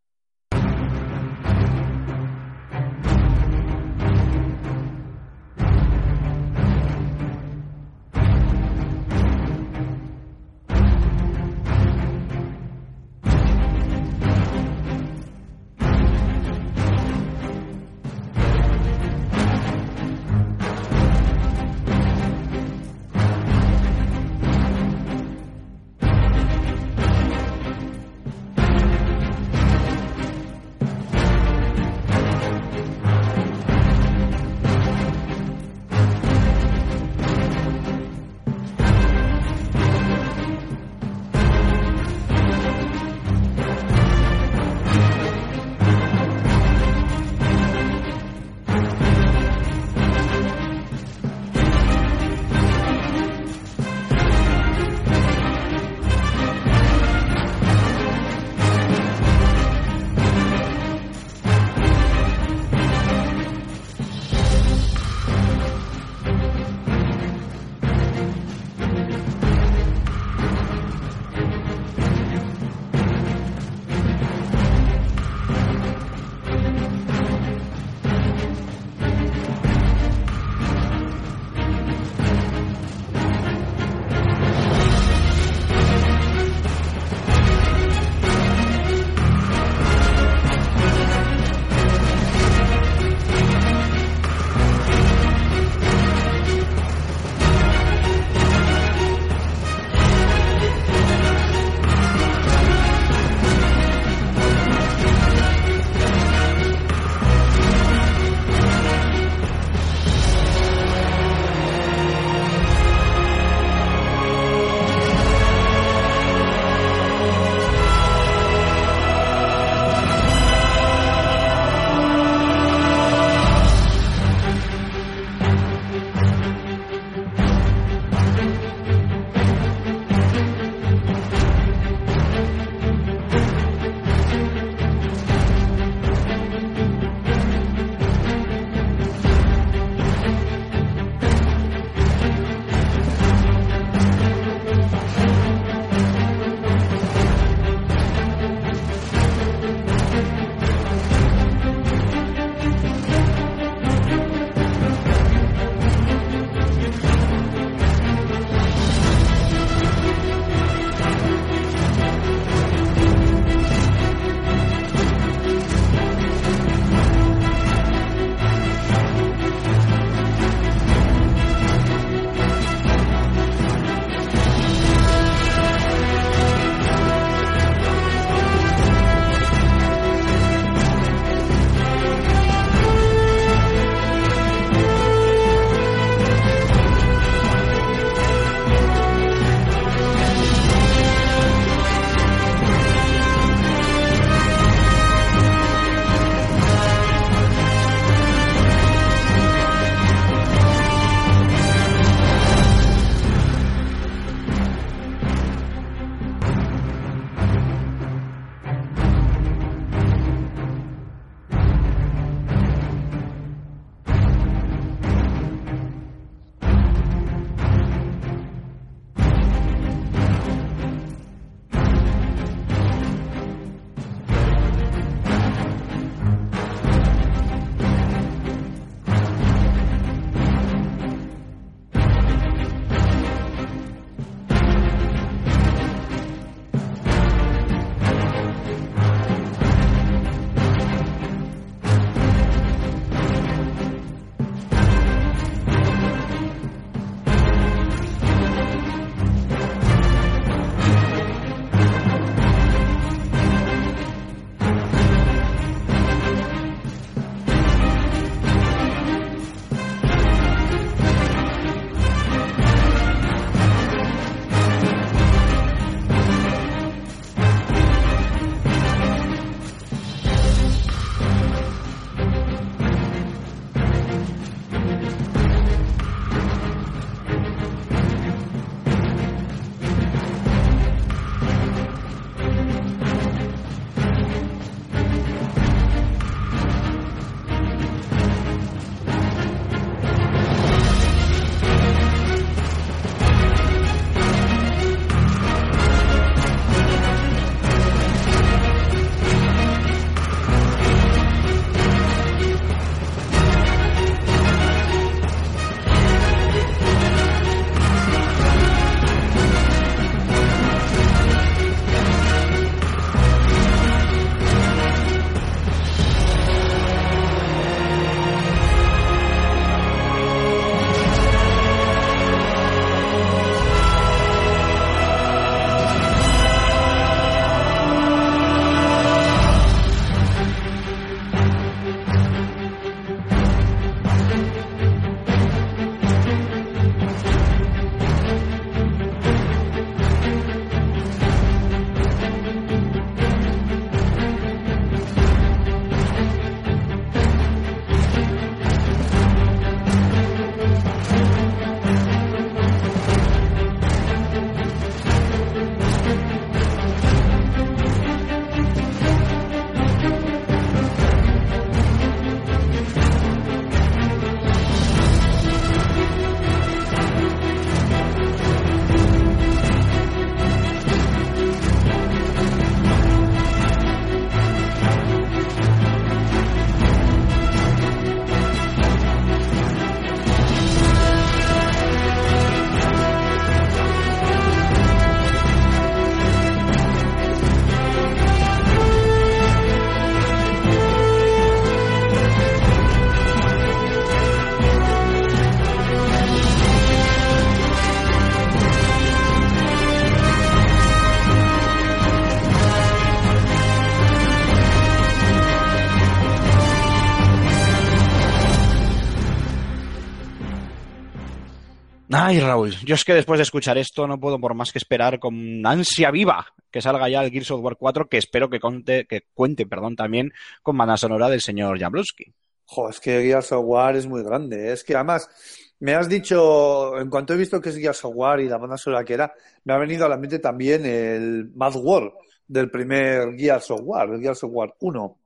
Ay, 412.28 412.40
Raúl, 412.40 412.72
yo 412.84 412.96
es 412.96 413.06
que 413.06 413.14
después 413.14 413.38
de 413.38 413.44
escuchar 413.44 413.78
esto 413.78 414.08
no 414.08 414.20
puedo 414.20 414.40
por 414.40 414.56
más 414.56 414.72
que 414.72 414.80
esperar 414.80 415.20
con 415.20 415.64
ansia 415.64 416.10
viva 416.10 416.44
que 416.72 416.82
salga 416.82 417.08
ya 417.08 417.24
el 417.24 417.30
Gears 417.30 417.52
of 417.52 417.62
War 417.62 417.78
4, 417.78 418.08
que 418.10 418.18
espero 418.18 418.50
que, 418.50 418.60
conte, 418.60 419.06
que 419.06 419.28
cuente 419.32 419.68
perdón, 419.68 419.96
también 419.96 420.34
con 420.64 420.76
banda 420.76 420.98
sonora 420.98 421.30
del 421.30 421.40
señor 421.40 421.80
Jablonski. 421.80 422.34
Jo, 422.66 422.90
es 422.90 423.00
que 423.00 423.22
Gears 423.22 423.52
of 423.52 423.66
War 423.68 423.96
es 423.96 424.08
muy 424.08 424.24
grande. 424.24 424.74
Es 424.74 424.84
que 424.84 424.96
además, 424.96 425.30
me 425.78 425.94
has 425.94 426.10
dicho, 426.10 426.98
en 426.98 427.12
cuanto 427.12 427.36
he 427.36 427.38
visto 427.38 427.62
que 427.62 427.70
es 427.70 427.78
Gears 427.78 428.04
of 428.06 428.16
War 428.16 428.40
y 428.40 428.50
la 428.50 428.58
banda 428.58 428.80
sonora 428.80 429.06
que 429.06 429.14
era, 429.14 429.32
me 429.64 429.74
ha 429.74 429.78
venido 429.78 430.08
a 430.08 430.10
la 430.10 430.18
mente 430.18 430.40
también 430.40 430.84
el 430.84 431.52
Mad 431.54 431.76
War 431.76 432.12
del 432.48 432.72
primer 432.72 433.38
Gears 433.38 433.70
of 433.70 433.82
War, 433.84 434.10
el 434.10 434.20
Gears 434.20 434.44
of 434.44 434.50
War 434.52 434.74
1. 434.80 435.20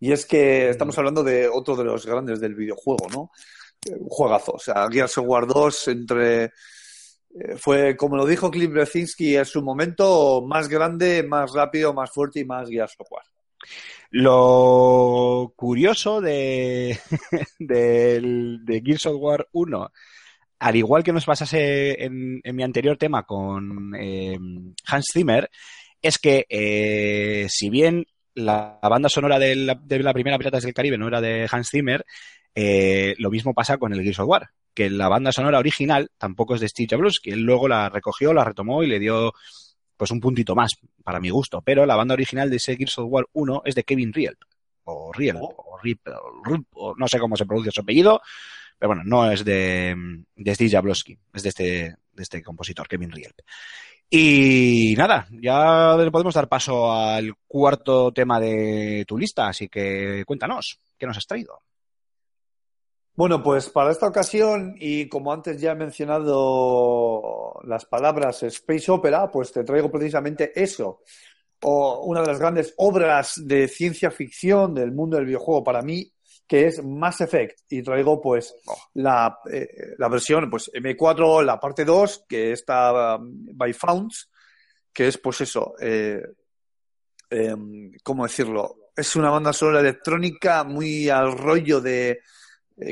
Y 0.00 0.12
es 0.12 0.26
que 0.26 0.68
estamos 0.68 0.98
hablando 0.98 1.24
de 1.24 1.48
otro 1.48 1.74
de 1.76 1.84
los 1.84 2.04
grandes 2.04 2.40
del 2.40 2.54
videojuego, 2.54 3.08
¿no? 3.10 3.30
Juegazo. 4.08 4.52
O 4.52 4.58
sea, 4.58 4.86
Gears 4.90 5.18
of 5.18 5.26
War 5.26 5.46
2 5.46 5.88
entre... 5.88 6.44
eh, 6.44 6.50
Fue, 7.56 7.96
como 7.96 8.16
lo 8.16 8.26
dijo 8.26 8.50
Cliff 8.50 8.70
Brezinski 8.70 9.36
en 9.36 9.44
su 9.44 9.62
momento, 9.62 10.42
más 10.46 10.68
grande, 10.68 11.22
más 11.22 11.52
rápido, 11.52 11.92
más 11.94 12.10
fuerte 12.10 12.40
y 12.40 12.44
más 12.44 12.68
Gears 12.68 12.94
of 12.98 13.06
War. 13.10 13.22
Lo 14.10 15.52
curioso 15.56 16.20
de, 16.20 16.98
del- 17.58 18.64
de 18.64 18.80
Gears 18.84 19.06
of 19.06 19.16
War 19.20 19.46
1, 19.52 19.92
al 20.60 20.76
igual 20.76 21.02
que 21.04 21.12
nos 21.12 21.24
pasase 21.24 22.02
en, 22.02 22.40
mi 22.44 22.62
anterior 22.62 22.96
tema 22.96 23.24
con 23.24 23.94
eh, 23.94 24.38
Hans 24.86 25.06
Zimmer, 25.12 25.50
es 26.00 26.18
que 26.18 26.46
eh, 26.48 27.46
si 27.50 27.70
bien 27.70 28.06
la 28.34 28.78
banda 28.82 29.08
sonora 29.08 29.38
de 29.38 29.54
la, 29.56 29.74
de 29.74 29.98
la 30.00 30.12
primera 30.14 30.38
Piratas 30.38 30.62
del 30.62 30.74
Caribe 30.74 30.96
no 30.96 31.08
era 31.08 31.20
de 31.20 31.48
Hans 31.50 31.68
Zimmer, 31.70 32.04
eh, 32.60 33.14
lo 33.18 33.30
mismo 33.30 33.54
pasa 33.54 33.78
con 33.78 33.92
el 33.92 34.02
Gears 34.02 34.18
of 34.18 34.28
War, 34.28 34.50
que 34.74 34.90
la 34.90 35.08
banda 35.08 35.30
sonora 35.30 35.60
original 35.60 36.10
tampoco 36.18 36.56
es 36.56 36.60
de 36.60 36.68
Steve 36.68 36.88
Jablonski, 36.90 37.30
él 37.30 37.42
luego 37.42 37.68
la 37.68 37.88
recogió, 37.88 38.32
la 38.32 38.42
retomó 38.42 38.82
y 38.82 38.88
le 38.88 38.98
dio 38.98 39.32
pues 39.96 40.10
un 40.10 40.18
puntito 40.18 40.56
más 40.56 40.72
para 41.04 41.20
mi 41.20 41.30
gusto, 41.30 41.62
pero 41.62 41.86
la 41.86 41.94
banda 41.94 42.14
original 42.14 42.50
de 42.50 42.56
ese 42.56 42.76
Gears 42.76 42.98
of 42.98 43.06
War 43.10 43.26
1 43.32 43.62
es 43.64 43.76
de 43.76 43.84
Kevin 43.84 44.12
Rielp, 44.12 44.40
o 44.82 45.12
Rielp, 45.12 45.38
Oh. 45.40 45.54
o 45.56 45.78
Rip, 45.80 46.00
o 46.08 46.42
Rup, 46.42 46.66
o 46.74 46.94
no 46.96 47.06
sé 47.06 47.20
cómo 47.20 47.36
se 47.36 47.46
pronuncia 47.46 47.70
su 47.70 47.82
apellido, 47.82 48.20
pero 48.76 48.88
bueno, 48.88 49.02
no 49.04 49.30
es 49.30 49.44
de, 49.44 49.94
de 50.34 50.54
Steve 50.56 50.70
Jablonski, 50.70 51.16
es 51.32 51.42
de 51.44 51.48
este, 51.50 51.64
de 52.12 52.22
este 52.24 52.42
compositor, 52.42 52.88
Kevin 52.88 53.12
Rielp. 53.12 53.38
Y 54.10 54.94
nada, 54.96 55.28
ya 55.30 55.96
le 55.96 56.10
podemos 56.10 56.34
dar 56.34 56.48
paso 56.48 56.90
al 56.92 57.34
cuarto 57.46 58.10
tema 58.10 58.40
de 58.40 59.04
tu 59.06 59.16
lista, 59.16 59.46
así 59.46 59.68
que 59.68 60.24
cuéntanos, 60.26 60.80
¿qué 60.98 61.06
nos 61.06 61.18
has 61.18 61.26
traído? 61.26 61.62
Bueno, 63.18 63.42
pues 63.42 63.68
para 63.68 63.90
esta 63.90 64.06
ocasión, 64.06 64.76
y 64.78 65.08
como 65.08 65.32
antes 65.32 65.60
ya 65.60 65.72
he 65.72 65.74
mencionado 65.74 67.58
las 67.64 67.84
palabras 67.84 68.44
Space 68.44 68.88
Opera, 68.92 69.28
pues 69.28 69.50
te 69.50 69.64
traigo 69.64 69.90
precisamente 69.90 70.52
eso. 70.54 71.02
O 71.62 72.04
una 72.04 72.20
de 72.20 72.28
las 72.28 72.38
grandes 72.38 72.74
obras 72.76 73.42
de 73.44 73.66
ciencia 73.66 74.12
ficción 74.12 74.72
del 74.72 74.92
mundo 74.92 75.16
del 75.16 75.26
videojuego 75.26 75.64
para 75.64 75.82
mí, 75.82 76.08
que 76.46 76.68
es 76.68 76.80
Mass 76.84 77.20
Effect. 77.20 77.58
Y 77.70 77.82
traigo 77.82 78.20
pues 78.20 78.54
la, 78.94 79.40
eh, 79.50 79.96
la 79.98 80.08
versión 80.08 80.48
pues 80.48 80.70
M4, 80.72 81.42
la 81.42 81.58
parte 81.58 81.84
2, 81.84 82.26
que 82.28 82.52
está 82.52 83.16
um, 83.16 83.46
by 83.52 83.72
Founds, 83.72 84.30
que 84.92 85.08
es 85.08 85.18
pues 85.18 85.40
eso, 85.40 85.74
eh, 85.80 86.22
em, 87.30 87.90
¿cómo 88.00 88.22
decirlo? 88.22 88.92
Es 88.94 89.16
una 89.16 89.30
banda 89.30 89.52
sonora 89.52 89.80
electrónica 89.80 90.62
muy 90.62 91.08
al 91.08 91.36
rollo 91.36 91.80
de 91.80 92.20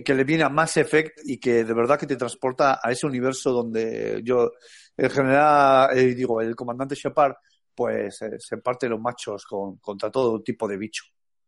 que 0.04 0.14
le 0.14 0.24
viene 0.24 0.42
a 0.44 0.48
Mass 0.48 0.76
Effect 0.78 1.20
y 1.24 1.38
que 1.38 1.64
de 1.64 1.74
verdad 1.74 1.98
que 1.98 2.06
te 2.06 2.16
transporta 2.16 2.80
a 2.82 2.90
ese 2.90 3.06
universo 3.06 3.52
donde 3.52 4.20
yo, 4.24 4.50
el 4.96 5.10
general, 5.10 5.96
eh, 5.96 6.14
digo, 6.14 6.40
el 6.40 6.56
comandante 6.56 6.94
Shepard, 6.94 7.34
pues 7.74 8.20
eh, 8.22 8.36
se 8.38 8.56
parte 8.58 8.88
los 8.88 9.00
machos 9.00 9.44
con, 9.44 9.76
contra 9.78 10.10
todo 10.10 10.42
tipo 10.42 10.66
de 10.66 10.76
bicho. 10.76 11.04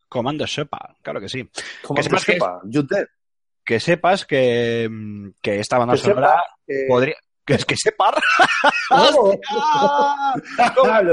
Comando 0.09 0.47
Shepard, 0.47 0.97
claro 1.03 1.21
que 1.21 1.29
sí. 1.29 1.49
Sepas 2.03 2.25
que 2.25 2.33
Shepard, 2.35 2.61
you 2.67 2.83
dead. 2.83 3.07
Que 3.65 3.81
sepas 3.81 4.25
que, 4.25 4.89
mm, 4.91 5.31
que 5.43 5.61
esta 5.61 5.77
banda 5.79 5.95
Que 5.95 6.01
sonora 6.01 6.29
sepa 6.29 6.45
que- 6.67 6.87
podría... 6.89 7.15
Que 7.45 7.55
es 7.55 7.65
que 7.65 7.75
Shepard... 7.77 8.19
Oh, 8.91 9.35
¡Ah! 9.51 10.35
Ah. 10.59 10.75
Madre 10.87 11.13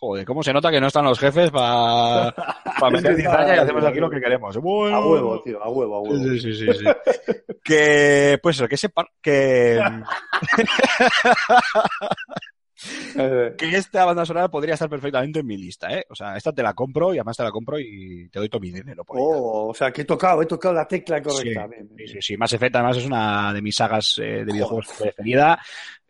Joder, 0.00 0.24
cómo 0.24 0.44
se 0.44 0.52
nota 0.52 0.70
que 0.70 0.80
no 0.80 0.86
están 0.86 1.04
los 1.04 1.18
jefes 1.18 1.50
para 1.50 2.32
meter 2.92 3.16
cizaña 3.16 3.56
y 3.56 3.58
hacemos 3.58 3.84
aquí 3.84 3.98
lo 3.98 4.08
que 4.08 4.20
queremos. 4.20 4.56
Bueno. 4.58 4.96
A 4.96 5.04
huevo, 5.04 5.42
tío, 5.42 5.60
a 5.60 5.68
huevo, 5.68 5.96
a 5.96 6.00
huevo. 6.02 6.16
Sí, 6.16 6.38
sí, 6.38 6.54
sí, 6.54 6.66
sí. 6.72 6.84
que, 7.64 8.38
pues 8.40 8.56
eso, 8.56 8.68
que 8.68 8.76
sepa 8.76 9.08
que, 9.20 9.82
que 13.58 13.76
esta 13.76 14.04
banda 14.04 14.24
sonora 14.24 14.48
podría 14.48 14.74
estar 14.74 14.88
perfectamente 14.88 15.40
en 15.40 15.46
mi 15.46 15.56
lista, 15.56 15.92
¿eh? 15.92 16.04
O 16.08 16.14
sea, 16.14 16.36
esta 16.36 16.52
te 16.52 16.62
la 16.62 16.74
compro 16.74 17.12
y 17.12 17.18
además 17.18 17.36
te 17.36 17.42
la 17.42 17.50
compro 17.50 17.80
y 17.80 18.28
te 18.28 18.38
doy 18.38 18.48
todo 18.48 18.60
mi 18.60 18.70
dinero 18.70 19.04
por 19.04 19.16
oh, 19.18 19.68
o 19.68 19.74
sea, 19.74 19.90
que 19.90 20.02
he 20.02 20.04
tocado, 20.04 20.42
he 20.42 20.46
tocado 20.46 20.74
la 20.74 20.86
tecla 20.86 21.20
correcta. 21.20 21.64
Sí, 21.64 21.70
Bien, 21.70 21.88
bien. 21.88 22.08
Sí, 22.08 22.14
sí, 22.14 22.22
sí. 22.22 22.36
Mass 22.36 22.52
Effect 22.52 22.76
además 22.76 22.98
es 22.98 23.06
una 23.06 23.52
de 23.52 23.62
mis 23.62 23.74
sagas 23.74 24.20
eh, 24.22 24.44
de 24.44 24.52
videojuegos 24.52 24.86
preferida. 24.96 25.58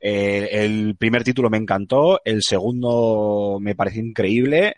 Eh, 0.00 0.48
el 0.52 0.96
primer 0.96 1.24
título 1.24 1.50
me 1.50 1.58
encantó, 1.58 2.20
el 2.24 2.42
segundo 2.42 3.58
me 3.60 3.74
pareció 3.74 4.02
increíble 4.02 4.76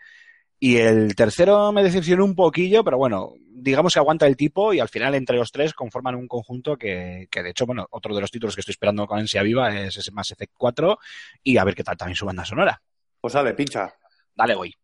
y 0.58 0.76
el 0.76 1.14
tercero 1.14 1.72
me 1.72 1.82
decepcionó 1.82 2.24
un 2.24 2.34
poquillo, 2.34 2.84
pero 2.84 2.98
bueno, 2.98 3.34
digamos 3.50 3.92
que 3.92 3.98
aguanta 3.98 4.26
el 4.26 4.36
tipo 4.36 4.72
y 4.72 4.80
al 4.80 4.88
final 4.88 5.14
entre 5.14 5.36
los 5.36 5.50
tres 5.50 5.74
conforman 5.74 6.14
un 6.14 6.28
conjunto 6.28 6.76
que, 6.76 7.28
que 7.30 7.42
de 7.42 7.50
hecho, 7.50 7.66
bueno, 7.66 7.86
otro 7.90 8.14
de 8.14 8.20
los 8.20 8.30
títulos 8.30 8.54
que 8.54 8.60
estoy 8.60 8.72
esperando 8.72 9.06
con 9.06 9.18
ansia 9.18 9.42
viva 9.42 9.74
es 9.74 9.96
ese 9.96 10.12
Mass 10.12 10.32
Effect 10.32 10.54
4 10.56 10.98
y 11.42 11.56
a 11.56 11.64
ver 11.64 11.74
qué 11.74 11.84
tal 11.84 11.96
también 11.96 12.16
su 12.16 12.26
banda 12.26 12.44
sonora. 12.44 12.80
Pues 13.20 13.32
sale, 13.32 13.54
pincha. 13.54 13.94
Dale, 14.34 14.54
voy. 14.54 14.74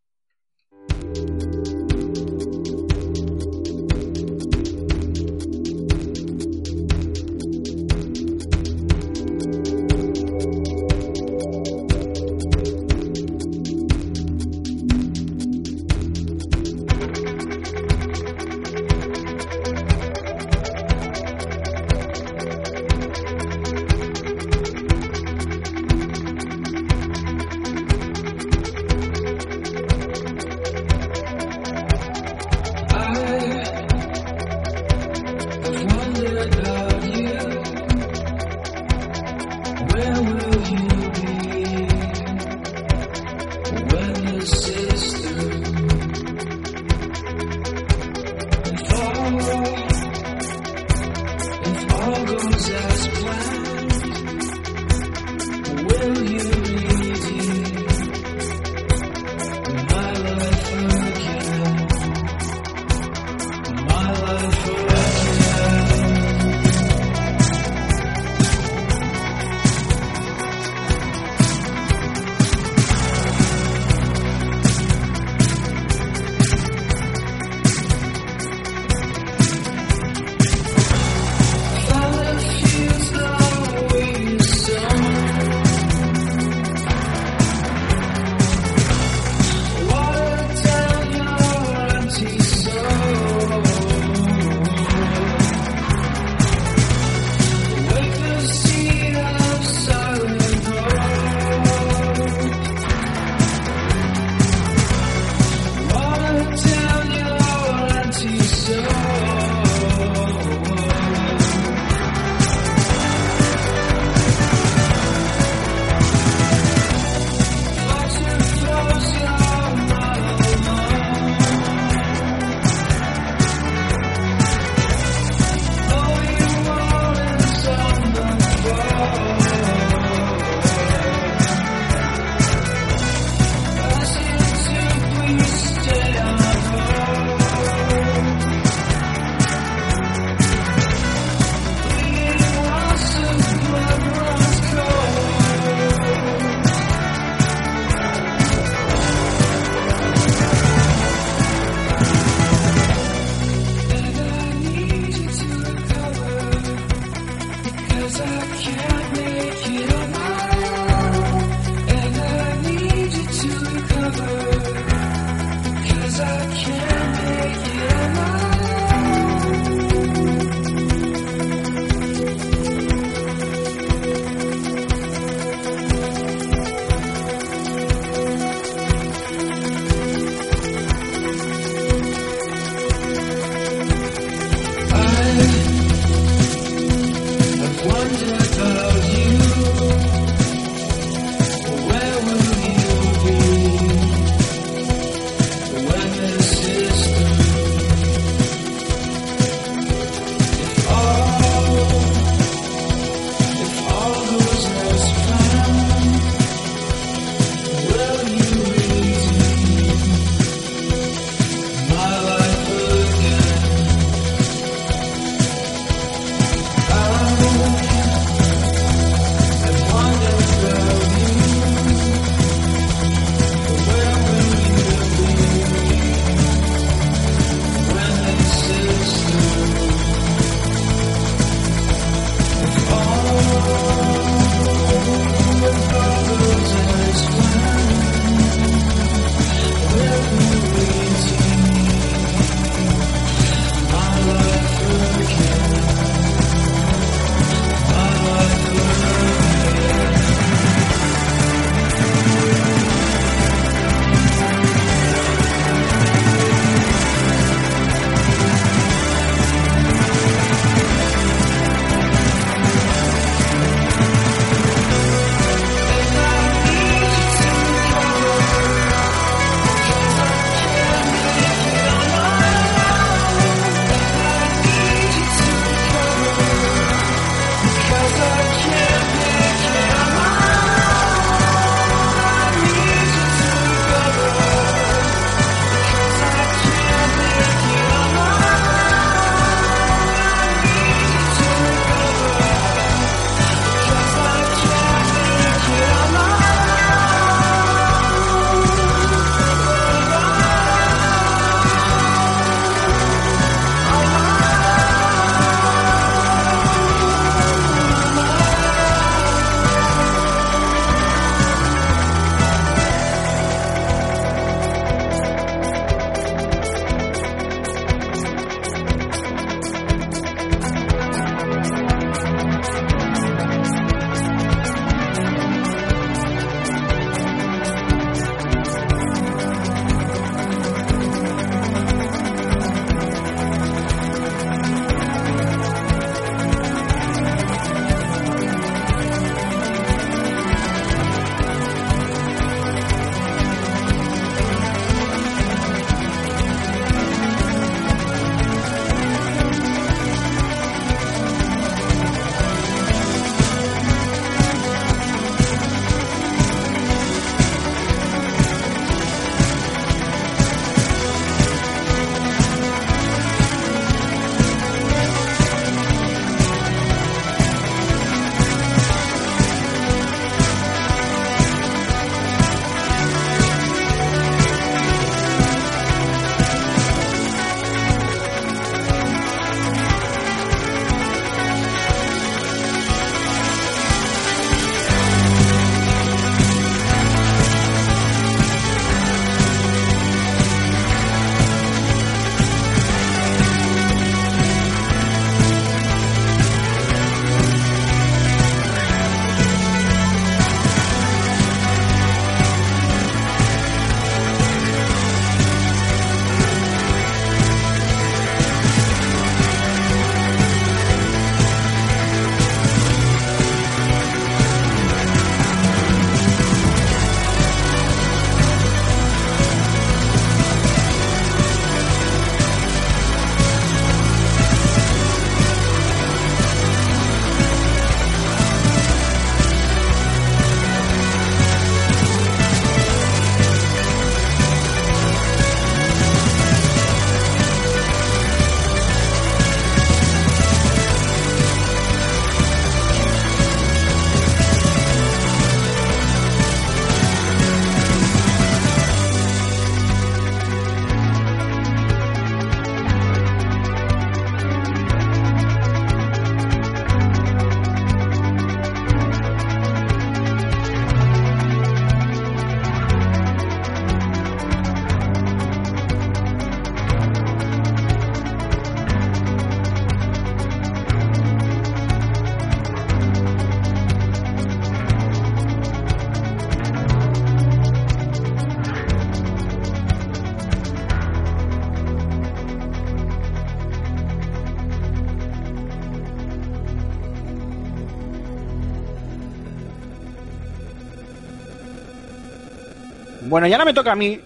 Bueno, 493.36 493.48
y 493.48 493.52
ahora 493.52 493.66
me 493.66 493.74
toca 493.74 493.92
a 493.92 493.94
mí 493.94 494.18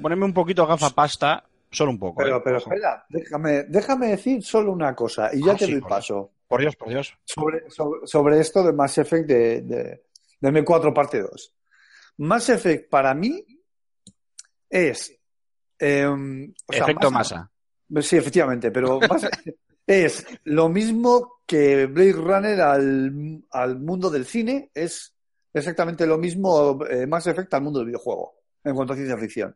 ponerme 0.00 0.24
un 0.24 0.32
poquito 0.32 0.66
gafapasta, 0.66 1.44
solo 1.70 1.90
un 1.90 1.98
poco. 1.98 2.22
Pero, 2.22 2.38
¿eh? 2.38 2.40
pero 2.42 2.56
espera, 2.56 3.04
déjame, 3.10 3.64
déjame 3.64 4.06
decir 4.08 4.42
solo 4.42 4.72
una 4.72 4.94
cosa 4.94 5.28
y 5.34 5.44
ya 5.44 5.52
Ah, 5.52 5.54
te 5.54 5.66
sí, 5.66 5.72
doy 5.72 5.80
por 5.82 5.90
paso. 5.90 6.32
Por 6.48 6.62
Dios, 6.62 6.74
por 6.74 6.88
Dios. 6.88 7.14
Sobre, 7.26 7.68
sobre, 7.68 8.06
sobre 8.06 8.40
esto 8.40 8.62
de 8.64 8.72
Mass 8.72 8.96
Effect 8.96 9.28
de, 9.28 9.60
de, 9.60 10.04
de 10.40 10.64
M4 10.64 10.94
parte 10.94 11.20
2. 11.20 11.54
Mass 12.16 12.48
Effect 12.48 12.88
para 12.88 13.12
mí 13.12 13.44
es... 14.70 15.14
eh, 15.78 16.06
o 16.06 16.72
sea, 16.72 16.84
Efecto 16.84 17.10
masa. 17.10 17.50
Sí, 18.00 18.16
efectivamente, 18.16 18.70
pero 18.70 18.98
es 19.86 20.26
lo 20.44 20.70
mismo 20.70 21.42
que 21.44 21.84
Blade 21.84 22.12
Runner 22.12 22.60
al, 22.62 23.44
al 23.50 23.78
mundo 23.78 24.08
del 24.08 24.24
cine, 24.24 24.70
es 24.72 25.14
exactamente 25.52 26.06
lo 26.06 26.16
mismo 26.16 26.82
eh, 26.88 27.06
Mass 27.06 27.26
Effect 27.26 27.52
al 27.52 27.60
mundo 27.60 27.80
del 27.80 27.88
videojuego, 27.88 28.43
en 28.64 28.74
cuanto 28.74 28.92
a 28.92 28.96
ciencia 28.96 29.16
ficción. 29.18 29.54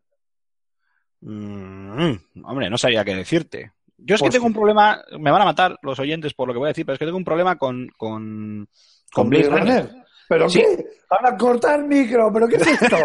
Mm, 1.20 2.12
hombre, 2.44 2.70
no 2.70 2.78
sabía 2.78 3.04
qué 3.04 3.14
decirte. 3.14 3.72
Yo 3.96 4.14
es 4.14 4.20
que 4.20 4.26
Pues 4.26 4.34
tengo 4.34 4.46
un 4.46 4.52
problema, 4.54 5.02
me 5.18 5.30
van 5.32 5.42
a 5.42 5.46
matar 5.46 5.76
los 5.82 5.98
oyentes 5.98 6.32
por 6.34 6.46
lo 6.46 6.54
que 6.54 6.58
voy 6.58 6.66
a 6.66 6.68
decir, 6.68 6.86
pero 6.86 6.94
es 6.94 6.98
que 7.00 7.04
tengo 7.06 7.18
un 7.18 7.24
problema 7.24 7.56
con, 7.58 7.88
con, 7.96 8.68
con 9.12 9.28
Blade 9.28 9.48
Runner. 9.50 9.90
¿Pero 10.28 10.48
Sí. 10.48 10.60
qué? 10.60 10.86
Ahora 11.10 11.36
cortar 11.36 11.82
micro, 11.84 12.30
¿pero 12.32 12.46
qué 12.46 12.56
es 12.56 12.66
esto? 12.82 12.96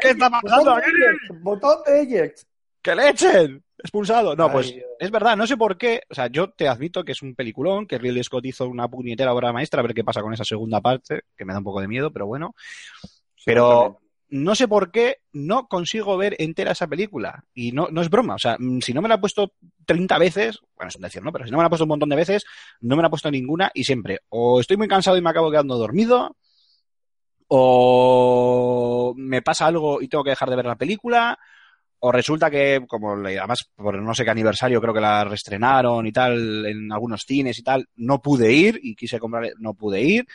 ¿Qué 0.00 0.10
está 0.10 0.30
pasando 0.30 0.72
aquí? 0.72 0.90
botón 1.42 1.78
de 1.86 2.02
eject. 2.02 2.40
¡Que 2.80 2.94
le 2.96 3.10
echen! 3.10 3.62
Expulsado. 3.78 4.34
No, 4.34 4.46
Ay, 4.46 4.50
pues 4.52 4.66
Dios. 4.74 4.84
es 4.98 5.10
verdad, 5.10 5.36
no 5.36 5.46
sé 5.46 5.56
por 5.56 5.76
qué. 5.76 6.02
O 6.10 6.14
sea, 6.14 6.26
yo 6.28 6.50
te 6.50 6.66
admito 6.66 7.04
que 7.04 7.12
es 7.12 7.22
un 7.22 7.34
peliculón, 7.36 7.86
que 7.86 7.98
Ridley 7.98 8.24
Scott 8.24 8.44
hizo 8.46 8.66
una 8.66 8.88
puñetera 8.88 9.32
obra 9.34 9.52
maestra, 9.52 9.80
a 9.80 9.82
ver 9.82 9.94
qué 9.94 10.02
pasa 10.02 10.22
con 10.22 10.32
esa 10.32 10.44
segunda 10.44 10.80
parte, 10.80 11.22
que 11.36 11.44
me 11.44 11.52
da 11.52 11.58
un 11.60 11.64
poco 11.64 11.80
de 11.80 11.88
miedo, 11.88 12.12
pero 12.12 12.26
bueno. 12.26 12.54
Pero 13.44 14.00
no 14.32 14.54
sé 14.54 14.66
por 14.66 14.90
qué 14.90 15.18
no 15.32 15.68
consigo 15.68 16.16
ver 16.16 16.36
entera 16.38 16.72
esa 16.72 16.86
película. 16.86 17.44
Y 17.54 17.72
no, 17.72 17.88
no 17.90 18.00
es 18.00 18.08
broma. 18.08 18.36
O 18.36 18.38
sea, 18.38 18.56
mm, 18.58 18.80
si 18.80 18.94
no 18.94 19.02
me 19.02 19.08
la 19.08 19.16
he 19.16 19.18
puesto 19.18 19.52
30 19.84 20.18
veces, 20.18 20.58
bueno, 20.74 20.88
es 20.88 20.96
un 20.96 21.02
decir, 21.02 21.22
¿no? 21.22 21.32
Pero 21.32 21.44
si 21.44 21.50
no 21.50 21.58
me 21.58 21.62
la 21.62 21.66
he 21.66 21.68
puesto 21.68 21.84
un 21.84 21.90
montón 21.90 22.08
de 22.08 22.16
veces, 22.16 22.44
no 22.80 22.96
me 22.96 23.02
la 23.02 23.08
he 23.08 23.10
puesto 23.10 23.30
ninguna 23.30 23.70
y 23.74 23.84
siempre 23.84 24.20
o 24.30 24.58
estoy 24.60 24.78
muy 24.78 24.88
cansado 24.88 25.18
y 25.18 25.20
me 25.20 25.28
acabo 25.28 25.50
quedando 25.50 25.76
dormido, 25.76 26.34
o 27.48 29.12
me 29.18 29.42
pasa 29.42 29.66
algo 29.66 30.00
y 30.00 30.08
tengo 30.08 30.24
que 30.24 30.30
dejar 30.30 30.48
de 30.48 30.56
ver 30.56 30.64
la 30.64 30.78
película, 30.78 31.38
o 31.98 32.10
resulta 32.10 32.50
que, 32.50 32.82
como 32.88 33.12
además 33.12 33.70
por 33.76 34.00
no 34.00 34.14
sé 34.14 34.24
qué 34.24 34.30
aniversario 34.30 34.80
creo 34.80 34.94
que 34.94 35.00
la 35.00 35.24
reestrenaron 35.24 36.06
y 36.06 36.12
tal, 36.12 36.64
en 36.64 36.90
algunos 36.90 37.24
cines 37.26 37.58
y 37.58 37.62
tal, 37.62 37.86
no 37.96 38.22
pude 38.22 38.50
ir 38.52 38.80
y 38.82 38.96
quise 38.96 39.20
comprar, 39.20 39.50
no 39.58 39.74
pude 39.74 40.00
ir. 40.00 40.26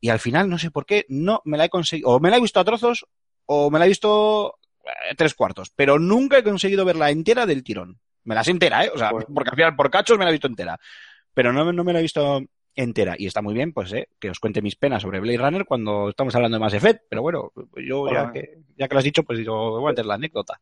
Y 0.00 0.10
al 0.10 0.20
final, 0.20 0.48
no 0.48 0.58
sé 0.58 0.70
por 0.70 0.86
qué, 0.86 1.06
no 1.08 1.42
me 1.44 1.58
la 1.58 1.64
he 1.64 1.68
conseguido, 1.68 2.10
o 2.10 2.20
me 2.20 2.30
la 2.30 2.36
he 2.36 2.40
visto 2.40 2.60
a 2.60 2.64
trozos, 2.64 3.06
o 3.46 3.70
me 3.70 3.78
la 3.78 3.84
he 3.84 3.88
visto 3.88 4.58
eh, 4.84 5.14
tres 5.16 5.34
cuartos, 5.34 5.70
pero 5.74 5.98
nunca 5.98 6.38
he 6.38 6.42
conseguido 6.44 6.84
verla 6.84 7.10
entera 7.10 7.46
del 7.46 7.62
tirón. 7.64 7.98
Me 8.24 8.34
la 8.34 8.44
sé 8.44 8.50
entera, 8.52 8.84
¿eh? 8.84 8.90
O 8.94 8.98
sea, 8.98 9.10
Pues- 9.10 9.26
porque 9.32 9.50
al 9.50 9.56
final 9.56 9.76
por 9.76 9.90
cachos 9.90 10.18
me 10.18 10.24
la 10.24 10.30
he 10.30 10.34
visto 10.34 10.46
entera. 10.46 10.78
Pero 11.34 11.52
no, 11.52 11.72
no 11.72 11.82
me 11.84 11.92
la 11.92 11.98
he 11.98 12.02
visto 12.02 12.40
entera. 12.74 13.14
Y 13.18 13.26
está 13.26 13.42
muy 13.42 13.52
bien, 13.54 13.72
pues, 13.72 13.92
¿eh? 13.92 14.08
Que 14.20 14.30
os 14.30 14.38
cuente 14.38 14.62
mis 14.62 14.76
penas 14.76 15.02
sobre 15.02 15.18
Blade 15.20 15.38
Runner 15.38 15.64
cuando 15.64 16.08
estamos 16.10 16.34
hablando 16.34 16.56
de 16.56 16.60
Mass 16.60 16.74
Effect. 16.74 17.04
Pero 17.08 17.22
bueno, 17.22 17.52
yo 17.76 18.10
ya 18.10 18.30
que, 18.32 18.58
ya 18.76 18.86
que 18.88 18.94
lo 18.94 18.98
has 18.98 19.04
dicho, 19.04 19.22
pues 19.24 19.40
yo 19.40 19.52
voy 19.52 19.84
a 19.84 19.88
meter 19.88 20.06
la 20.06 20.14
anécdota. 20.14 20.60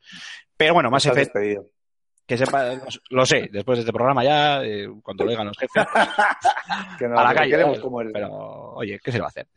Pero 0.56 0.74
bueno, 0.74 0.90
Mass 0.90 1.06
Effect, 1.06 1.34
despedido. 1.34 1.66
que 2.26 2.36
sepa, 2.38 2.74
lo 3.10 3.26
sé, 3.26 3.48
después 3.52 3.78
de 3.78 3.80
este 3.80 3.92
programa 3.92 4.22
ya, 4.24 4.62
eh, 4.64 4.88
cuando 5.02 5.24
lo 5.24 5.30
digan 5.30 5.46
los 5.48 5.58
jefes, 5.58 5.84
Que 6.98 7.08
no, 7.08 7.18
a 7.18 7.24
la 7.24 7.34
calle. 7.34 7.56
Pero, 8.12 8.30
oye, 8.74 8.98
¿qué 9.02 9.12
se 9.12 9.18
va 9.18 9.26
a 9.26 9.28
hacer? 9.28 9.48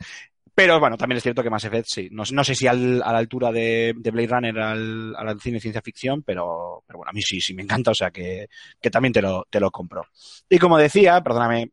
Pero 0.56 0.80
bueno, 0.80 0.98
también 0.98 1.18
es 1.18 1.24
cierto 1.24 1.42
que 1.42 1.50
Mass 1.50 1.66
Effect 1.66 1.88
sí. 1.88 2.08
No, 2.12 2.24
no 2.32 2.44
sé 2.44 2.54
si 2.54 2.68
al- 2.68 3.02
a 3.04 3.12
la 3.12 3.18
altura 3.18 3.52
de, 3.52 3.94
de 3.98 4.12
Blade 4.12 4.28
Runner 4.28 4.60
al, 4.60 5.16
al 5.16 5.42
cine 5.42 5.60
ciencia 5.60 5.82
ficción, 5.82 6.22
pero, 6.24 6.84
pero 6.86 6.98
bueno, 7.00 7.10
a 7.10 7.14
mí 7.14 7.22
sí, 7.22 7.42
sí 7.42 7.54
me 7.56 7.64
encanta, 7.64 7.92
o 7.92 7.96
sea 7.96 8.12
que, 8.12 8.48
que 8.80 8.90
también 8.92 9.14
te 9.14 9.22
lo, 9.22 9.48
te 9.50 9.60
lo 9.60 9.72
compro. 9.72 10.04
Y 10.50 10.60
como 10.60 10.78
decía, 10.78 11.22
perdóname, 11.24 11.72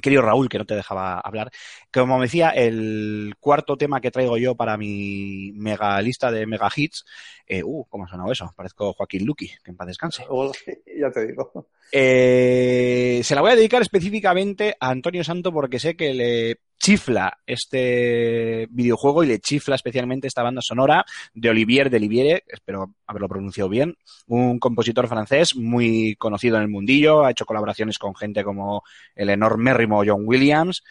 querido 0.00 0.22
Raúl, 0.22 0.48
que 0.48 0.58
no 0.58 0.64
te 0.66 0.76
dejaba 0.76 1.20
hablar, 1.20 1.50
como 1.92 2.20
decía, 2.22 2.50
el 2.50 3.34
cuarto 3.40 3.76
tema 3.76 4.00
que 4.00 4.10
traigo 4.10 4.38
yo 4.38 4.54
para 4.54 4.76
mi 4.76 5.52
mega 5.54 6.00
lista 6.00 6.30
de 6.30 6.46
mega 6.46 6.70
hits, 6.74 7.04
eh, 7.46 7.62
uh, 7.64 7.84
¿cómo 7.88 8.04
ha 8.04 8.08
sonado 8.08 8.32
eso? 8.32 8.52
Parezco 8.56 8.92
Joaquín 8.94 9.26
Luqui, 9.26 9.48
que 9.62 9.70
en 9.70 9.76
paz 9.76 9.88
descanse. 9.88 10.24
Ya 10.98 11.10
te 11.12 11.26
digo. 11.28 11.68
Eh, 11.92 13.20
se 13.24 13.34
la 13.34 13.40
voy 13.40 13.52
a 13.52 13.56
dedicar 13.56 13.82
específicamente 13.82 14.76
a 14.80 14.90
Antonio 14.90 15.24
Santo 15.24 15.52
porque 15.52 15.78
sé 15.78 15.96
que 15.96 16.12
le 16.12 16.60
chifla 16.78 17.38
este 17.46 18.68
videojuego 18.70 19.24
y 19.24 19.26
le 19.26 19.40
chifla 19.40 19.74
especialmente 19.74 20.26
esta 20.26 20.42
banda 20.42 20.62
sonora 20.62 21.04
de 21.34 21.50
Olivier 21.50 21.90
Deliviere, 21.90 22.44
espero 22.46 22.94
haberlo 23.06 23.28
pronunciado 23.28 23.68
bien, 23.68 23.96
un 24.26 24.58
compositor 24.58 25.08
francés 25.08 25.56
muy 25.56 26.14
conocido 26.16 26.56
en 26.56 26.62
el 26.62 26.68
mundillo, 26.68 27.24
ha 27.24 27.30
hecho 27.30 27.46
colaboraciones 27.46 27.98
con 27.98 28.14
gente 28.14 28.44
como 28.44 28.82
el 29.14 29.30
enormérrimo 29.30 30.02
John 30.06 30.22
Williams 30.24 30.82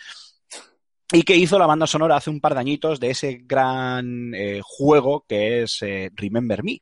y 1.11 1.23
que 1.23 1.35
hizo 1.35 1.57
la 1.57 1.67
banda 1.67 1.88
sonora 1.88 2.17
hace 2.17 2.29
un 2.29 2.41
par 2.41 2.53
de 2.53 2.59
añitos 2.59 2.99
de 2.99 3.11
ese 3.11 3.39
gran 3.43 4.33
eh, 4.35 4.59
juego 4.63 5.25
que 5.27 5.63
es 5.63 5.81
eh, 5.81 6.11
Remember 6.13 6.63
Me. 6.63 6.81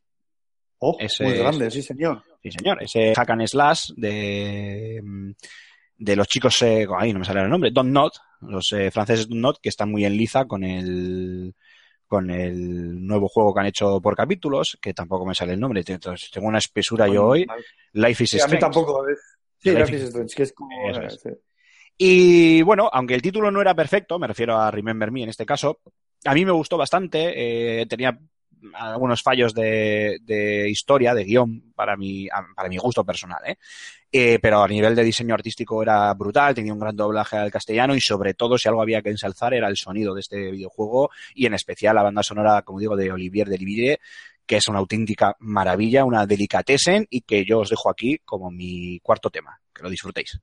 Oh, 0.79 0.97
Ese 0.99 1.23
muy 1.23 1.33
grande, 1.33 1.71
sí, 1.71 1.81
señor. 1.81 2.23
Sí, 2.41 2.51
señor. 2.51 2.81
Ese 2.81 3.13
hack 3.15 3.29
and 3.29 3.47
slash 3.47 3.91
de, 3.95 4.99
mm, 5.01 5.31
de 5.97 6.15
los 6.15 6.27
chicos, 6.27 6.61
eh, 6.61 6.85
ahí 6.97 7.13
no 7.13 7.19
me 7.19 7.25
sale 7.25 7.41
el 7.41 7.49
nombre, 7.49 7.71
Don't 7.71 7.91
Not, 7.91 8.13
los 8.41 8.71
eh, 8.73 8.91
franceses 8.91 9.27
Don't 9.27 9.41
Not, 9.41 9.59
que 9.61 9.69
están 9.69 9.91
muy 9.91 10.05
en 10.05 10.17
liza 10.17 10.45
con 10.45 10.63
el 10.63 11.53
con 12.07 12.29
el 12.29 13.03
nuevo 13.05 13.27
juego 13.27 13.51
que 13.53 13.61
han 13.61 13.65
hecho 13.65 13.99
por 13.99 14.15
capítulos, 14.15 14.77
que 14.79 14.93
tampoco 14.93 15.25
me 15.25 15.33
sale 15.33 15.53
el 15.53 15.59
nombre. 15.59 15.83
Entonces, 15.85 16.29
tengo 16.31 16.47
una 16.47 16.59
espesura 16.59 17.07
yo 17.07 17.25
hoy. 17.25 17.47
Life 17.93 18.23
is 18.23 18.29
Sí, 18.29 18.37
a 18.37 18.45
mí 18.47 18.53
Strange. 18.55 18.59
tampoco. 18.61 19.03
Sí, 19.57 19.69
Life 19.71 19.79
Life 19.79 19.95
is- 19.95 20.01
is 20.01 20.07
Strange, 20.09 20.35
que 20.35 20.43
es 20.43 20.53
como... 20.53 20.89
Eso 20.91 21.01
es. 21.01 21.19
sí. 21.21 21.29
Y 21.97 22.61
bueno, 22.61 22.89
aunque 22.93 23.15
el 23.15 23.21
título 23.23 23.49
no 23.49 23.59
era 23.59 23.73
perfecto, 23.73 24.19
me 24.19 24.27
refiero 24.27 24.55
a 24.59 24.69
Remember 24.69 25.11
Me 25.11 25.23
en 25.23 25.29
este 25.29 25.45
caso, 25.47 25.79
a 26.25 26.33
mí 26.35 26.45
me 26.45 26.51
gustó 26.51 26.77
bastante. 26.77 27.81
eh, 27.81 27.85
tenía 27.87 28.19
algunos 28.74 29.22
fallos 29.22 29.53
de, 29.53 30.68
historia, 30.70 31.13
de 31.13 31.24
guion, 31.24 31.74
para 31.76 31.95
mi, 31.95 32.28
para 32.55 32.70
mi 32.70 32.78
gusto 32.78 33.03
personal, 33.03 33.41
¿eh? 33.45 33.57
Eh, 34.11 34.39
pero 34.41 34.63
a 34.63 34.68
nivel 34.68 34.95
de 34.95 35.03
diseño 35.03 35.34
artístico 35.34 35.82
era 35.84 36.13
brutal, 36.13 36.55
tenía 36.55 36.72
un 36.72 36.80
gran 36.80 36.95
doblaje 36.95 37.36
al 37.36 37.51
castellano 37.51 37.95
y 37.95 37.99
sobre 37.99 38.34
todo 38.34 38.57
si 38.57 38.70
algo 38.70 38.82
había 38.82 39.01
que 39.01 39.09
ensalzar 39.09 39.53
era 39.53 39.68
el 39.68 39.76
sonido 39.76 40.13
de 40.13 40.22
este 40.22 40.51
videojuego 40.51 41.09
y 41.34 41.45
en 41.45 41.53
especial 41.53 41.95
la 41.95 42.03
banda 42.03 42.24
sonora, 42.24 42.61
como 42.61 42.80
digo, 42.80 42.95
de 42.95 43.11
Olivier 43.11 43.49
Deliviere, 43.49 43.99
que 44.45 44.57
es 44.57 44.68
una 44.70 44.80
auténtica 44.80 45.36
maravilla, 45.39 46.05
una 46.05 46.26
delicatessen 46.26 47.07
y 47.09 47.22
que 47.22 47.43
yo 47.43 47.59
os 47.59 47.70
dejo 47.70 47.89
aquí 47.89 48.20
como 48.24 48.51
mi 48.51 48.99
cuarto 49.01 49.30
tema. 49.30 49.59
Que 49.74 49.84
lo 49.84 49.89
disfrutéis. 49.89 50.39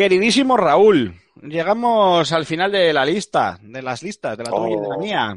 Queridísimo 0.00 0.56
Raúl, 0.56 1.14
llegamos 1.42 2.32
al 2.32 2.46
final 2.46 2.72
de 2.72 2.90
la 2.90 3.04
lista, 3.04 3.58
de 3.60 3.82
las 3.82 4.02
listas, 4.02 4.34
de 4.38 4.44
la 4.44 4.50
tuya 4.50 4.76
y 4.76 4.80
de 4.80 4.88
la 4.88 4.96
Oh. 4.96 4.98
mía. 4.98 5.36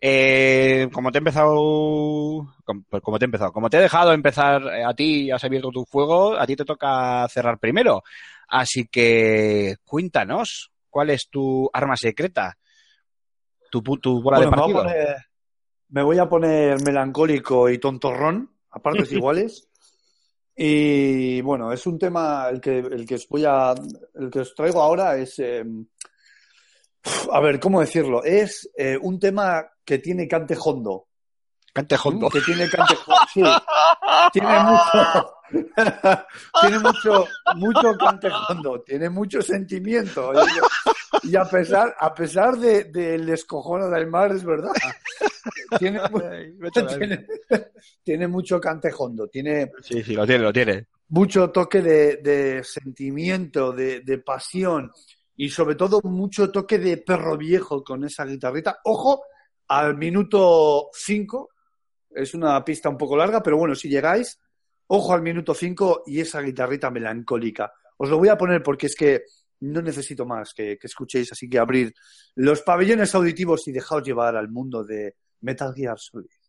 Eh, 0.00 0.88
como 0.92 1.10
te 1.10 1.18
he 1.18 1.22
empezado, 1.22 2.54
pues 2.88 3.02
como 3.02 3.18
te 3.18 3.24
he 3.24 3.26
empezado, 3.26 3.52
como 3.52 3.68
te 3.68 3.78
he 3.78 3.80
dejado 3.80 4.12
empezar 4.12 4.62
eh, 4.62 4.84
a 4.84 4.94
ti 4.94 5.22
y 5.22 5.30
has 5.32 5.42
abierto 5.42 5.72
tu 5.72 5.84
fuego, 5.84 6.38
a 6.38 6.46
ti 6.46 6.54
te 6.54 6.64
toca 6.64 7.26
cerrar 7.26 7.58
primero. 7.58 8.04
Así 8.46 8.86
que 8.86 9.74
cuéntanos, 9.84 10.70
¿cuál 10.88 11.10
es 11.10 11.28
tu 11.28 11.68
arma 11.72 11.96
secreta? 11.96 12.56
Tu, 13.72 13.82
bola 13.82 14.36
Bueno, 14.36 14.52
de 14.52 14.56
me, 14.56 14.62
voy 14.62 14.70
a 14.70 14.74
poner, 14.76 15.16
me 15.88 16.02
voy 16.04 16.18
a 16.20 16.28
poner 16.28 16.84
melancólico 16.84 17.68
y 17.68 17.78
tontorrón 17.78 18.52
a 18.70 18.78
partes 18.78 19.10
iguales. 19.10 19.68
Y 20.56 21.40
bueno, 21.40 21.72
es 21.72 21.86
un 21.86 21.98
tema 21.98 22.48
el 22.50 22.60
que, 22.60 22.78
el 22.78 23.06
que 23.06 23.14
os 23.14 23.28
voy 23.28 23.44
a, 23.46 23.74
el 24.14 24.30
que 24.30 24.40
os 24.40 24.54
traigo 24.54 24.82
ahora 24.82 25.16
es, 25.16 25.38
eh, 25.38 25.64
a 27.32 27.40
ver, 27.40 27.58
¿cómo 27.58 27.80
decirlo? 27.80 28.22
Es 28.22 28.70
eh, 28.76 28.98
un 29.00 29.18
tema 29.18 29.64
que 29.84 29.98
tiene 29.98 30.28
cante 30.28 30.56
hondo. 30.62 31.06
Cante 31.72 31.96
hondo. 32.02 32.28
Que 32.28 32.40
tiene 32.40 32.68
cante 32.68 32.94
sí. 33.32 33.42
Tiene 34.32 34.60
mucho, 34.60 35.32
tiene 36.60 36.78
mucho, 36.78 37.26
mucho 37.56 37.96
cante 37.96 38.28
hondo, 38.48 38.80
tiene 38.82 39.08
mucho 39.10 39.42
sentimiento. 39.42 40.32
Y, 41.22 41.36
a 41.36 41.44
pesar, 41.44 41.94
a 41.98 42.14
pesar 42.14 42.56
de- 42.56 42.84
del 42.84 43.26
descojono 43.26 43.88
del 43.88 44.06
mar, 44.06 44.32
es 44.32 44.44
verdad. 44.44 44.72
Tiene, 45.78 46.00
tiene, 46.72 47.26
tiene 48.02 48.28
mucho 48.28 48.60
cante 48.60 48.90
hondo, 48.96 49.28
tiene 49.28 49.70
Sí, 49.82 50.02
sí, 50.02 50.14
lo 50.14 50.26
tiene, 50.26 50.44
lo 50.44 50.52
tiene. 50.52 50.86
mucho 51.08 51.50
toque 51.50 51.80
de, 51.80 52.16
de 52.16 52.62
sentimiento, 52.64 53.72
de, 53.72 54.00
de 54.00 54.18
pasión 54.18 54.90
y 55.36 55.48
sobre 55.48 55.76
todo 55.76 56.00
mucho 56.04 56.50
toque 56.50 56.78
de 56.78 56.98
perro 56.98 57.36
viejo 57.38 57.82
con 57.82 58.04
esa 58.04 58.24
guitarrita. 58.26 58.80
Ojo, 58.84 59.22
al 59.68 59.96
minuto 59.96 60.90
5, 60.92 61.48
es 62.10 62.34
una 62.34 62.62
pista 62.64 62.88
un 62.90 62.98
poco 62.98 63.16
larga, 63.16 63.42
pero 63.42 63.56
bueno, 63.56 63.74
si 63.74 63.88
llegáis, 63.88 64.38
ojo 64.92 65.14
al 65.14 65.22
minuto 65.22 65.54
5 65.54 66.02
y 66.06 66.20
esa 66.20 66.40
guitarrita 66.40 66.90
melancólica. 66.90 67.72
Os 67.96 68.08
lo 68.08 68.18
voy 68.18 68.28
a 68.28 68.36
poner 68.36 68.62
porque 68.62 68.86
es 68.86 68.96
que 68.96 69.22
no 69.60 69.82
necesito 69.82 70.26
más 70.26 70.52
que, 70.52 70.78
que 70.78 70.86
escuchéis, 70.86 71.30
así 71.30 71.48
que 71.48 71.58
abrir 71.58 71.94
los 72.34 72.62
pabellones 72.62 73.14
auditivos 73.14 73.68
y 73.68 73.72
dejaos 73.72 74.02
llevar 74.02 74.36
al 74.36 74.48
mundo 74.48 74.82
de 74.82 75.14
Metal 75.42 75.72
Gear 75.74 75.98
Solid. 75.98 76.39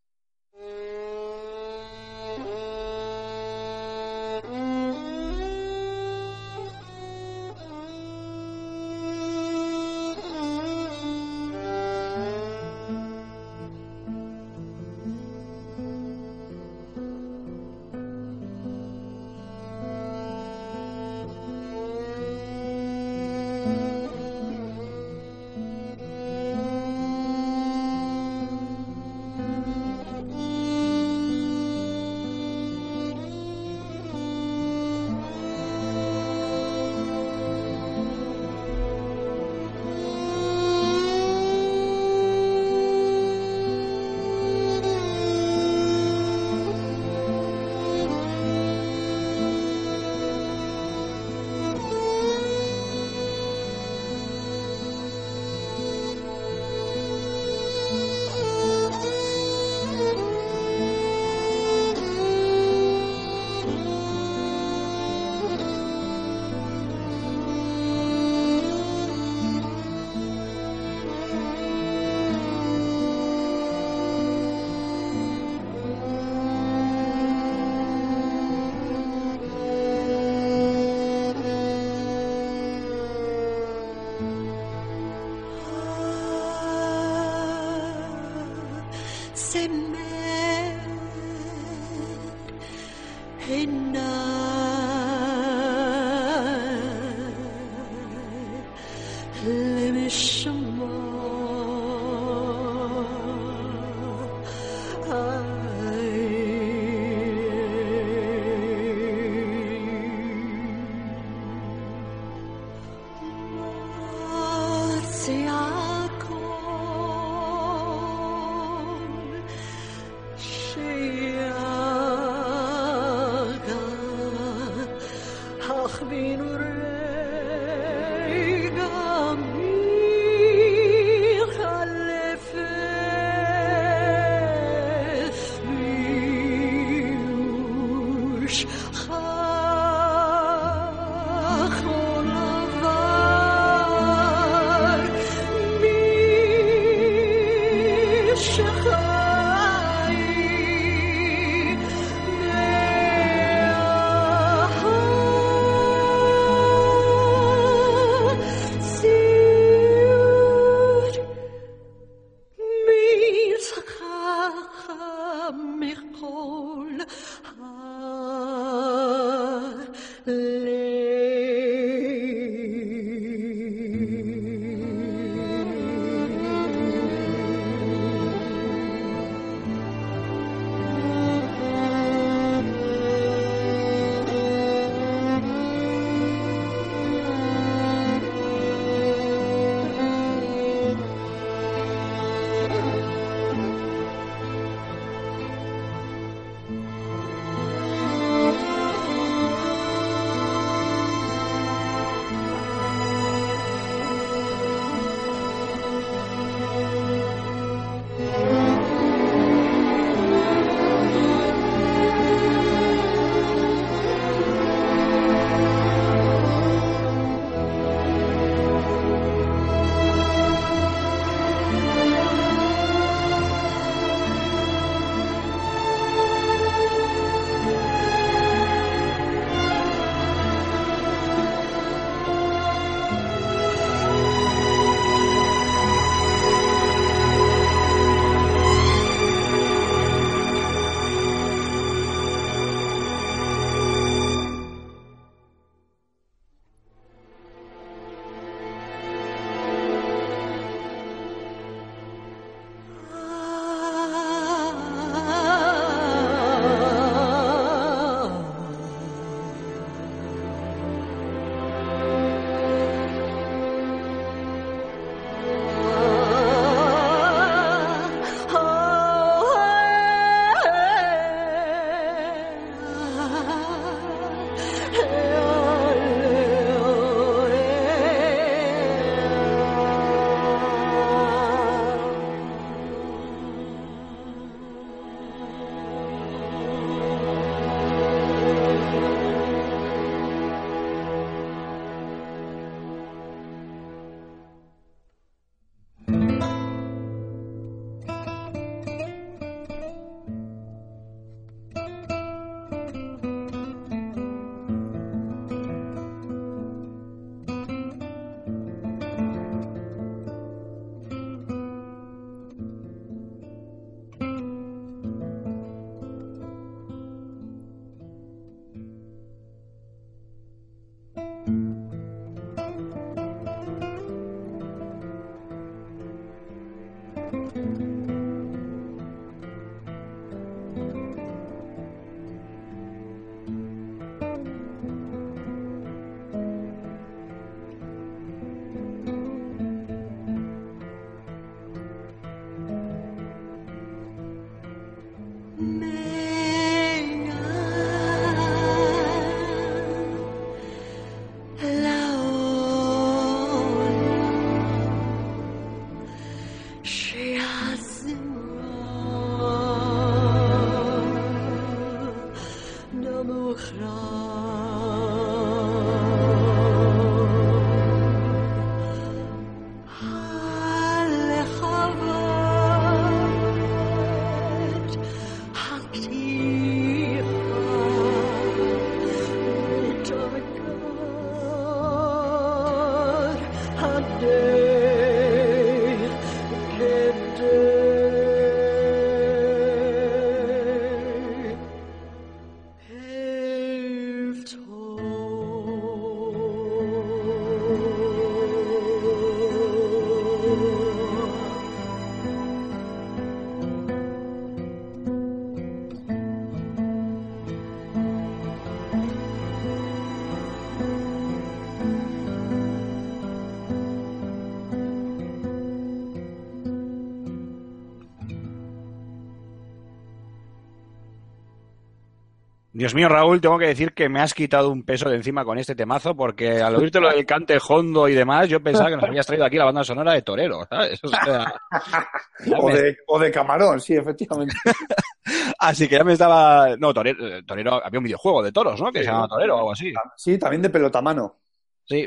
Dios 422.81 422.95
mío, 422.95 423.07
Raúl, 423.09 423.39
tengo 423.39 423.59
que 423.59 423.67
decir 423.67 423.93
que 423.93 424.09
me 424.09 424.19
has 424.21 424.33
quitado 424.33 424.71
un 424.71 424.81
peso 424.81 425.07
de 425.07 425.15
encima 425.15 425.45
con 425.45 425.59
este 425.59 425.75
temazo, 425.75 426.15
porque 426.15 426.59
al 426.63 426.75
oírte 426.77 426.99
lo 426.99 427.11
del 427.11 427.27
cante 427.27 427.59
hondo 427.69 428.07
y 428.07 428.15
demás, 428.15 428.49
yo 428.49 428.59
pensaba 428.59 428.89
que 428.89 428.95
nos 428.95 429.03
habías 429.05 429.27
traído 429.27 429.45
aquí 429.45 429.55
la 429.57 429.65
banda 429.65 429.83
sonora 429.83 430.13
de 430.13 430.23
Torero, 430.23 430.65
¿sabes? 430.67 430.99
O 431.03 431.07
sea, 431.07 431.53
O 432.57 432.69
de, 432.71 432.97
o 433.05 433.19
de 433.19 433.29
camarón, 433.31 433.79
sí, 433.79 433.93
efectivamente. 433.93 434.55
así 435.59 435.87
que 435.87 435.95
ya 435.95 436.03
me 436.03 436.13
estaba... 436.13 436.75
No, 436.77 436.91
Torero, 436.91 437.45
Torero, 437.45 437.85
había 437.85 437.99
un 437.99 438.05
videojuego 438.05 438.41
de 438.41 438.51
toros, 438.51 438.81
¿no? 438.81 438.91
Que 438.91 439.01
Sí. 439.01 439.05
se 439.05 439.11
llama 439.11 439.27
Torero 439.27 439.53
o 439.57 439.59
algo 439.59 439.71
así. 439.73 439.93
Sí, 440.17 440.39
también 440.39 440.63
de 440.63 440.71
pelotamano. 440.71 441.37
Sí, 441.85 442.03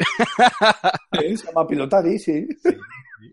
Sí, 1.21 1.37
se 1.37 1.47
llama 1.47 1.69
Pilotari, 1.69 2.19
sí. 2.19 2.49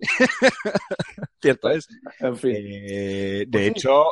cierto 1.42 1.70
es. 1.72 1.88
En 2.20 2.38
fin. 2.38 2.56
Eh, 2.56 3.48
Pues 3.50 3.52
de 3.52 3.60
sí. 3.64 3.66
hecho, 3.80 4.04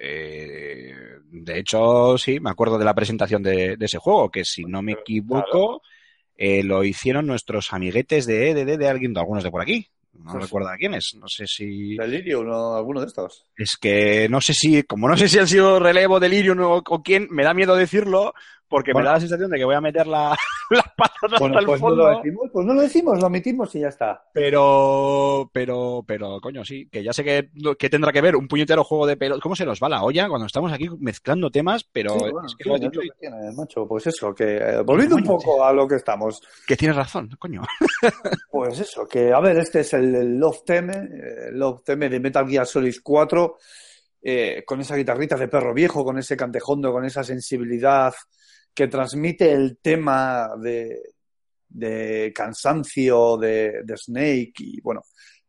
eh, 0.00 0.94
de 1.30 1.58
hecho, 1.58 2.18
sí, 2.18 2.40
me 2.40 2.50
acuerdo 2.50 2.78
de 2.78 2.84
la 2.84 2.94
presentación 2.94 3.42
de, 3.42 3.76
de 3.76 3.86
ese 3.86 3.98
juego, 3.98 4.30
que 4.30 4.44
si 4.44 4.64
no 4.64 4.82
me 4.82 4.92
equivoco, 4.92 5.82
eh, 6.36 6.62
lo 6.62 6.84
hicieron 6.84 7.26
nuestros 7.26 7.72
amiguetes 7.72 8.26
de 8.26 8.50
EDD 8.50 8.78
de 8.78 8.88
alguien, 8.88 9.12
de 9.12 9.20
algunos 9.20 9.44
de 9.44 9.50
por 9.50 9.62
aquí. 9.62 9.86
No 10.12 10.32
sí. 10.32 10.38
recuerdo 10.38 10.68
a 10.68 10.76
quiénes. 10.76 11.12
No 11.18 11.28
sé 11.28 11.46
si. 11.46 11.96
Delirio, 11.96 12.42
no, 12.42 12.74
alguno 12.74 13.00
de 13.00 13.06
estos. 13.06 13.46
Es 13.56 13.76
que 13.76 14.28
no 14.28 14.40
sé 14.40 14.54
si, 14.54 14.82
como 14.82 15.08
no 15.08 15.16
sé 15.16 15.28
si 15.28 15.38
han 15.38 15.46
sido 15.46 15.78
relevo, 15.78 16.18
delirio 16.18 16.54
o, 16.54 16.82
o 16.84 17.02
quién, 17.02 17.28
me 17.30 17.44
da 17.44 17.54
miedo 17.54 17.76
decirlo, 17.76 18.34
porque 18.70 18.92
Bueno. 18.94 19.04
me 19.04 19.08
da 19.08 19.12
la 19.14 19.20
sensación 19.20 19.50
de 19.50 19.58
que 19.58 19.64
voy 19.66 19.74
a 19.74 19.80
meter 19.82 20.06
la, 20.06 20.34
las 20.70 20.84
patas 20.96 21.38
Bueno, 21.38 21.46
hasta 21.46 21.58
el 21.60 21.66
pues 21.66 21.80
no 21.82 21.88
fondo. 21.88 22.08
lo 22.10 22.16
decimos, 22.16 22.48
pues 22.52 22.66
no 22.66 22.72
lo 22.74 22.80
decimos, 22.80 23.20
lo 23.20 23.26
omitimos 23.26 23.74
y 23.74 23.80
ya 23.80 23.88
está. 23.88 24.22
Pero, 24.32 25.50
pero, 25.52 26.04
pero, 26.06 26.40
coño, 26.40 26.64
sí, 26.64 26.88
que 26.90 27.02
ya 27.02 27.12
sé 27.12 27.24
que, 27.24 27.50
que 27.78 27.90
tendrá 27.90 28.12
que 28.12 28.20
ver 28.20 28.36
un 28.36 28.48
puñetero 28.48 28.84
juego 28.84 29.06
de 29.06 29.16
pelota. 29.16 29.42
¿Cómo 29.42 29.56
se 29.56 29.66
nos 29.66 29.80
va 29.80 29.88
la 29.88 30.02
olla 30.02 30.28
cuando 30.28 30.46
estamos 30.46 30.72
aquí 30.72 30.88
mezclando 30.98 31.50
temas? 31.50 31.84
Pero 31.92 32.10
Sí, 32.14 32.18
bueno, 32.30 32.46
es 32.46 32.54
que 32.56 32.62
sí, 32.64 32.68
lo 32.68 32.74
has 32.76 32.80
es 32.80 32.86
dicho 32.90 33.00
lo 33.00 33.06
y- 33.06 33.10
que 33.10 33.16
tiene, 33.18 33.52
macho. 33.56 33.86
Pues 33.86 34.06
eso, 34.06 34.34
que 34.34 34.56
eh, 34.56 34.82
volviendo 34.82 35.16
un 35.16 35.24
poco 35.24 35.64
a 35.64 35.72
lo 35.72 35.86
que 35.88 35.96
estamos, 35.96 36.40
que 36.66 36.76
tienes 36.76 36.96
razón, 36.96 37.28
coño. 37.38 37.62
pues 38.50 38.78
eso, 38.80 39.06
que 39.06 39.32
a 39.32 39.40
ver, 39.40 39.58
este 39.58 39.80
es 39.80 39.92
el, 39.94 40.14
el 40.14 40.38
Love 40.38 40.62
Theme, 40.64 40.92
eh, 40.94 41.48
el 41.50 41.58
Love 41.58 41.82
Theme 41.84 42.08
de 42.08 42.20
Metal 42.20 42.48
Gear 42.48 42.66
Solid 42.66 42.94
4, 43.02 43.56
eh, 44.22 44.62
con 44.66 44.80
esa 44.80 44.96
guitarrita 44.96 45.36
de 45.36 45.48
perro 45.48 45.74
viejo, 45.74 46.04
con 46.04 46.18
ese 46.18 46.36
cantejondo, 46.36 46.92
con 46.92 47.04
esa 47.04 47.24
sensibilidad 47.24 48.12
que 48.74 48.88
transmite 48.88 49.52
el 49.52 49.78
tema 49.78 50.50
de, 50.60 51.00
de 51.68 52.32
cansancio 52.34 53.36
de, 53.36 53.82
de 53.84 53.96
Snake 53.96 54.52
y 54.58 54.80
bueno, 54.80 55.02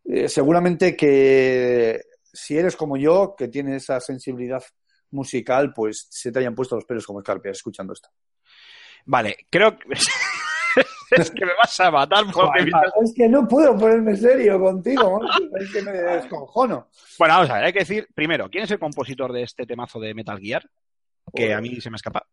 eh, 0.06 0.28
seguramente 0.28 0.96
que 0.96 2.02
si 2.34 2.58
eres 2.58 2.76
como 2.76 2.98
yo, 2.98 3.36
que 3.38 3.48
tiene 3.48 3.76
esa 3.76 4.00
sensibilidad 4.00 4.64
musical, 5.12 5.74
pues 5.74 6.08
se 6.10 6.32
te 6.32 6.40
hayan 6.40 6.56
puesto 6.56 6.76
los 6.76 6.86
pelos 6.86 7.06
como 7.06 7.20
escarpias 7.20 7.58
escuchando 7.58 7.94
esto. 7.94 8.10
Vale, 9.06 9.36
creo 9.50 9.78
que... 9.78 9.90
es 11.12 11.32
que 11.32 11.46
me 11.46 11.52
vas 11.62 11.78
a 11.82 11.92
matar 11.92 12.24
mientras- 12.26 12.94
Es 13.04 13.14
que 13.14 13.28
no 13.28 13.46
puedo 13.48 13.76
ponerme 13.78 14.16
serio 14.16 14.60
contigo, 14.60 15.20
es 15.60 15.72
que 15.72 15.82
me 15.82 15.92
descojono. 15.92 16.88
Bueno, 17.20 17.34
vamos 17.34 17.50
a 17.50 17.56
ver, 17.56 17.64
hay 17.66 17.74
que 17.74 17.80
decir, 17.80 18.08
primero, 18.16 18.50
¿quién 18.50 18.64
es 18.64 18.72
el 18.72 18.80
compositor 18.80 19.34
de 19.34 19.44
este 19.44 19.66
temazo 19.66 20.00
de 20.00 20.14
Metal 20.14 20.40
Gear? 20.40 20.64
Que 21.36 21.54
a 21.54 21.60
mí 21.62 21.80
se 21.82 21.90
me 21.90 21.98
escapa. 21.98 22.26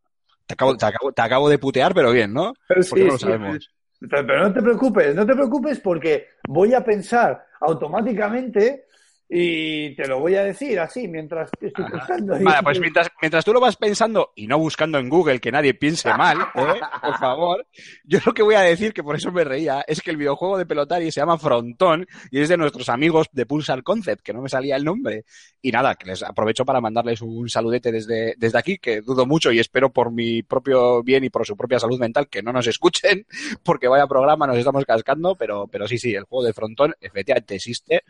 Te 0.49 0.55
acabo, 0.55 0.79
te 0.79 0.87
acabo, 0.87 1.13
te 1.13 1.21
acabo 1.21 1.49
de 1.51 1.59
putear, 1.59 1.93
pero 1.93 2.11
bien, 2.11 2.33
¿no? 2.33 2.55
Pero 2.67 2.81
Porque 2.89 3.05
no 3.05 3.13
lo 3.13 3.19
sabemos. 3.19 3.71
Pero, 4.01 4.27
pero 4.27 4.43
no 4.45 4.53
te 4.55 4.63
preocupes, 4.63 5.15
no 5.15 5.27
te 5.27 5.35
preocupes 5.35 5.79
porque 5.81 6.29
voy 6.49 6.73
a 6.73 6.83
pensar 6.83 7.45
automáticamente 7.61 8.87
y 9.31 9.95
te 9.95 10.09
lo 10.09 10.21
voy 10.21 10.37
a 10.37 10.43
decir 10.43 10.81
así 10.81 11.07
mientras 11.07 11.51
te 11.59 11.67
estoy 11.67 11.85
pensando. 11.91 12.33
Vale, 12.41 12.63
pues 12.63 12.81
mientras, 12.81 13.11
mientras 13.21 13.45
tú 13.45 13.53
lo 13.53 13.61
vas 13.61 13.77
pensando 13.77 14.33
y 14.35 14.47
no 14.47 14.59
buscando 14.59 14.99
en 14.99 15.11
Google 15.11 15.39
que 15.39 15.53
nadie 15.53 15.75
piense 15.75 16.09
mal, 16.15 16.39
¿eh? 16.55 16.81
por 17.03 17.19
favor, 17.19 17.67
yo 18.05 18.21
lo 18.25 18.33
que 18.33 18.43
voy 18.43 18.55
a 18.55 18.63
decir, 18.63 18.95
que 18.95 19.03
por 19.03 19.17
eso 19.17 19.31
me 19.31 19.45
reía, 19.45 19.85
es 19.87 20.01
que 20.01 20.11
el 20.11 20.17
videojuego 20.17 20.57
de 20.57 20.65
Pelotari 20.65 21.13
se 21.13 21.21
llama 21.21 21.37
Frontón 21.37 22.07
y 22.31 22.41
es 22.41 22.49
de 22.49 22.57
nuestros 22.57 22.89
amigos 22.89 23.27
de 23.33 23.45
Pulsar 23.45 23.83
Concept, 23.83 24.23
que 24.23 24.33
no 24.33 24.41
me 24.41 24.49
salía 24.49 24.77
el 24.77 24.85
nombre. 24.85 25.27
Y 25.61 25.73
nada, 25.73 25.95
que 25.95 26.07
les 26.07 26.23
aprovecho 26.23 26.65
para 26.65 26.81
mandarles 26.81 27.21
un 27.21 27.51
saludete 27.51 27.93
desde, 27.93 28.35
desde 28.39 28.59
aquí, 28.59 28.79
que 28.79 29.03
dudo 29.03 29.27
mucho 29.27 29.53
y 29.53 29.59
espero 29.59 29.93
por 29.93 30.11
mi 30.11 30.43
propio 30.43 31.03
bien 31.03 31.25
y 31.25 31.31
por 31.31 31.45
su 31.45 31.55
propia 31.55 31.79
salud 31.79 32.01
mental 32.01 32.29
que 32.29 32.43
no 32.43 32.51
nos 32.51 32.67
escuchen, 32.67 33.27
porque 33.63 33.89
vaya 33.89 34.07
programa 34.07 34.47
nos 34.47 34.57
estamos 34.57 34.87
cascando, 34.87 35.35
pero, 35.35 35.67
pero 35.67 35.87
sí, 35.87 35.99
sí, 35.99 36.15
el 36.15 36.25
juego 36.25 36.47
de 36.47 36.55
Frontón 36.55 36.95
efectivamente 36.99 37.57
existe 37.57 38.05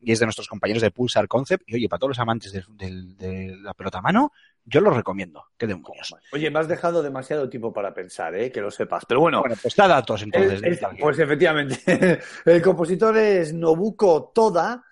y 0.00 0.10
es 0.10 0.18
de 0.18 0.26
nuestros 0.26 0.48
compañeros 0.48 0.63
de 0.80 0.90
Pulsar 0.90 1.28
Concept. 1.28 1.64
Y 1.66 1.74
oye, 1.76 1.88
para 1.88 1.98
todos 2.00 2.10
los 2.10 2.18
amantes 2.18 2.52
de, 2.52 3.56
la 3.62 3.74
pelota 3.74 3.98
a 3.98 4.02
mano, 4.02 4.32
yo 4.64 4.80
lo 4.80 4.90
recomiendo. 4.90 5.44
Qué 5.58 5.66
demonios. 5.66 6.14
Oye, 6.32 6.50
me 6.50 6.58
has 6.58 6.68
dejado 6.68 7.02
demasiado 7.02 7.48
tiempo 7.48 7.72
para 7.72 7.92
pensar, 7.92 8.34
¿eh? 8.34 8.50
que 8.50 8.60
lo 8.60 8.70
sepas. 8.70 9.04
Pero 9.06 9.20
bueno, 9.20 9.40
Bueno, 9.40 9.56
pues 9.60 9.76
da 9.76 9.86
datos 9.88 10.22
entonces. 10.22 10.54
el- 10.54 10.60
de 10.62 10.68
el- 10.68 10.78
pues 10.98 11.18
efectivamente, 11.18 11.76
el 12.46 12.62
compositor 12.62 13.16
es 13.18 13.52
Nobuko 13.52 14.32
Toda 14.34 14.82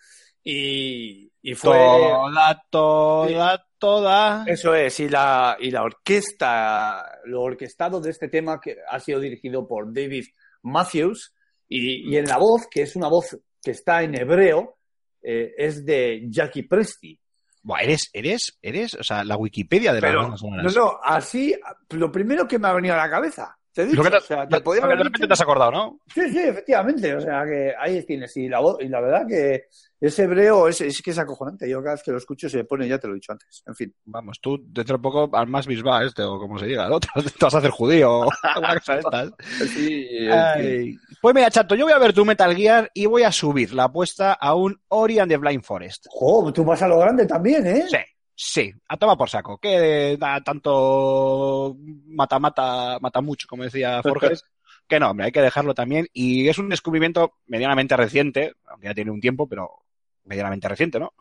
y, 0.44 1.30
y 1.40 1.54
fue... 1.54 1.76
Toda, 1.76 2.62
toda, 2.70 3.66
toda. 3.78 4.44
Eso 4.46 4.74
es, 4.74 5.00
y 5.00 5.08
la, 5.08 5.56
y 5.58 5.70
la 5.70 5.82
orquesta, 5.82 7.20
lo 7.24 7.42
orquestado 7.42 8.00
de 8.00 8.10
este 8.10 8.28
tema 8.28 8.60
que 8.60 8.76
ha 8.88 8.98
sido 9.00 9.20
dirigido 9.20 9.66
por 9.66 9.92
David 9.92 10.24
Matthews 10.62 11.32
y, 11.68 12.10
y 12.12 12.16
en 12.16 12.26
la 12.26 12.36
voz, 12.38 12.66
que 12.70 12.82
es 12.82 12.96
una 12.96 13.08
voz 13.08 13.38
que 13.62 13.70
está 13.70 14.02
en 14.02 14.14
hebreo, 14.20 14.76
eh, 15.22 15.54
es 15.56 15.84
de 15.84 16.22
Jackie 16.28 16.62
Presti. 16.64 17.18
Buah, 17.62 17.80
eres, 17.82 18.10
eres, 18.12 18.58
eres, 18.60 18.94
o 18.94 19.04
sea, 19.04 19.22
la 19.22 19.36
Wikipedia 19.36 19.92
de 19.92 20.00
las 20.00 20.10
Pero, 20.10 20.22
bandas 20.22 20.42
no, 20.42 20.82
no, 20.84 20.98
así, 21.02 21.54
lo 21.90 22.10
primero 22.10 22.46
que 22.48 22.58
me 22.58 22.66
ha 22.68 22.72
venido 22.72 22.94
a 22.94 22.98
la 22.98 23.10
cabeza. 23.10 23.56
Te 23.72 23.82
he 23.82 23.86
dicho, 23.86 24.02
te- 24.02 24.16
o 24.16 24.20
sea, 24.20 24.46
te 24.46 24.60
podía 24.60 24.82
haber 24.84 25.10
dicho- 25.10 25.26
has 25.30 25.40
acordado, 25.40 25.70
¿no? 25.70 26.00
Sí, 26.12 26.28
sí, 26.30 26.40
efectivamente. 26.40 27.14
O 27.14 27.20
sea, 27.22 27.42
que 27.46 27.72
ahí 27.78 28.04
tienes. 28.04 28.36
Y 28.36 28.46
la, 28.46 28.60
y 28.80 28.88
la 28.88 29.00
verdad 29.00 29.22
que 29.26 29.64
ese 29.98 30.24
hebreo 30.24 30.68
es, 30.68 30.82
es 30.82 31.00
que 31.00 31.12
es 31.12 31.18
acojonante. 31.18 31.66
Yo 31.70 31.80
cada 31.82 31.94
vez 31.94 32.02
que 32.02 32.10
lo 32.10 32.18
escucho 32.18 32.50
se 32.50 32.58
me 32.58 32.64
pone, 32.64 32.86
ya 32.86 32.98
te 32.98 33.06
lo 33.06 33.14
he 33.14 33.16
dicho 33.16 33.32
antes. 33.32 33.62
En 33.64 33.74
fin. 33.74 33.94
Vamos, 34.04 34.40
tú 34.42 34.58
dentro 34.62 34.98
de 34.98 35.02
poco 35.02 35.30
al 35.34 35.46
más 35.46 35.66
bisba 35.66 36.04
este, 36.04 36.22
o 36.22 36.38
como 36.38 36.58
se 36.58 36.66
diga, 36.66 36.86
¿no? 36.86 37.00
Te, 37.00 37.08
te 37.22 37.30
vas 37.40 37.54
a 37.54 37.58
hacer 37.58 37.70
judío 37.70 38.12
o 38.12 38.30
alguna 38.42 38.78
cosa 38.78 38.92
de 38.92 38.98
estas. 39.00 39.30
Sí, 39.70 40.06
Ay. 40.30 40.96
Pues 41.22 41.36
mira, 41.36 41.52
chato, 41.52 41.76
yo 41.76 41.84
voy 41.84 41.92
a 41.92 41.98
ver 41.98 42.12
tu 42.12 42.24
Metal 42.24 42.52
Gear 42.52 42.90
y 42.92 43.06
voy 43.06 43.22
a 43.22 43.30
subir 43.30 43.72
la 43.74 43.84
apuesta 43.84 44.32
a 44.32 44.56
un 44.56 44.82
Ori 44.88 45.20
and 45.20 45.30
the 45.30 45.36
Blind 45.36 45.62
Forest. 45.62 46.06
Jo, 46.10 46.52
tú 46.52 46.64
vas 46.64 46.82
a 46.82 46.88
lo 46.88 46.98
grande 46.98 47.26
también, 47.26 47.64
¿eh? 47.64 47.84
Sí, 47.88 47.98
sí, 48.34 48.74
a 48.88 48.96
tomar 48.96 49.16
por 49.16 49.30
saco. 49.30 49.56
Que 49.56 50.16
da 50.18 50.40
tanto 50.40 51.76
mata, 52.06 52.40
mata, 52.40 52.98
mata 53.00 53.20
mucho, 53.20 53.46
como 53.46 53.62
decía 53.62 54.02
Forges. 54.02 54.42
que 54.88 54.98
no, 54.98 55.10
hombre, 55.10 55.26
hay 55.26 55.30
que 55.30 55.40
dejarlo 55.40 55.74
también. 55.74 56.08
Y 56.12 56.48
es 56.48 56.58
un 56.58 56.68
descubrimiento 56.68 57.34
medianamente 57.46 57.96
reciente, 57.96 58.54
aunque 58.66 58.88
ya 58.88 58.94
tiene 58.94 59.12
un 59.12 59.20
tiempo, 59.20 59.48
pero 59.48 59.84
medianamente 60.24 60.66
reciente, 60.66 60.98
¿no? 60.98 61.14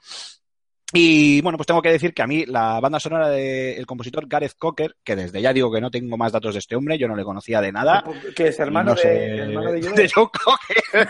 Y 0.94 1.40
bueno, 1.42 1.58
pues 1.58 1.68
tengo 1.68 1.82
que 1.82 1.92
decir 1.92 2.14
que 2.14 2.22
a 2.22 2.28
mí 2.28 2.46
la 2.46 2.80
banda 2.82 3.00
sonora 3.00 3.30
del 3.30 3.86
compositor 3.86 4.28
Gareth 4.28 4.56
Cocker, 4.58 4.98
que 5.04 5.16
desde 5.16 5.42
ya 5.42 5.54
digo 5.54 5.72
que 5.72 5.80
no 5.80 5.90
tengo 5.90 6.18
más 6.18 6.32
datos 6.34 6.54
de 6.54 6.60
este 6.60 6.76
hombre, 6.76 6.98
yo 6.98 7.08
no 7.08 7.16
le 7.16 7.24
conocía 7.24 7.62
de 7.62 7.72
nada. 7.72 8.04
Que 8.36 8.50
es 8.50 8.60
hermano, 8.60 8.90
no 8.92 8.96
de, 8.96 9.02
sé- 9.02 9.38
hermano 9.38 9.72
de 9.72 9.82
Joe. 9.82 9.94
de 9.96 10.10
Joe 10.10 10.28
Cocker. 10.44 11.10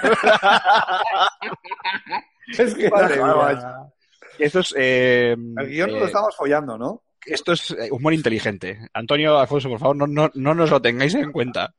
Es 2.58 2.76
que 2.76 2.90
mía. 2.90 3.08
mía. 3.08 3.76
Esto 4.40 4.60
es, 4.60 4.74
eh, 4.78 5.36
El 5.58 5.68
guion 5.70 5.90
eh, 5.92 6.00
lo 6.00 6.06
estamos 6.06 6.36
follando, 6.36 6.78
¿no? 6.78 7.04
Esto 7.26 7.54
es 7.54 7.72
eh, 7.72 7.90
humor 7.92 8.14
inteligente. 8.14 8.80
Antonio, 8.94 9.38
Alfonso, 9.40 9.70
por 9.70 9.80
favor, 9.80 9.96
no, 9.96 10.08
no, 10.08 10.32
no 10.34 10.54
nos 10.54 10.70
lo 10.70 10.82
tengáis 10.82 11.14
en 11.16 11.32
cuenta. 11.32 11.74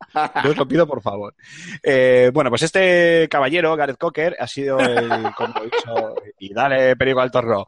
Yo 0.44 0.50
os 0.50 0.56
lo 0.56 0.66
pido, 0.68 0.86
por 0.86 1.02
favor. 1.02 1.34
Eh, 1.82 2.30
bueno, 2.32 2.50
pues 2.50 2.62
este 2.62 3.28
caballero, 3.30 3.76
Gareth 3.76 3.98
Cocker, 3.98 4.36
ha 4.38 4.46
sido 4.46 4.78
el, 4.78 5.08
como 5.36 5.54
he 5.60 5.64
dicho, 5.64 6.14
y 6.38 6.52
dale 6.52 6.96
perico 6.96 7.20
al 7.20 7.30
torno, 7.30 7.66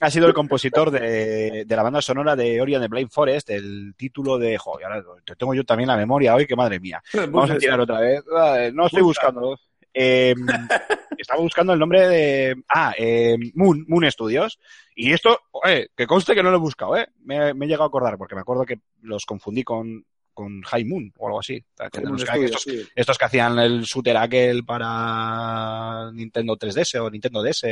ha 0.00 0.10
sido 0.10 0.26
el 0.26 0.34
compositor 0.34 0.90
de, 0.90 1.64
de 1.66 1.76
la 1.76 1.82
banda 1.82 2.00
sonora 2.00 2.34
de 2.34 2.60
Ori 2.60 2.74
and 2.74 2.84
the 2.84 2.88
Blind 2.88 3.10
Forest, 3.10 3.50
el 3.50 3.94
título 3.96 4.38
de, 4.38 4.56
joder, 4.56 4.86
ahora 4.86 5.04
te 5.24 5.36
tengo 5.36 5.54
yo 5.54 5.64
también 5.64 5.88
la 5.88 5.96
memoria 5.96 6.34
hoy, 6.34 6.46
que 6.46 6.56
madre 6.56 6.80
mía. 6.80 7.02
Vamos 7.12 7.50
a 7.50 7.58
tirar 7.58 7.80
otra 7.80 8.00
vez. 8.00 8.22
No 8.72 8.86
estoy 8.86 9.02
Busca. 9.02 9.26
buscando. 9.30 9.58
Eh, 9.92 10.34
estaba 11.18 11.40
buscando 11.40 11.72
el 11.72 11.78
nombre 11.78 12.08
de. 12.08 12.62
Ah, 12.68 12.94
eh, 12.96 13.36
Moon, 13.54 13.84
Moon 13.88 14.10
Studios. 14.10 14.58
Y 14.94 15.12
esto, 15.12 15.38
eh, 15.66 15.88
que 15.96 16.06
conste 16.06 16.34
que 16.34 16.42
no 16.42 16.50
lo 16.50 16.56
he 16.56 16.60
buscado, 16.60 16.96
¿eh? 16.96 17.08
Me, 17.24 17.54
me 17.54 17.66
he 17.66 17.68
llegado 17.68 17.84
a 17.84 17.88
acordar, 17.88 18.16
porque 18.16 18.34
me 18.34 18.42
acuerdo 18.42 18.64
que 18.64 18.80
los 19.02 19.24
confundí 19.24 19.62
con, 19.62 20.04
con 20.32 20.62
High 20.62 20.84
Moon 20.84 21.12
o 21.18 21.26
algo 21.26 21.40
así. 21.40 21.64
Que 21.90 22.02
estos, 22.44 22.62
sí. 22.62 22.86
estos 22.94 23.18
que 23.18 23.24
hacían 23.24 23.58
el 23.58 23.82
shooter 23.82 24.16
aquel 24.16 24.64
para 24.64 26.10
Nintendo 26.12 26.56
3DS 26.56 27.00
o 27.00 27.10
Nintendo 27.10 27.42
DS, 27.42 27.64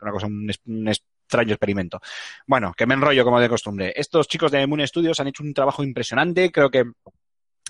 una 0.00 0.12
cosa, 0.12 0.26
un, 0.26 0.50
un 0.66 0.88
extraño 0.88 1.52
experimento. 1.52 2.00
Bueno, 2.46 2.72
que 2.76 2.86
me 2.86 2.94
enrollo 2.94 3.24
como 3.24 3.40
de 3.40 3.48
costumbre. 3.48 3.92
Estos 3.94 4.26
chicos 4.28 4.50
de 4.50 4.66
Moon 4.66 4.86
Studios 4.86 5.20
han 5.20 5.28
hecho 5.28 5.42
un 5.42 5.54
trabajo 5.54 5.82
impresionante, 5.82 6.50
creo 6.50 6.70
que 6.70 6.84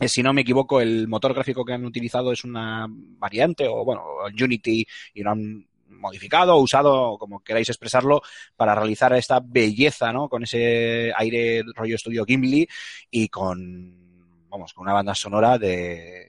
si 0.08 0.22
no 0.22 0.32
me 0.32 0.42
equivoco, 0.42 0.80
el 0.80 1.08
motor 1.08 1.34
gráfico 1.34 1.64
que 1.64 1.72
han 1.72 1.84
utilizado 1.84 2.32
es 2.32 2.44
una 2.44 2.86
variante, 2.88 3.66
o 3.68 3.84
bueno, 3.84 4.04
Unity, 4.40 4.86
y 5.14 5.22
lo 5.22 5.30
han 5.30 5.66
modificado 5.88 6.56
usado, 6.56 7.18
como 7.18 7.42
queráis 7.42 7.68
expresarlo, 7.68 8.22
para 8.56 8.74
realizar 8.74 9.12
esta 9.12 9.40
belleza, 9.40 10.12
¿no? 10.12 10.28
Con 10.28 10.42
ese 10.44 11.12
aire 11.16 11.62
rollo 11.74 11.96
estudio 11.96 12.24
Gimli 12.24 12.66
y 13.10 13.28
con, 13.28 14.48
vamos, 14.48 14.72
con 14.72 14.82
una 14.82 14.94
banda 14.94 15.14
sonora 15.14 15.58
de, 15.58 16.26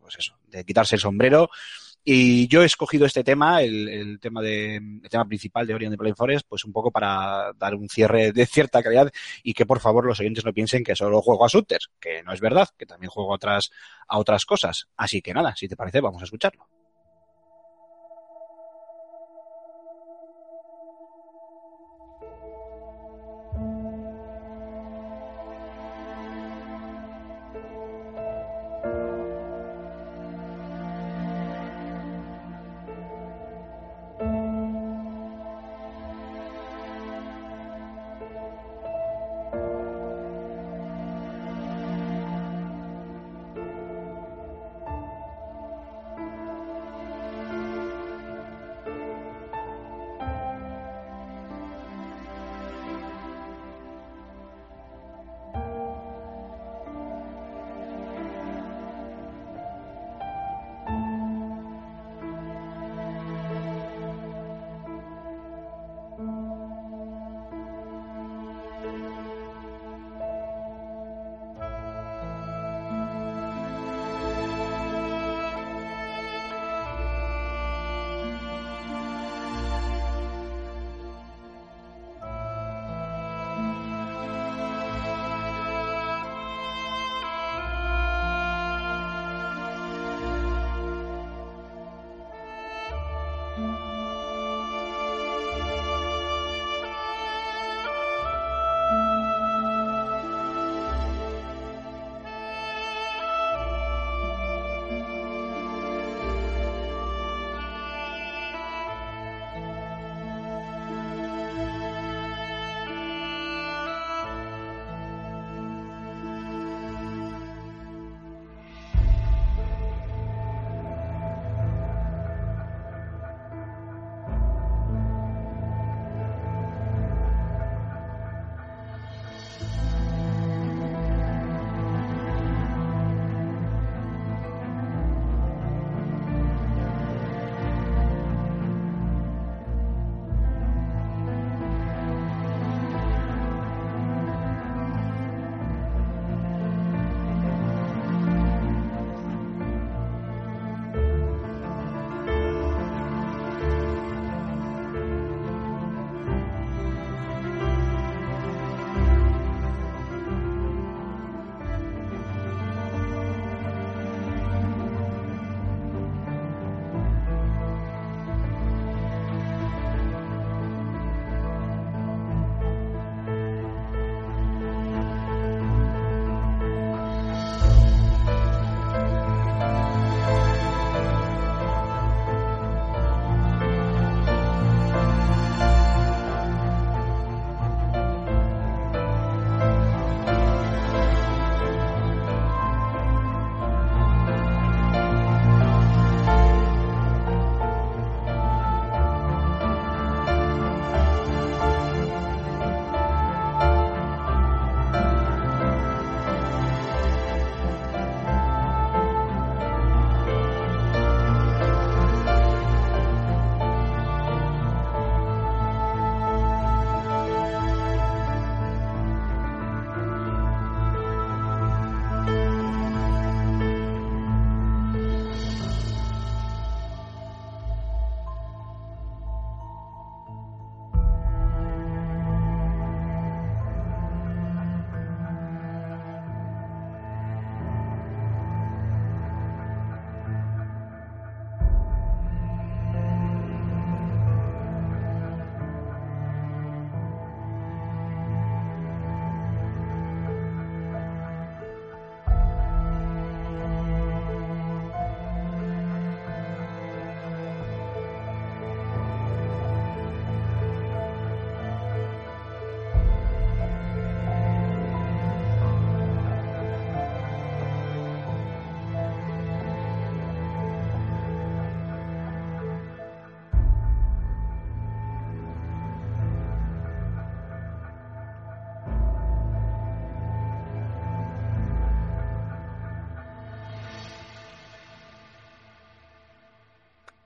pues 0.00 0.16
eso, 0.18 0.36
de 0.48 0.64
quitarse 0.64 0.96
el 0.96 1.00
sombrero. 1.00 1.48
Y 2.04 2.48
yo 2.48 2.62
he 2.62 2.66
escogido 2.66 3.06
este 3.06 3.22
tema, 3.22 3.62
el, 3.62 3.88
el 3.88 4.20
tema 4.20 4.42
de, 4.42 4.76
el 4.76 5.08
tema 5.08 5.24
principal 5.24 5.66
de 5.66 5.74
Orient 5.74 5.92
de 5.92 5.98
Plain 5.98 6.16
Forest, 6.16 6.46
pues 6.48 6.64
un 6.64 6.72
poco 6.72 6.90
para 6.90 7.52
dar 7.54 7.76
un 7.76 7.88
cierre 7.88 8.32
de 8.32 8.46
cierta 8.46 8.82
calidad 8.82 9.12
y 9.44 9.54
que 9.54 9.66
por 9.66 9.78
favor 9.78 10.04
los 10.04 10.18
oyentes 10.18 10.44
no 10.44 10.52
piensen 10.52 10.82
que 10.82 10.96
solo 10.96 11.22
juego 11.22 11.44
a 11.44 11.48
shooters, 11.48 11.90
que 12.00 12.22
no 12.24 12.32
es 12.32 12.40
verdad, 12.40 12.68
que 12.76 12.86
también 12.86 13.10
juego 13.10 13.32
a 13.32 13.36
otras, 13.36 13.70
a 14.08 14.18
otras 14.18 14.44
cosas. 14.44 14.88
Así 14.96 15.22
que 15.22 15.32
nada, 15.32 15.54
si 15.54 15.68
te 15.68 15.76
parece, 15.76 16.00
vamos 16.00 16.22
a 16.22 16.24
escucharlo. 16.24 16.66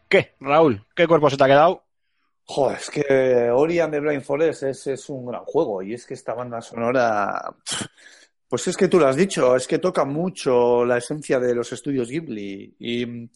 ¿Qué, 0.09 0.35
Raúl? 0.41 0.85
¿Qué 0.95 1.07
cuerpo 1.07 1.29
se 1.31 1.37
te 1.37 1.45
ha 1.45 1.49
quedado? 1.49 1.83
Joder, 2.45 2.79
es 2.79 2.91
que 2.91 3.51
Ori 3.51 3.81
and 3.81 3.93
the 3.93 4.01
Blind 4.01 4.23
Forest 4.23 4.63
es, 4.63 4.87
es 4.87 5.09
un 5.09 5.27
gran 5.27 5.45
juego 5.45 5.83
y 5.83 5.95
es 5.95 6.07
que 6.07 6.15
esta 6.15 6.33
banda 6.33 6.61
sonora, 6.61 7.57
pues 8.49 8.69
es 8.69 8.77
que 8.77 8.87
tú 8.87 9.01
lo 9.01 9.09
has 9.09 9.17
dicho, 9.17 9.57
es 9.57 9.67
que 9.67 9.81
toca 9.81 10.05
mucho 10.05 10.85
la 10.85 10.99
esencia 10.99 11.41
de 11.41 11.55
los 11.55 11.73
estudios 11.73 12.09
Ghibli 12.09 12.77
y 12.79 13.05
mm, 13.05 13.31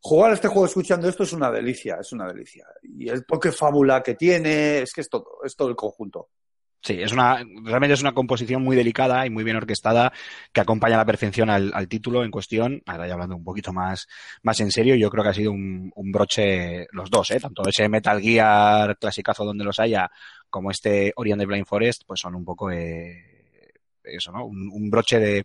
jugar 0.00 0.32
este 0.32 0.48
juego 0.48 0.66
escuchando 0.66 1.08
esto 1.08 1.22
es 1.22 1.32
una 1.32 1.52
delicia, 1.52 1.98
es 2.00 2.12
una 2.12 2.26
delicia. 2.26 2.66
Y 2.82 3.08
el 3.08 3.24
toque 3.24 3.52
fábula 3.52 4.02
que 4.02 4.14
tiene, 4.14 4.80
es 4.80 4.92
que 4.92 5.02
es 5.02 5.08
todo, 5.08 5.38
es 5.44 5.54
todo 5.54 5.68
el 5.68 5.76
conjunto. 5.76 6.30
Sí, 6.82 7.02
es 7.02 7.12
una, 7.12 7.44
realmente 7.64 7.94
es 7.94 8.00
una 8.00 8.12
composición 8.12 8.62
muy 8.62 8.76
delicada 8.76 9.26
y 9.26 9.30
muy 9.30 9.42
bien 9.42 9.56
orquestada 9.56 10.12
que 10.52 10.60
acompaña 10.60 10.94
a 10.94 10.98
la 10.98 11.04
perfección 11.04 11.50
al, 11.50 11.72
al 11.74 11.88
título 11.88 12.22
en 12.22 12.30
cuestión. 12.30 12.80
Ahora 12.86 13.08
ya 13.08 13.14
hablando 13.14 13.34
un 13.34 13.42
poquito 13.42 13.72
más, 13.72 14.06
más 14.42 14.60
en 14.60 14.70
serio, 14.70 14.94
yo 14.94 15.10
creo 15.10 15.24
que 15.24 15.30
ha 15.30 15.34
sido 15.34 15.50
un, 15.50 15.90
un 15.94 16.12
broche, 16.12 16.86
los 16.92 17.10
dos, 17.10 17.32
¿eh? 17.32 17.40
tanto 17.40 17.68
ese 17.68 17.88
Metal 17.88 18.20
Gear 18.20 18.96
clasicazo 18.98 19.44
donde 19.44 19.64
los 19.64 19.80
haya, 19.80 20.08
como 20.48 20.70
este 20.70 21.12
Ori 21.16 21.32
and 21.32 21.40
the 21.42 21.46
Blind 21.46 21.66
Forest, 21.66 22.02
pues 22.06 22.20
son 22.20 22.36
un 22.36 22.44
poco 22.44 22.70
eh, 22.70 23.20
eso, 24.04 24.30
¿no? 24.30 24.46
Un, 24.46 24.70
un 24.72 24.88
broche 24.88 25.18
de 25.18 25.44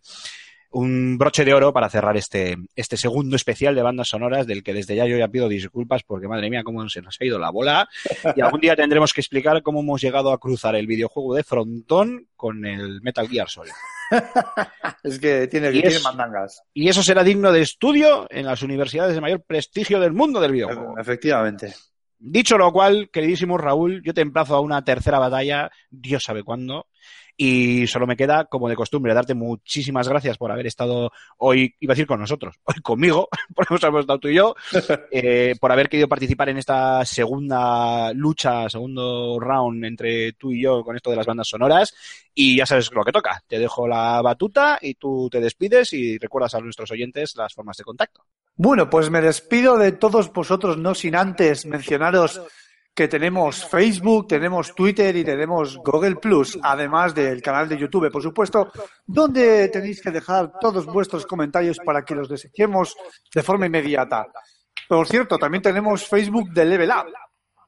un 0.72 1.18
broche 1.18 1.44
de 1.46 1.54
oro 1.54 1.74
para 1.74 1.90
cerrar 1.90 2.16
este, 2.18 2.56
este 2.76 2.98
segundo 2.98 3.36
especial 3.36 3.76
de 3.76 3.82
bandas 3.82 4.08
sonoras 4.10 4.48
del 4.48 4.64
que 4.64 4.74
desde 4.74 4.96
ya 4.96 5.06
yo 5.06 5.18
ya 5.18 5.28
pido 5.28 5.48
disculpas 5.50 6.04
porque 6.04 6.28
madre 6.28 6.50
mía 6.50 6.64
cómo 6.64 6.88
se 6.90 7.02
nos 7.02 7.18
ha 7.20 7.26
ido 7.26 7.38
la 7.40 7.50
bola 7.50 7.90
y 8.36 8.42
algún 8.42 8.62
día 8.62 8.76
tendremos 8.76 9.12
que 9.14 9.22
explicar 9.22 9.62
cómo 9.64 9.82
hemos 9.82 10.02
llegado 10.02 10.32
a 10.32 10.40
cruzar 10.40 10.76
el 10.76 10.88
videojuego 10.88 11.36
de 11.36 11.44
frontón 11.44 12.28
con 12.36 12.66
el 12.66 13.02
Metal 13.02 13.28
Gear 13.28 13.50
Solid. 13.50 13.72
Es 15.04 15.20
que 15.20 15.48
tiene, 15.48 15.70
Y 15.70 15.74
tiene 15.82 15.88
es- 15.90 16.04
mandangas. 16.04 16.62
Y 16.74 16.88
eso 16.90 17.02
será 17.02 17.24
digno 17.24 17.52
de 17.52 17.62
estudio 17.62 18.28
en 18.30 18.46
las 18.46 18.62
universidades 18.62 19.16
de 19.16 19.22
mayor 19.22 19.42
prestigio 19.42 20.00
del 20.00 20.14
mundo 20.14 20.40
del 20.40 20.52
videojuego. 20.52 20.98
Efectivamente. 21.00 21.74
Dicho 22.20 22.58
lo 22.58 22.72
cual, 22.72 23.10
queridísimo 23.12 23.58
Raúl, 23.58 24.04
yo 24.04 24.14
te 24.14 24.22
emplazo 24.22 24.56
a 24.56 24.60
una 24.60 24.84
tercera 24.84 25.18
batalla, 25.18 25.72
Dios 25.90 26.24
sabe 26.24 26.44
cuándo, 26.44 26.86
y 27.44 27.88
solo 27.88 28.06
me 28.06 28.16
queda, 28.16 28.46
como 28.46 28.70
de 28.70 28.76
costumbre, 28.76 29.16
darte 29.16 29.34
muchísimas 29.34 30.08
gracias 30.08 30.38
por 30.38 30.52
haber 30.52 30.68
estado 30.68 31.12
hoy, 31.40 31.74
iba 31.80 31.94
a 31.94 31.96
decir 31.96 32.06
con 32.06 32.20
nosotros, 32.20 32.56
hoy 32.66 32.76
conmigo, 32.84 33.30
porque 33.56 33.74
hemos 33.74 34.02
estado 34.02 34.20
tú 34.20 34.28
y 34.28 34.36
yo, 34.36 34.54
eh, 35.12 35.56
por 35.60 35.72
haber 35.72 35.90
querido 35.90 36.08
participar 36.08 36.50
en 36.50 36.60
esta 36.60 37.04
segunda 37.04 38.14
lucha, 38.14 38.70
segundo 38.70 39.40
round 39.40 39.84
entre 39.86 40.34
tú 40.34 40.52
y 40.52 40.62
yo 40.62 40.84
con 40.84 40.96
esto 40.96 41.10
de 41.10 41.16
las 41.16 41.26
bandas 41.26 41.48
sonoras, 41.48 41.96
y 42.32 42.58
ya 42.58 42.68
sabes 42.68 42.92
lo 42.92 43.04
que 43.04 43.12
toca. 43.12 43.42
Te 43.48 43.58
dejo 43.58 43.88
la 43.88 44.22
batuta 44.22 44.78
y 44.80 44.94
tú 44.94 45.28
te 45.28 45.40
despides 45.40 45.94
y 45.94 46.20
recuerdas 46.20 46.54
a 46.54 46.60
nuestros 46.60 46.92
oyentes 46.92 47.36
las 47.36 47.56
formas 47.56 47.76
de 47.76 47.84
contacto. 47.84 48.24
Bueno, 48.56 48.88
pues 48.88 49.10
me 49.10 49.20
despido 49.20 49.80
de 49.80 49.94
todos 49.94 50.32
vosotros, 50.32 50.78
no 50.78 50.94
sin 50.94 51.16
antes 51.16 51.66
mencionaros 51.66 52.40
que 52.94 53.08
tenemos 53.08 53.66
Facebook, 53.66 54.28
tenemos 54.28 54.76
Twitter 54.76 55.16
y 55.16 55.24
tenemos 55.24 55.78
Google 55.78 56.18
Plus, 56.18 56.60
además 56.62 57.16
del 57.16 57.42
canal 57.42 57.70
de 57.70 57.78
YouTube, 57.78 58.12
por 58.12 58.22
supuesto, 58.22 58.72
donde 59.06 59.70
tenéis 59.70 60.02
que 60.02 60.12
dejar 60.12 60.52
todos 60.60 60.86
vuestros 60.86 61.26
comentarios 61.26 61.78
para 61.86 62.04
que 62.04 62.16
los 62.16 62.28
desechemos 62.28 62.96
de 63.34 63.44
forma 63.44 63.66
inmediata. 63.66 64.28
Por 64.90 65.08
cierto, 65.08 65.38
también 65.38 65.62
tenemos 65.62 66.06
Facebook 66.08 66.50
de 66.52 66.66
Level 66.66 66.90
Up. 66.90 67.14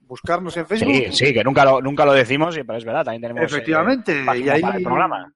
Buscarnos 0.01 0.55
en 0.57 0.67
Facebook. 0.67 0.91
Sí, 0.93 1.11
sí, 1.13 1.33
que 1.33 1.43
nunca 1.43 1.63
lo, 1.63 1.81
nunca 1.81 2.05
lo 2.05 2.11
decimos, 2.13 2.55
pero 2.55 2.77
es 2.77 2.83
verdad, 2.83 3.05
también 3.05 3.21
tenemos... 3.21 3.41
eh, 3.43 3.45
Efectivamente, 3.45 4.23
página 4.25 4.45
y 4.45 4.49
ahí, 4.49 4.61
para 4.61 4.77
el 4.77 4.83
programa. 4.83 5.33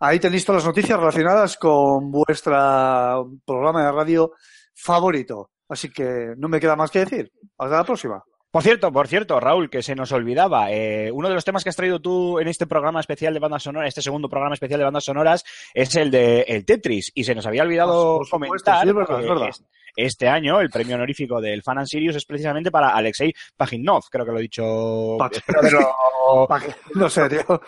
ahí 0.00 0.18
tenéis 0.18 0.44
todas 0.44 0.64
las 0.64 0.68
noticias 0.68 0.98
relacionadas 0.98 1.56
con 1.56 2.10
vuestro 2.10 3.30
programa 3.46 3.84
de 3.84 3.92
radio 3.92 4.32
favorito. 4.74 5.50
Así 5.68 5.90
que 5.90 6.34
no 6.36 6.48
me 6.48 6.58
queda 6.58 6.74
más 6.74 6.90
que 6.90 7.00
decir. 7.00 7.30
Hasta 7.56 7.76
la 7.76 7.84
próxima. 7.84 8.22
Por 8.50 8.62
cierto, 8.62 8.90
por 8.90 9.08
cierto, 9.08 9.38
Raúl, 9.40 9.68
que 9.68 9.82
se 9.82 9.94
nos 9.94 10.10
olvidaba, 10.12 10.72
eh, 10.72 11.10
uno 11.12 11.28
de 11.28 11.34
los 11.34 11.44
temas 11.44 11.62
que 11.62 11.68
has 11.68 11.76
traído 11.76 12.00
tú 12.00 12.38
en 12.40 12.48
este 12.48 12.66
programa 12.66 12.98
especial 13.00 13.34
de 13.34 13.40
bandas 13.40 13.62
sonoras, 13.62 13.88
este 13.88 14.00
segundo 14.00 14.28
programa 14.30 14.54
especial 14.54 14.78
de 14.78 14.84
bandas 14.84 15.04
sonoras, 15.04 15.44
es 15.74 15.94
el 15.96 16.10
de 16.10 16.40
el 16.48 16.64
Tetris. 16.64 17.12
Y 17.14 17.24
se 17.24 17.34
nos 17.34 17.46
había 17.46 17.62
olvidado 17.62 18.24
supuesto, 18.24 18.30
comentar 18.30 18.82
sí, 18.82 18.88
es 18.88 18.94
verdad, 18.94 19.16
que 19.16 19.22
es 19.22 19.28
verdad. 19.28 19.48
es- 19.50 19.64
este 19.96 20.28
año 20.28 20.60
el 20.60 20.70
premio 20.70 20.94
honorífico 20.94 21.40
del 21.40 21.62
Fan 21.62 21.78
and 21.78 21.88
Sirius 21.88 22.14
es 22.16 22.24
precisamente 22.24 22.70
para 22.70 22.90
Alexei 22.90 23.34
Pajinov, 23.56 24.04
creo 24.10 24.24
que 24.24 24.30
lo 24.32 24.38
he 24.38 24.42
dicho. 24.42 24.62
Pach- 25.18 25.32
espero 25.36 26.46
No 26.94 27.08
sé, 27.10 27.28
tío. 27.28 27.60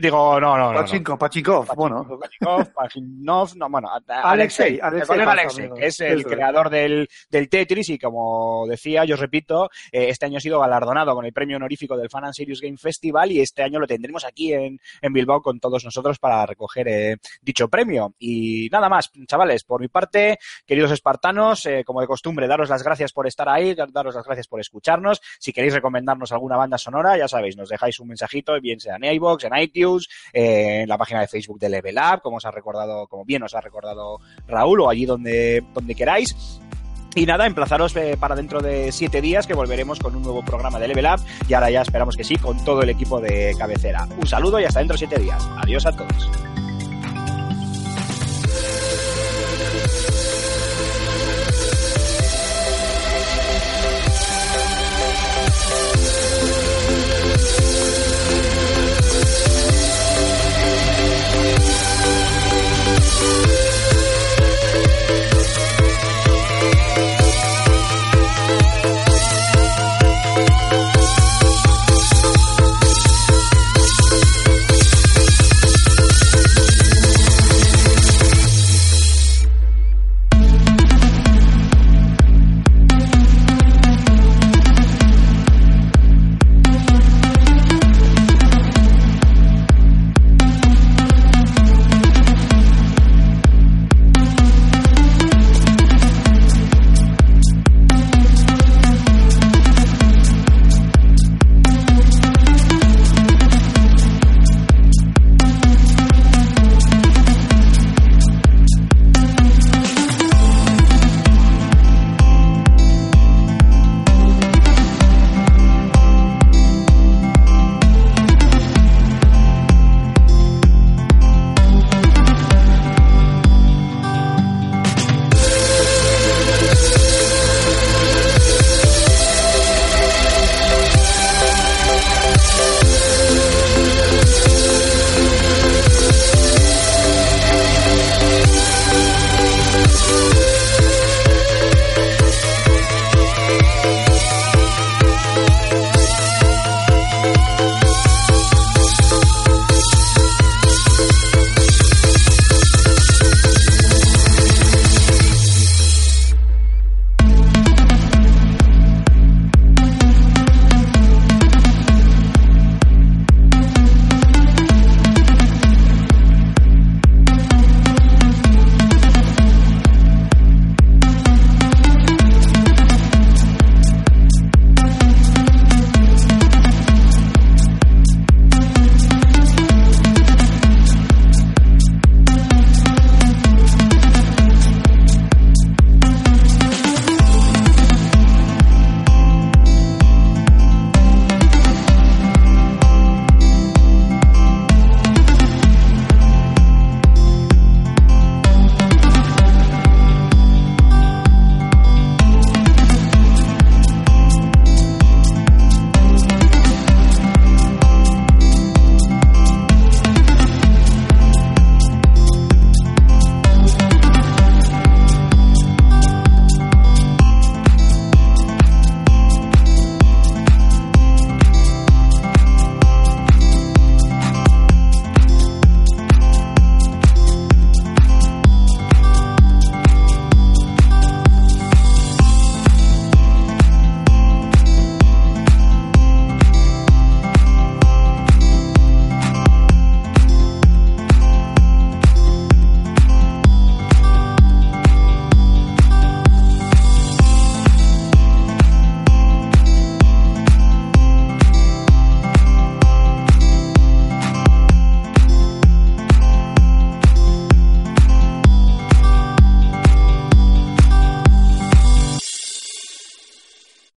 Digo, 0.00 0.40
no, 0.40 0.56
no, 0.56 0.58
no. 0.58 0.72
no. 0.72 0.80
Pachinko, 0.80 1.18
Pachinkov. 1.18 1.66
Bueno, 1.76 2.18
Pajinov, 2.18 2.72
Pajinov, 2.72 3.54
no, 3.56 3.68
bueno, 3.68 3.88
Alexei, 4.08 4.80
Alexei, 4.82 5.20
Alexei 5.20 5.70
que 5.70 5.86
es 5.86 6.00
el 6.00 6.20
Eso 6.20 6.28
creador 6.30 6.70
del, 6.70 7.06
del 7.30 7.48
Tetris 7.48 7.90
y 7.90 7.98
como 7.98 8.66
decía, 8.66 9.04
yo 9.04 9.14
os 9.14 9.20
repito, 9.20 9.68
eh, 9.92 10.08
este 10.08 10.26
año 10.26 10.38
ha 10.38 10.40
sido 10.40 10.58
galardonado 10.60 11.14
con 11.14 11.26
el 11.26 11.32
premio 11.34 11.58
honorífico 11.58 11.96
del 11.96 12.08
Fan 12.08 12.24
and 12.24 12.34
Serious 12.34 12.60
Game 12.60 12.78
Festival 12.78 13.30
y 13.30 13.40
este 13.40 13.62
año 13.62 13.78
lo 13.78 13.86
tendremos 13.86 14.24
aquí 14.24 14.52
en, 14.54 14.80
en 15.02 15.12
Bilbao 15.12 15.42
con 15.42 15.60
todos 15.60 15.84
nosotros 15.84 16.18
para 16.18 16.46
recoger 16.46 16.88
eh, 16.88 17.16
dicho 17.42 17.68
premio. 17.68 18.14
Y 18.18 18.68
nada 18.72 18.88
más, 18.88 19.10
chavales, 19.26 19.64
por 19.64 19.80
mi 19.82 19.88
parte, 19.88 20.38
queridos 20.66 20.90
espartanos, 20.92 21.66
eh, 21.66 21.84
como 21.84 22.00
de 22.00 22.06
costumbre, 22.06 22.48
daros 22.48 22.70
las 22.70 22.82
gracias 22.82 23.12
por 23.12 23.26
estar 23.26 23.48
ahí, 23.48 23.74
dar- 23.74 23.92
daros 23.92 24.14
las 24.14 24.24
gracias 24.24 24.48
por 24.48 24.60
escucharnos. 24.60 25.20
Si 25.38 25.52
queréis 25.52 25.74
recomendarnos 25.74 26.32
alguna 26.32 26.56
banda 26.56 26.78
sonora, 26.78 27.16
ya 27.18 27.28
sabéis, 27.28 27.56
nos 27.56 27.68
dejáis 27.68 28.00
un 28.00 28.08
mensajito, 28.08 28.58
bien 28.60 28.80
sea 28.80 28.96
en 28.96 29.04
iVoox, 29.04 29.44
en 29.44 29.57
iTunes, 29.62 30.08
eh, 30.32 30.82
en 30.82 30.88
la 30.88 30.98
página 30.98 31.20
de 31.20 31.28
Facebook 31.28 31.58
de 31.58 31.68
Level 31.68 31.96
Up, 31.96 32.22
como 32.22 32.36
os 32.36 32.44
ha 32.44 32.50
recordado, 32.50 33.06
como 33.06 33.24
bien 33.24 33.42
os 33.42 33.54
ha 33.54 33.60
recordado 33.60 34.20
Raúl, 34.46 34.80
o 34.80 34.90
allí 34.90 35.06
donde, 35.06 35.64
donde 35.74 35.94
queráis. 35.94 36.60
Y 37.14 37.26
nada, 37.26 37.46
emplazaros 37.46 37.96
eh, 37.96 38.16
para 38.18 38.36
dentro 38.36 38.60
de 38.60 38.92
siete 38.92 39.20
días 39.20 39.46
que 39.46 39.54
volveremos 39.54 39.98
con 39.98 40.14
un 40.14 40.22
nuevo 40.22 40.44
programa 40.44 40.78
de 40.78 40.88
Level 40.88 41.06
Up 41.06 41.20
y 41.48 41.54
ahora 41.54 41.70
ya 41.70 41.82
esperamos 41.82 42.16
que 42.16 42.24
sí, 42.24 42.36
con 42.36 42.62
todo 42.64 42.82
el 42.82 42.90
equipo 42.90 43.20
de 43.20 43.54
cabecera. 43.58 44.06
Un 44.18 44.26
saludo 44.26 44.60
y 44.60 44.64
hasta 44.64 44.80
dentro 44.80 44.94
de 44.94 44.98
siete 44.98 45.18
días. 45.18 45.48
Adiós 45.56 45.86
a 45.86 45.92
todos. 45.92 46.67